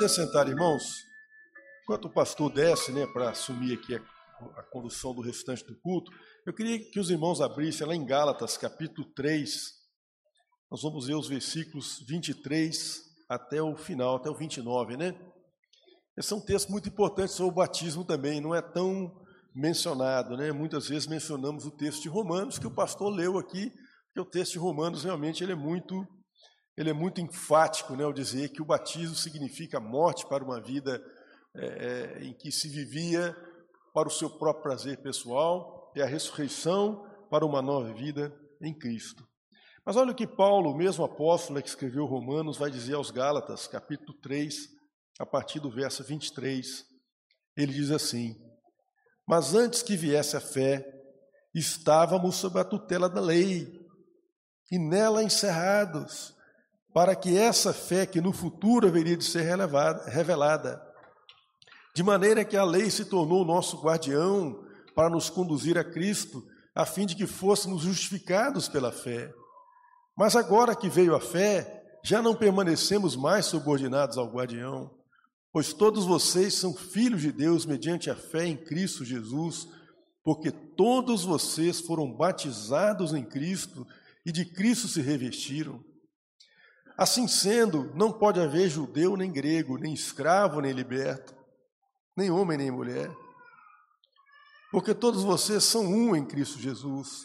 Pode 0.00 0.14
sentar, 0.14 0.48
irmãos. 0.48 1.04
Enquanto 1.82 2.06
o 2.06 2.10
pastor 2.10 2.50
desce 2.50 2.90
né, 2.90 3.06
para 3.08 3.28
assumir 3.28 3.74
aqui 3.74 3.94
a, 3.94 4.00
a 4.58 4.62
condução 4.62 5.14
do 5.14 5.20
restante 5.20 5.62
do 5.62 5.78
culto, 5.78 6.10
eu 6.46 6.54
queria 6.54 6.78
que 6.78 6.98
os 6.98 7.10
irmãos 7.10 7.42
abrissem 7.42 7.86
lá 7.86 7.94
em 7.94 8.06
Gálatas, 8.06 8.56
capítulo 8.56 9.06
3. 9.14 9.74
Nós 10.70 10.80
vamos 10.80 11.06
ver 11.06 11.16
os 11.16 11.28
versículos 11.28 12.02
23 12.08 13.02
até 13.28 13.60
o 13.60 13.76
final, 13.76 14.16
até 14.16 14.30
o 14.30 14.34
29, 14.34 14.96
né? 14.96 15.14
Esse 16.16 16.32
é 16.32 16.36
um 16.36 16.40
texto 16.40 16.70
muito 16.70 16.88
importante 16.88 17.32
sobre 17.32 17.52
o 17.52 17.56
batismo 17.56 18.02
também, 18.02 18.40
não 18.40 18.54
é 18.54 18.62
tão 18.62 19.14
mencionado, 19.54 20.34
né? 20.34 20.50
Muitas 20.50 20.88
vezes 20.88 21.06
mencionamos 21.06 21.66
o 21.66 21.70
texto 21.70 22.00
de 22.00 22.08
Romanos 22.08 22.58
que 22.58 22.66
o 22.66 22.74
pastor 22.74 23.12
leu 23.12 23.36
aqui, 23.36 23.70
porque 24.06 24.20
o 24.20 24.24
texto 24.24 24.52
de 24.52 24.60
Romanos 24.60 25.04
realmente 25.04 25.44
ele 25.44 25.52
é 25.52 25.56
muito 25.56 26.08
ele 26.80 26.88
é 26.88 26.94
muito 26.94 27.20
enfático, 27.20 27.94
né, 27.94 28.04
ao 28.04 28.12
dizer 28.12 28.48
que 28.48 28.62
o 28.62 28.64
batismo 28.64 29.14
significa 29.14 29.78
morte 29.78 30.26
para 30.26 30.42
uma 30.42 30.58
vida 30.58 30.98
é, 31.54 31.66
é, 31.66 32.24
em 32.24 32.32
que 32.32 32.50
se 32.50 32.70
vivia 32.70 33.36
para 33.92 34.08
o 34.08 34.10
seu 34.10 34.30
próprio 34.30 34.62
prazer 34.62 34.96
pessoal 35.02 35.92
e 35.94 36.00
a 36.00 36.06
ressurreição 36.06 37.06
para 37.28 37.44
uma 37.44 37.60
nova 37.60 37.92
vida 37.92 38.34
em 38.62 38.72
Cristo. 38.72 39.28
Mas 39.84 39.94
olha 39.96 40.12
o 40.12 40.14
que 40.14 40.26
Paulo, 40.26 40.70
o 40.70 40.76
mesmo 40.76 41.04
apóstolo 41.04 41.60
que 41.60 41.68
escreveu 41.68 42.06
Romanos, 42.06 42.56
vai 42.56 42.70
dizer 42.70 42.94
aos 42.94 43.10
Gálatas, 43.10 43.66
capítulo 43.66 44.18
3, 44.22 44.54
a 45.18 45.26
partir 45.26 45.60
do 45.60 45.70
verso 45.70 46.02
23. 46.02 46.82
Ele 47.58 47.74
diz 47.74 47.90
assim: 47.90 48.34
Mas 49.28 49.54
antes 49.54 49.82
que 49.82 49.98
viesse 49.98 50.34
a 50.34 50.40
fé, 50.40 50.82
estávamos 51.54 52.36
sob 52.36 52.58
a 52.58 52.64
tutela 52.64 53.06
da 53.06 53.20
lei, 53.20 53.68
e 54.70 54.78
nela 54.78 55.22
encerrados, 55.22 56.39
para 56.92 57.14
que 57.14 57.36
essa 57.36 57.72
fé 57.72 58.04
que 58.04 58.20
no 58.20 58.32
futuro 58.32 58.86
haveria 58.86 59.16
de 59.16 59.24
ser 59.24 59.42
revelada, 60.06 60.82
de 61.94 62.02
maneira 62.02 62.44
que 62.44 62.56
a 62.56 62.64
lei 62.64 62.90
se 62.90 63.04
tornou 63.04 63.44
nosso 63.44 63.80
guardião 63.80 64.64
para 64.94 65.10
nos 65.10 65.30
conduzir 65.30 65.78
a 65.78 65.84
Cristo, 65.84 66.42
a 66.74 66.84
fim 66.84 67.06
de 67.06 67.14
que 67.14 67.26
fôssemos 67.26 67.82
justificados 67.82 68.68
pela 68.68 68.92
fé. 68.92 69.32
Mas 70.16 70.36
agora 70.36 70.74
que 70.74 70.88
veio 70.88 71.14
a 71.14 71.20
fé, 71.20 71.82
já 72.04 72.22
não 72.22 72.34
permanecemos 72.34 73.16
mais 73.16 73.46
subordinados 73.46 74.18
ao 74.18 74.30
guardião, 74.30 74.90
pois 75.52 75.72
todos 75.72 76.04
vocês 76.04 76.54
são 76.54 76.74
filhos 76.74 77.20
de 77.20 77.32
Deus 77.32 77.66
mediante 77.66 78.10
a 78.10 78.16
fé 78.16 78.46
em 78.46 78.56
Cristo 78.56 79.04
Jesus, 79.04 79.68
porque 80.22 80.50
todos 80.50 81.24
vocês 81.24 81.80
foram 81.80 82.12
batizados 82.12 83.12
em 83.14 83.24
Cristo 83.24 83.86
e 84.24 84.32
de 84.32 84.44
Cristo 84.44 84.88
se 84.88 85.00
revestiram. 85.00 85.82
Assim 87.00 87.26
sendo, 87.26 87.90
não 87.94 88.12
pode 88.12 88.38
haver 88.38 88.68
judeu 88.68 89.16
nem 89.16 89.32
grego, 89.32 89.78
nem 89.78 89.94
escravo 89.94 90.60
nem 90.60 90.70
liberto, 90.70 91.34
nem 92.14 92.30
homem 92.30 92.58
nem 92.58 92.70
mulher, 92.70 93.10
porque 94.70 94.92
todos 94.92 95.22
vocês 95.22 95.64
são 95.64 95.86
um 95.86 96.14
em 96.14 96.26
Cristo 96.26 96.58
Jesus. 96.58 97.24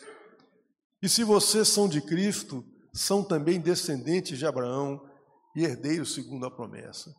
E 1.01 1.09
se 1.09 1.25
vocês 1.25 1.67
são 1.67 1.89
de 1.89 1.99
Cristo, 1.99 2.63
são 2.93 3.21
também 3.21 3.59
descendentes 3.59 4.39
de 4.39 4.45
Abraão 4.45 5.01
e 5.53 5.65
herdeiros 5.65 6.13
segundo 6.13 6.45
a 6.45 6.51
promessa. 6.55 7.13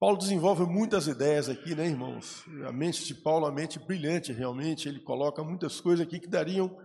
Paulo 0.00 0.18
desenvolve 0.18 0.64
muitas 0.66 1.06
ideias 1.06 1.48
aqui, 1.48 1.72
né, 1.76 1.86
irmãos? 1.86 2.44
A 2.66 2.72
mente 2.72 3.04
de 3.04 3.14
Paulo 3.14 3.46
é 3.46 3.48
uma 3.48 3.54
mente 3.54 3.78
brilhante, 3.78 4.32
realmente. 4.32 4.88
Ele 4.88 4.98
coloca 4.98 5.44
muitas 5.44 5.80
coisas 5.80 6.04
aqui 6.04 6.18
que 6.18 6.26
dariam 6.26 6.76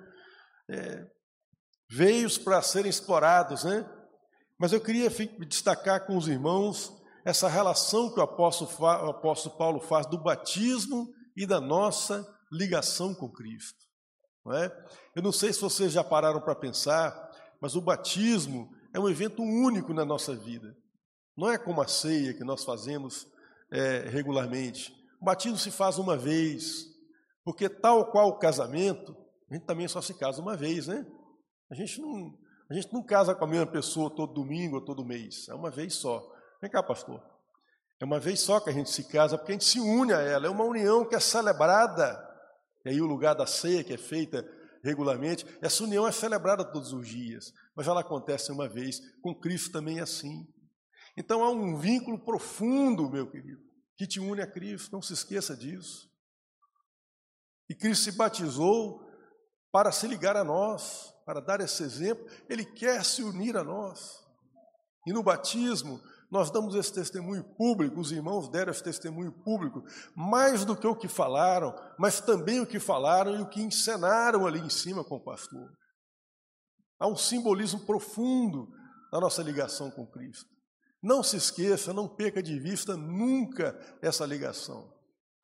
é, 0.69 1.07
veios 1.89 2.37
para 2.37 2.61
serem 2.61 2.91
explorados, 2.91 3.63
né? 3.63 3.83
Mas 4.61 4.73
eu 4.73 4.79
queria 4.79 5.09
destacar 5.47 6.05
com 6.05 6.15
os 6.15 6.27
irmãos 6.27 6.95
essa 7.25 7.49
relação 7.49 8.13
que 8.13 8.19
o 8.19 8.23
apóstolo, 8.23 8.69
o 8.79 9.09
apóstolo 9.09 9.57
Paulo 9.57 9.79
faz 9.79 10.05
do 10.05 10.19
batismo 10.19 11.11
e 11.35 11.47
da 11.47 11.59
nossa 11.59 12.23
ligação 12.51 13.11
com 13.15 13.27
Cristo. 13.27 13.79
Não 14.45 14.53
é? 14.53 14.71
Eu 15.15 15.23
não 15.23 15.31
sei 15.31 15.51
se 15.51 15.59
vocês 15.59 15.91
já 15.91 16.03
pararam 16.03 16.39
para 16.39 16.53
pensar, 16.53 17.11
mas 17.59 17.75
o 17.75 17.81
batismo 17.81 18.71
é 18.93 18.99
um 18.99 19.09
evento 19.09 19.41
único 19.41 19.95
na 19.95 20.05
nossa 20.05 20.35
vida. 20.35 20.77
Não 21.35 21.49
é 21.49 21.57
como 21.57 21.81
a 21.81 21.87
ceia 21.87 22.31
que 22.31 22.43
nós 22.43 22.63
fazemos 22.63 23.25
é, 23.71 24.09
regularmente. 24.09 24.93
O 25.19 25.25
batismo 25.25 25.57
se 25.57 25.71
faz 25.71 25.97
uma 25.97 26.15
vez, 26.15 26.85
porque 27.43 27.67
tal 27.67 28.11
qual 28.11 28.29
o 28.29 28.37
casamento, 28.37 29.17
a 29.49 29.55
gente 29.55 29.65
também 29.65 29.87
só 29.87 30.03
se 30.03 30.13
casa 30.13 30.39
uma 30.39 30.55
vez, 30.55 30.85
né? 30.85 31.03
A 31.71 31.73
gente 31.73 31.99
não, 31.99 32.37
a 32.71 32.73
gente 32.73 32.93
não 32.93 33.03
casa 33.03 33.35
com 33.35 33.43
a 33.43 33.47
mesma 33.47 33.67
pessoa 33.67 34.09
todo 34.09 34.33
domingo 34.33 34.77
ou 34.77 34.81
todo 34.81 35.03
mês, 35.03 35.49
é 35.49 35.53
uma 35.53 35.69
vez 35.69 35.95
só. 35.95 36.25
Vem 36.61 36.71
cá, 36.71 36.81
pastor. 36.81 37.21
É 37.99 38.05
uma 38.05 38.17
vez 38.17 38.39
só 38.39 38.61
que 38.61 38.69
a 38.69 38.73
gente 38.73 38.89
se 38.89 39.03
casa, 39.03 39.37
porque 39.37 39.51
a 39.51 39.55
gente 39.55 39.65
se 39.65 39.81
une 39.81 40.13
a 40.13 40.21
ela. 40.21 40.47
É 40.47 40.49
uma 40.49 40.63
união 40.63 41.03
que 41.03 41.13
é 41.13 41.19
celebrada. 41.19 42.17
E 42.85 42.89
aí 42.89 43.01
o 43.01 43.05
lugar 43.05 43.35
da 43.35 43.45
ceia 43.45 43.83
que 43.83 43.91
é 43.91 43.97
feita 43.97 44.47
regularmente, 44.81 45.45
essa 45.61 45.83
união 45.83 46.07
é 46.07 46.13
celebrada 46.13 46.63
todos 46.63 46.93
os 46.93 47.07
dias, 47.07 47.53
mas 47.75 47.87
ela 47.87 47.99
acontece 47.99 48.53
uma 48.53 48.69
vez. 48.69 49.01
Com 49.21 49.35
Cristo 49.35 49.73
também 49.73 49.99
é 49.99 50.03
assim. 50.03 50.47
Então 51.17 51.43
há 51.43 51.49
um 51.49 51.77
vínculo 51.77 52.23
profundo, 52.23 53.09
meu 53.09 53.29
querido, 53.29 53.61
que 53.97 54.07
te 54.07 54.21
une 54.21 54.41
a 54.41 54.47
Cristo. 54.47 54.93
Não 54.93 55.01
se 55.01 55.11
esqueça 55.11 55.57
disso. 55.57 56.09
E 57.69 57.75
Cristo 57.75 58.05
se 58.05 58.13
batizou 58.13 59.05
para 59.73 59.91
se 59.91 60.07
ligar 60.07 60.37
a 60.37 60.43
nós 60.45 61.13
para 61.31 61.39
dar 61.39 61.61
esse 61.61 61.81
exemplo, 61.81 62.27
ele 62.49 62.65
quer 62.65 63.05
se 63.05 63.23
unir 63.23 63.55
a 63.55 63.63
nós. 63.63 64.21
E 65.07 65.13
no 65.13 65.23
batismo, 65.23 66.01
nós 66.29 66.51
damos 66.51 66.75
esse 66.75 66.91
testemunho 66.91 67.41
público, 67.55 68.01
os 68.01 68.11
irmãos 68.11 68.49
deram 68.49 68.69
esse 68.69 68.83
testemunho 68.83 69.31
público, 69.31 69.81
mais 70.13 70.65
do 70.65 70.75
que 70.75 70.85
o 70.85 70.93
que 70.95 71.07
falaram, 71.07 71.73
mas 71.97 72.19
também 72.19 72.59
o 72.59 72.67
que 72.67 72.81
falaram 72.81 73.33
e 73.39 73.41
o 73.41 73.47
que 73.47 73.61
encenaram 73.61 74.45
ali 74.45 74.59
em 74.59 74.69
cima 74.69 75.05
com 75.05 75.15
o 75.15 75.23
pastor. 75.23 75.71
Há 76.99 77.07
um 77.07 77.15
simbolismo 77.15 77.85
profundo 77.85 78.67
na 79.09 79.21
nossa 79.21 79.41
ligação 79.41 79.89
com 79.89 80.05
Cristo. 80.05 80.49
Não 81.01 81.23
se 81.23 81.37
esqueça, 81.37 81.93
não 81.93 82.09
perca 82.09 82.43
de 82.43 82.59
vista 82.59 82.97
nunca 82.97 83.73
essa 84.01 84.25
ligação. 84.25 84.93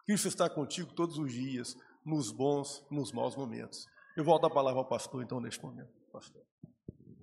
Cristo 0.05 0.27
está 0.27 0.49
contigo 0.49 0.93
todos 0.93 1.17
os 1.17 1.31
dias, 1.31 1.77
nos 2.05 2.29
bons 2.29 2.85
nos 2.91 3.13
maus 3.13 3.37
momentos. 3.37 3.87
Eu 4.17 4.23
volto 4.23 4.47
a 4.47 4.49
palavra 4.49 4.79
ao 4.79 4.89
pastor, 4.89 5.21
então, 5.21 5.39
neste 5.39 5.61
momento. 5.61 5.93
Pastor. 6.11 6.41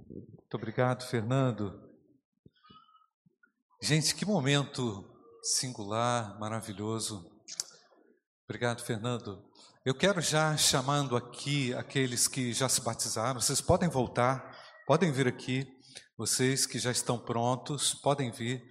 Muito 0.08 0.54
obrigado, 0.54 1.02
Fernando. 1.02 1.90
Gente, 3.82 4.14
que 4.14 4.24
momento 4.24 5.04
singular, 5.42 6.38
maravilhoso. 6.38 7.28
Obrigado, 8.44 8.80
Fernando. 8.84 9.44
Eu 9.84 9.92
quero 9.92 10.20
já 10.20 10.56
chamando 10.56 11.16
aqui 11.16 11.74
aqueles 11.74 12.28
que 12.28 12.52
já 12.52 12.68
se 12.68 12.80
batizaram, 12.80 13.40
vocês 13.40 13.60
podem 13.60 13.88
voltar, 13.88 14.56
podem 14.86 15.10
vir 15.10 15.26
aqui. 15.26 15.66
Vocês 16.16 16.64
que 16.64 16.78
já 16.78 16.92
estão 16.92 17.18
prontos, 17.18 17.92
podem 17.92 18.30
vir. 18.30 18.62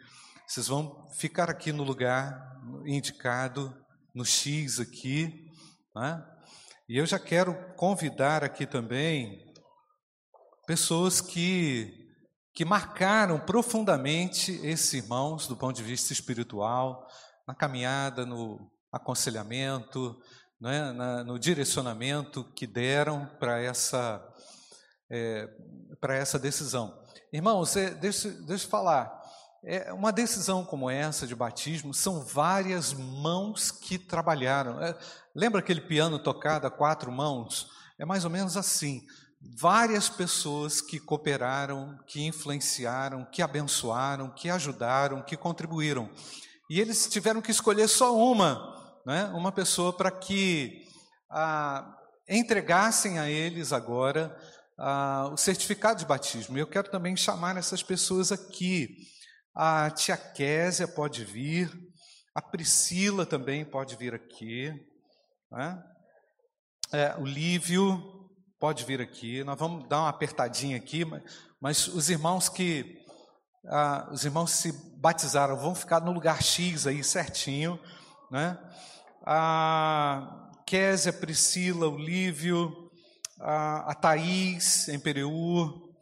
Vocês 0.47 0.67
vão 0.69 1.09
ficar 1.19 1.49
aqui 1.49 1.74
no 1.74 1.84
lugar 1.84 2.41
indicado, 2.86 3.78
no 4.15 4.24
X 4.24 4.80
aqui, 4.80 5.45
né? 5.93 6.32
E 6.88 6.97
eu 6.97 7.05
já 7.05 7.17
quero 7.17 7.55
convidar 7.75 8.43
aqui 8.43 8.65
também 8.65 9.43
pessoas 10.67 11.21
que 11.21 12.03
que 12.53 12.63
marcaram 12.63 13.39
profundamente 13.39 14.51
esses 14.63 14.93
irmãos 14.93 15.47
do 15.47 15.57
ponto 15.57 15.75
de 15.75 15.81
vista 15.81 16.13
espiritual, 16.13 17.07
na 17.47 17.55
caminhada, 17.55 18.25
no 18.25 18.71
aconselhamento, 18.91 20.15
né, 20.61 20.91
na, 20.91 21.23
no 21.23 21.39
direcionamento 21.39 22.43
que 22.53 22.67
deram 22.67 23.25
para 23.39 23.59
essa, 23.59 24.23
é, 25.11 25.49
essa 26.09 26.38
decisão. 26.38 27.03
Irmãos, 27.34 27.75
é, 27.75 27.89
deixa, 27.89 28.29
deixa 28.29 28.65
eu 28.65 28.69
falar, 28.69 29.19
é, 29.66 29.93
uma 29.93 30.11
decisão 30.11 30.66
como 30.66 30.89
essa 30.89 31.26
de 31.26 31.36
batismo 31.36 31.93
são 31.93 32.22
várias 32.22 32.93
mãos 32.93 33.72
que 33.72 33.97
trabalharam. 33.97 34.82
É, 34.82 34.97
Lembra 35.36 35.61
aquele 35.61 35.82
piano 35.82 36.20
tocado 36.20 36.68
a 36.68 36.72
quatro 36.72 37.11
mãos? 37.11 37.68
É 37.97 38.05
mais 38.05 38.24
ou 38.24 38.30
menos 38.30 38.55
assim. 38.55 39.01
Várias 39.59 40.07
pessoas 40.07 40.80
que 40.80 40.99
cooperaram, 40.99 41.97
que 42.05 42.22
influenciaram, 42.22 43.26
que 43.26 43.41
abençoaram, 43.41 44.30
que 44.30 44.49
ajudaram, 44.49 45.24
que 45.24 45.36
contribuíram. 45.36 46.07
E 46.70 46.80
eles 46.80 47.07
tiveram 47.07 47.41
que 47.41 47.49
escolher 47.49 47.88
só 47.88 48.16
uma, 48.16 49.01
né? 49.07 49.26
uma 49.34 49.51
pessoa 49.51 49.91
para 49.91 50.11
que 50.11 50.84
ah, 51.32 51.97
entregassem 52.30 53.18
a 53.18 53.28
eles 53.28 53.74
agora 53.74 54.38
ah, 54.78 55.32
o 55.34 55.38
certificado 55.38 55.99
de 55.99 56.05
batismo. 56.05 56.59
Eu 56.59 56.68
quero 56.68 56.91
também 56.91 57.18
chamar 57.18 57.57
essas 57.57 57.82
pessoas 57.82 58.32
aqui. 58.32 58.88
A 59.56 59.91
tia 59.91 60.18
Késia 60.18 60.88
pode 60.88 61.24
vir, 61.24 61.72
a 62.34 62.41
Priscila 62.41 63.26
também 63.26 63.64
pode 63.64 63.95
vir 63.95 64.14
aqui. 64.14 64.74
Né? 65.51 65.84
É, 66.91 67.16
o 67.20 67.26
Lívio 67.26 68.30
pode 68.60 68.84
vir 68.84 68.99
aqui, 68.99 69.43
nós 69.43 69.60
vamos 69.60 69.88
dar 69.88 69.99
uma 69.99 70.10
apertadinha 70.10 70.78
aqui, 70.78 71.06
mas, 71.06 71.22
mas 71.62 71.88
os 71.88 72.10
irmãos 72.10 72.49
que 72.49 73.04
ah, 73.68 74.10
os 74.12 74.26
irmãos 74.26 74.51
se 74.51 74.72
batizaram 74.97 75.56
vão 75.56 75.76
ficar 75.76 76.01
no 76.01 76.12
lugar 76.12 76.41
X 76.41 76.88
aí 76.88 77.04
certinho, 77.04 77.80
né? 78.32 78.58
a 79.26 80.49
Késia, 80.66 81.14
Priscila, 81.14 81.88
o 81.88 81.97
Lívio, 81.97 82.89
a, 83.39 83.91
a 83.91 83.95
Thaís, 83.95 84.88
em 84.88 84.99
Pereu, 84.99 85.93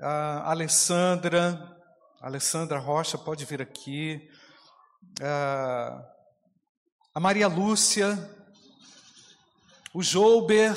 a 0.00 0.50
Alessandra, 0.50 1.79
Alessandra 2.20 2.78
Rocha, 2.78 3.16
pode 3.16 3.46
vir 3.46 3.62
aqui, 3.62 4.30
a, 5.22 6.06
a 7.14 7.18
Maria 7.18 7.48
Lúcia, 7.48 8.14
o 9.94 10.02
Jouber, 10.02 10.76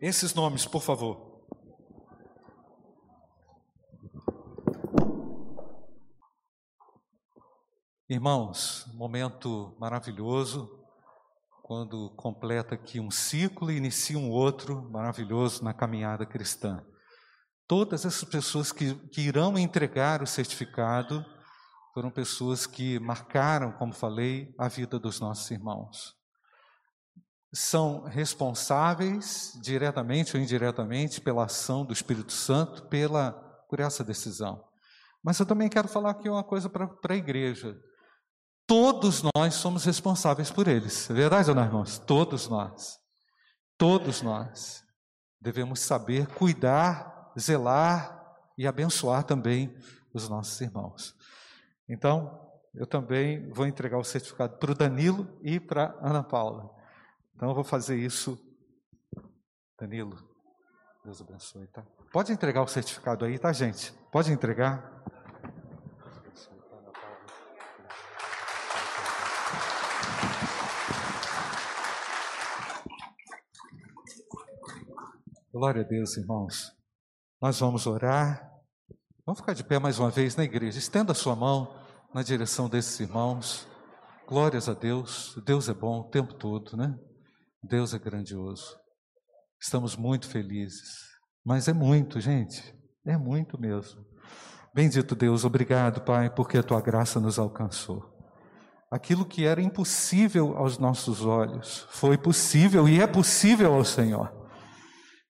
esses 0.00 0.34
nomes, 0.34 0.66
por 0.66 0.82
favor. 0.82 1.46
Irmãos, 8.08 8.90
momento 8.92 9.76
maravilhoso, 9.78 10.84
quando 11.62 12.10
completa 12.16 12.74
aqui 12.74 12.98
um 12.98 13.08
ciclo 13.08 13.70
e 13.70 13.76
inicia 13.76 14.18
um 14.18 14.32
outro 14.32 14.82
maravilhoso 14.90 15.62
na 15.62 15.72
caminhada 15.72 16.26
cristã. 16.26 16.84
Todas 17.70 18.04
essas 18.04 18.24
pessoas 18.24 18.72
que, 18.72 18.96
que 19.10 19.20
irão 19.20 19.56
entregar 19.56 20.24
o 20.24 20.26
certificado 20.26 21.24
foram 21.94 22.10
pessoas 22.10 22.66
que 22.66 22.98
marcaram, 22.98 23.70
como 23.70 23.92
falei, 23.92 24.52
a 24.58 24.66
vida 24.66 24.98
dos 24.98 25.20
nossos 25.20 25.48
irmãos. 25.52 26.16
São 27.54 28.02
responsáveis, 28.06 29.52
diretamente 29.62 30.36
ou 30.36 30.42
indiretamente, 30.42 31.20
pela 31.20 31.44
ação 31.44 31.84
do 31.86 31.92
Espírito 31.92 32.32
Santo, 32.32 32.88
pela, 32.88 33.34
por 33.68 33.78
essa 33.78 34.02
decisão. 34.02 34.64
Mas 35.22 35.38
eu 35.38 35.46
também 35.46 35.68
quero 35.68 35.86
falar 35.86 36.10
aqui 36.10 36.28
uma 36.28 36.42
coisa 36.42 36.68
para 36.68 36.90
a 37.08 37.14
igreja. 37.14 37.78
Todos 38.66 39.22
nós 39.32 39.54
somos 39.54 39.84
responsáveis 39.84 40.50
por 40.50 40.66
eles. 40.66 41.08
É 41.08 41.14
verdade 41.14 41.50
ou 41.50 41.54
não, 41.54 41.64
irmãos? 41.64 42.00
Todos 42.00 42.48
nós. 42.48 42.98
Todos 43.78 44.22
nós 44.22 44.82
devemos 45.40 45.78
saber 45.78 46.26
cuidar, 46.34 47.19
zelar 47.38 48.20
e 48.56 48.66
abençoar 48.66 49.24
também 49.24 49.74
os 50.12 50.28
nossos 50.28 50.60
irmãos. 50.60 51.16
Então, 51.88 52.48
eu 52.74 52.86
também 52.86 53.50
vou 53.50 53.66
entregar 53.66 53.98
o 53.98 54.04
certificado 54.04 54.58
para 54.58 54.72
o 54.72 54.74
Danilo 54.74 55.26
e 55.42 55.58
para 55.58 55.96
Ana 56.00 56.22
Paula. 56.22 56.70
Então, 57.34 57.48
eu 57.48 57.54
vou 57.54 57.64
fazer 57.64 57.96
isso. 57.96 58.38
Danilo, 59.78 60.16
Deus 61.04 61.20
abençoe, 61.20 61.66
tá? 61.68 61.82
Pode 62.12 62.32
entregar 62.32 62.62
o 62.62 62.68
certificado 62.68 63.24
aí, 63.24 63.38
tá, 63.38 63.52
gente? 63.52 63.92
Pode 64.12 64.30
entregar. 64.30 65.00
Glória 75.52 75.82
a 75.82 75.84
Deus, 75.84 76.16
irmãos. 76.16 76.79
Nós 77.40 77.58
vamos 77.58 77.86
orar. 77.86 78.46
Vamos 79.24 79.40
ficar 79.40 79.54
de 79.54 79.64
pé 79.64 79.78
mais 79.78 79.98
uma 79.98 80.10
vez 80.10 80.36
na 80.36 80.44
igreja. 80.44 80.78
Estenda 80.78 81.12
a 81.12 81.14
sua 81.14 81.34
mão 81.34 81.74
na 82.12 82.22
direção 82.22 82.68
desses 82.68 83.00
irmãos. 83.00 83.66
Glórias 84.28 84.68
a 84.68 84.74
Deus. 84.74 85.40
Deus 85.46 85.66
é 85.66 85.72
bom 85.72 86.00
o 86.00 86.10
tempo 86.10 86.34
todo, 86.34 86.76
né? 86.76 86.94
Deus 87.62 87.94
é 87.94 87.98
grandioso. 87.98 88.76
Estamos 89.58 89.96
muito 89.96 90.28
felizes. 90.28 90.98
Mas 91.42 91.66
é 91.66 91.72
muito, 91.72 92.20
gente. 92.20 92.74
É 93.06 93.16
muito 93.16 93.58
mesmo. 93.58 94.04
Bendito 94.74 95.16
Deus, 95.16 95.42
obrigado, 95.42 96.02
Pai, 96.02 96.28
porque 96.28 96.58
a 96.58 96.62
tua 96.62 96.82
graça 96.82 97.18
nos 97.18 97.38
alcançou. 97.38 98.04
Aquilo 98.90 99.24
que 99.24 99.46
era 99.46 99.62
impossível 99.62 100.58
aos 100.58 100.76
nossos 100.76 101.24
olhos 101.24 101.86
foi 101.90 102.18
possível 102.18 102.86
e 102.86 103.00
é 103.00 103.06
possível 103.06 103.72
ao 103.72 103.84
Senhor. 103.84 104.39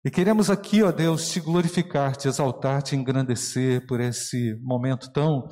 E 0.02 0.10
queremos 0.10 0.48
aqui, 0.48 0.82
ó 0.82 0.90
Deus, 0.90 1.28
te 1.28 1.40
glorificar, 1.40 2.16
te 2.16 2.26
exaltar, 2.26 2.80
te 2.82 2.96
engrandecer 2.96 3.86
por 3.86 4.00
esse 4.00 4.58
momento 4.62 5.12
tão 5.12 5.46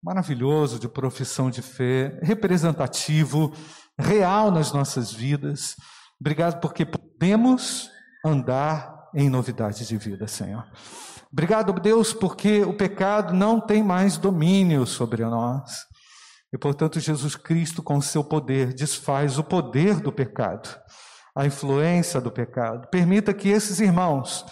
maravilhoso 0.00 0.78
de 0.78 0.88
profissão 0.88 1.50
de 1.50 1.60
fé, 1.60 2.16
representativo, 2.22 3.52
real 3.98 4.52
nas 4.52 4.72
nossas 4.72 5.12
vidas. 5.12 5.74
Obrigado 6.20 6.60
porque 6.60 6.86
podemos 6.86 7.90
andar 8.24 9.08
em 9.16 9.28
novidades 9.28 9.88
de 9.88 9.96
vida, 9.96 10.28
Senhor. 10.28 10.64
Obrigado, 11.32 11.72
Deus, 11.72 12.12
porque 12.12 12.62
o 12.62 12.76
pecado 12.76 13.34
não 13.34 13.60
tem 13.60 13.82
mais 13.82 14.16
domínio 14.16 14.86
sobre 14.86 15.24
nós. 15.24 15.72
E, 16.54 16.56
portanto, 16.56 17.00
Jesus 17.00 17.34
Cristo, 17.34 17.82
com 17.82 18.00
seu 18.00 18.22
poder, 18.22 18.72
desfaz 18.72 19.38
o 19.38 19.42
poder 19.42 19.98
do 19.98 20.12
pecado 20.12 20.68
a 21.38 21.46
influência 21.46 22.20
do 22.20 22.32
pecado. 22.32 22.88
Permita 22.88 23.32
que 23.32 23.48
esses 23.48 23.78
irmãos 23.78 24.44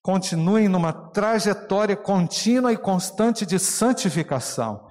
continuem 0.00 0.66
numa 0.66 0.90
trajetória 0.90 1.94
contínua 1.94 2.72
e 2.72 2.76
constante 2.78 3.44
de 3.44 3.58
santificação, 3.58 4.88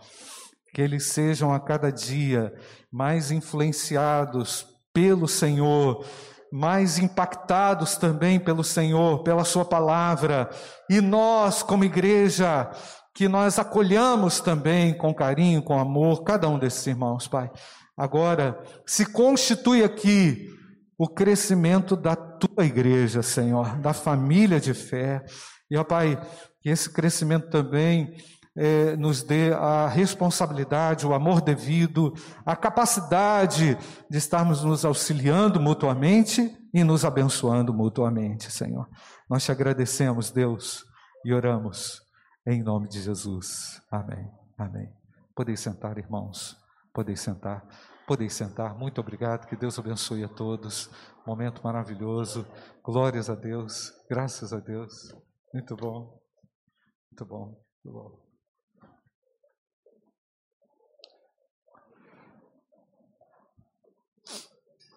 que 0.71 0.79
eles 0.83 1.07
sejam 1.07 1.51
a 1.51 1.59
cada 1.59 1.91
dia 1.91 2.53
mais 2.91 3.31
influenciados 3.31 4.67
pelo 4.93 5.27
Senhor, 5.27 6.05
mais 6.53 6.99
impactados 6.99 7.95
também 7.95 8.39
pelo 8.39 8.63
Senhor, 8.63 9.23
pela 9.23 9.43
Sua 9.43 9.65
palavra, 9.65 10.47
e 10.87 11.01
nós, 11.01 11.63
como 11.63 11.83
igreja, 11.83 12.69
que 13.15 13.27
nós 13.27 13.57
acolhamos 13.57 14.39
também 14.41 14.95
com 14.95 15.11
carinho, 15.11 15.63
com 15.63 15.79
amor, 15.79 16.23
cada 16.23 16.47
um 16.47 16.59
desses 16.59 16.85
irmãos, 16.85 17.27
Pai. 17.27 17.49
Agora, 17.97 18.61
se 18.85 19.07
constitui 19.07 19.83
aqui 19.83 20.61
o 21.01 21.07
crescimento 21.07 21.95
da 21.95 22.15
tua 22.15 22.63
igreja, 22.63 23.23
Senhor, 23.23 23.75
da 23.79 23.91
família 23.91 24.59
de 24.59 24.71
fé. 24.71 25.25
E, 25.67 25.75
ó 25.75 25.83
Pai, 25.83 26.15
que 26.61 26.69
esse 26.69 26.93
crescimento 26.93 27.49
também 27.49 28.15
é, 28.55 28.95
nos 28.95 29.23
dê 29.23 29.51
a 29.51 29.87
responsabilidade, 29.87 31.07
o 31.07 31.15
amor 31.15 31.41
devido, 31.41 32.13
a 32.45 32.55
capacidade 32.55 33.75
de 34.11 34.17
estarmos 34.19 34.63
nos 34.63 34.85
auxiliando 34.85 35.59
mutuamente 35.59 36.55
e 36.71 36.83
nos 36.83 37.03
abençoando 37.03 37.73
mutuamente, 37.73 38.51
Senhor. 38.51 38.87
Nós 39.27 39.43
te 39.43 39.51
agradecemos, 39.51 40.29
Deus, 40.29 40.85
e 41.25 41.33
oramos 41.33 41.99
em 42.45 42.61
nome 42.61 42.87
de 42.87 43.01
Jesus. 43.01 43.81
Amém. 43.91 44.29
Amém. 44.55 44.87
Podeis 45.35 45.61
sentar, 45.61 45.97
irmãos. 45.97 46.55
Podeis 46.93 47.21
sentar. 47.21 47.65
Podeis 48.07 48.33
sentar. 48.33 48.77
Muito 48.77 48.99
obrigado. 48.99 49.47
Que 49.47 49.55
Deus 49.55 49.77
abençoe 49.77 50.23
a 50.23 50.29
todos. 50.29 50.89
Momento 51.25 51.63
maravilhoso. 51.63 52.45
Glórias 52.83 53.29
a 53.29 53.35
Deus. 53.35 53.93
Graças 54.09 54.51
a 54.53 54.59
Deus. 54.59 55.13
Muito 55.53 55.75
bom. 55.75 56.19
Muito 57.11 57.25
bom. 57.25 57.45
Muito 57.83 57.99
bom. 57.99 58.31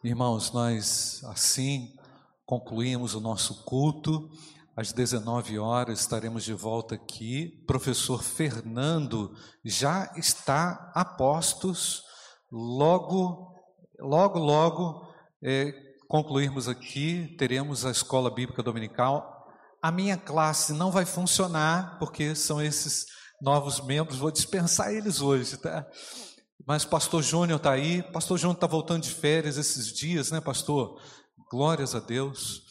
Irmãos, 0.03 0.53
nós 0.53 1.25
assim 1.25 1.97
concluímos 2.45 3.15
o 3.15 3.21
nosso 3.21 3.65
culto. 3.65 4.31
Às 4.77 4.93
19 4.93 5.59
horas 5.59 6.01
estaremos 6.01 6.45
de 6.45 6.53
volta 6.53 6.95
aqui. 6.95 7.65
Professor 7.67 8.23
Fernando 8.23 9.35
já 9.65 10.13
está 10.17 10.93
a 10.95 11.05
postos 11.05 12.04
Logo, 12.57 13.53
logo, 13.99 14.39
logo, 14.39 15.13
é, 15.43 15.75
concluirmos 16.07 16.69
aqui, 16.69 17.35
teremos 17.37 17.85
a 17.85 17.91
escola 17.91 18.33
bíblica 18.33 18.63
dominical. 18.63 19.45
A 19.83 19.91
minha 19.91 20.17
classe 20.17 20.73
não 20.73 20.93
vai 20.93 21.05
funcionar, 21.05 21.99
porque 21.99 22.33
são 22.37 22.63
esses 22.63 23.07
novos 23.43 23.81
membros, 23.81 24.19
vou 24.19 24.31
dispensar 24.31 24.93
eles 24.93 25.21
hoje, 25.21 25.57
tá? 25.57 25.85
Mas 26.65 26.85
pastor 26.85 27.25
Júnior 27.25 27.57
está 27.57 27.73
aí, 27.73 28.05
pastor 28.13 28.39
Júnior 28.39 28.55
está 28.55 28.69
voltando 28.69 29.03
de 29.03 29.11
férias 29.11 29.57
esses 29.57 29.93
dias, 29.93 30.31
né, 30.31 30.41
pastor? 30.41 31.03
Glórias 31.51 31.93
a 31.97 31.99
Deus. 31.99 32.63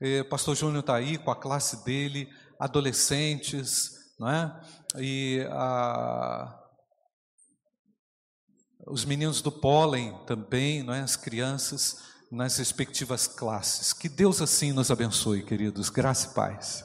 É, 0.00 0.24
pastor 0.24 0.56
Júnior 0.56 0.80
está 0.80 0.94
aí 0.94 1.18
com 1.18 1.30
a 1.30 1.36
classe 1.36 1.84
dele, 1.84 2.26
adolescentes, 2.58 3.90
não 4.18 4.30
é? 4.30 4.60
E 4.96 5.46
a 5.50 6.65
os 8.86 9.04
meninos 9.04 9.42
do 9.42 9.50
pólen 9.50 10.14
também, 10.26 10.82
não 10.82 10.94
é? 10.94 11.00
as 11.00 11.16
crianças 11.16 11.98
nas 12.30 12.56
respectivas 12.56 13.26
classes. 13.26 13.92
Que 13.92 14.08
Deus 14.08 14.40
assim 14.40 14.72
nos 14.72 14.90
abençoe, 14.90 15.42
queridos. 15.42 15.90
Graça 15.90 16.28
e 16.30 16.34
paz. 16.34 16.84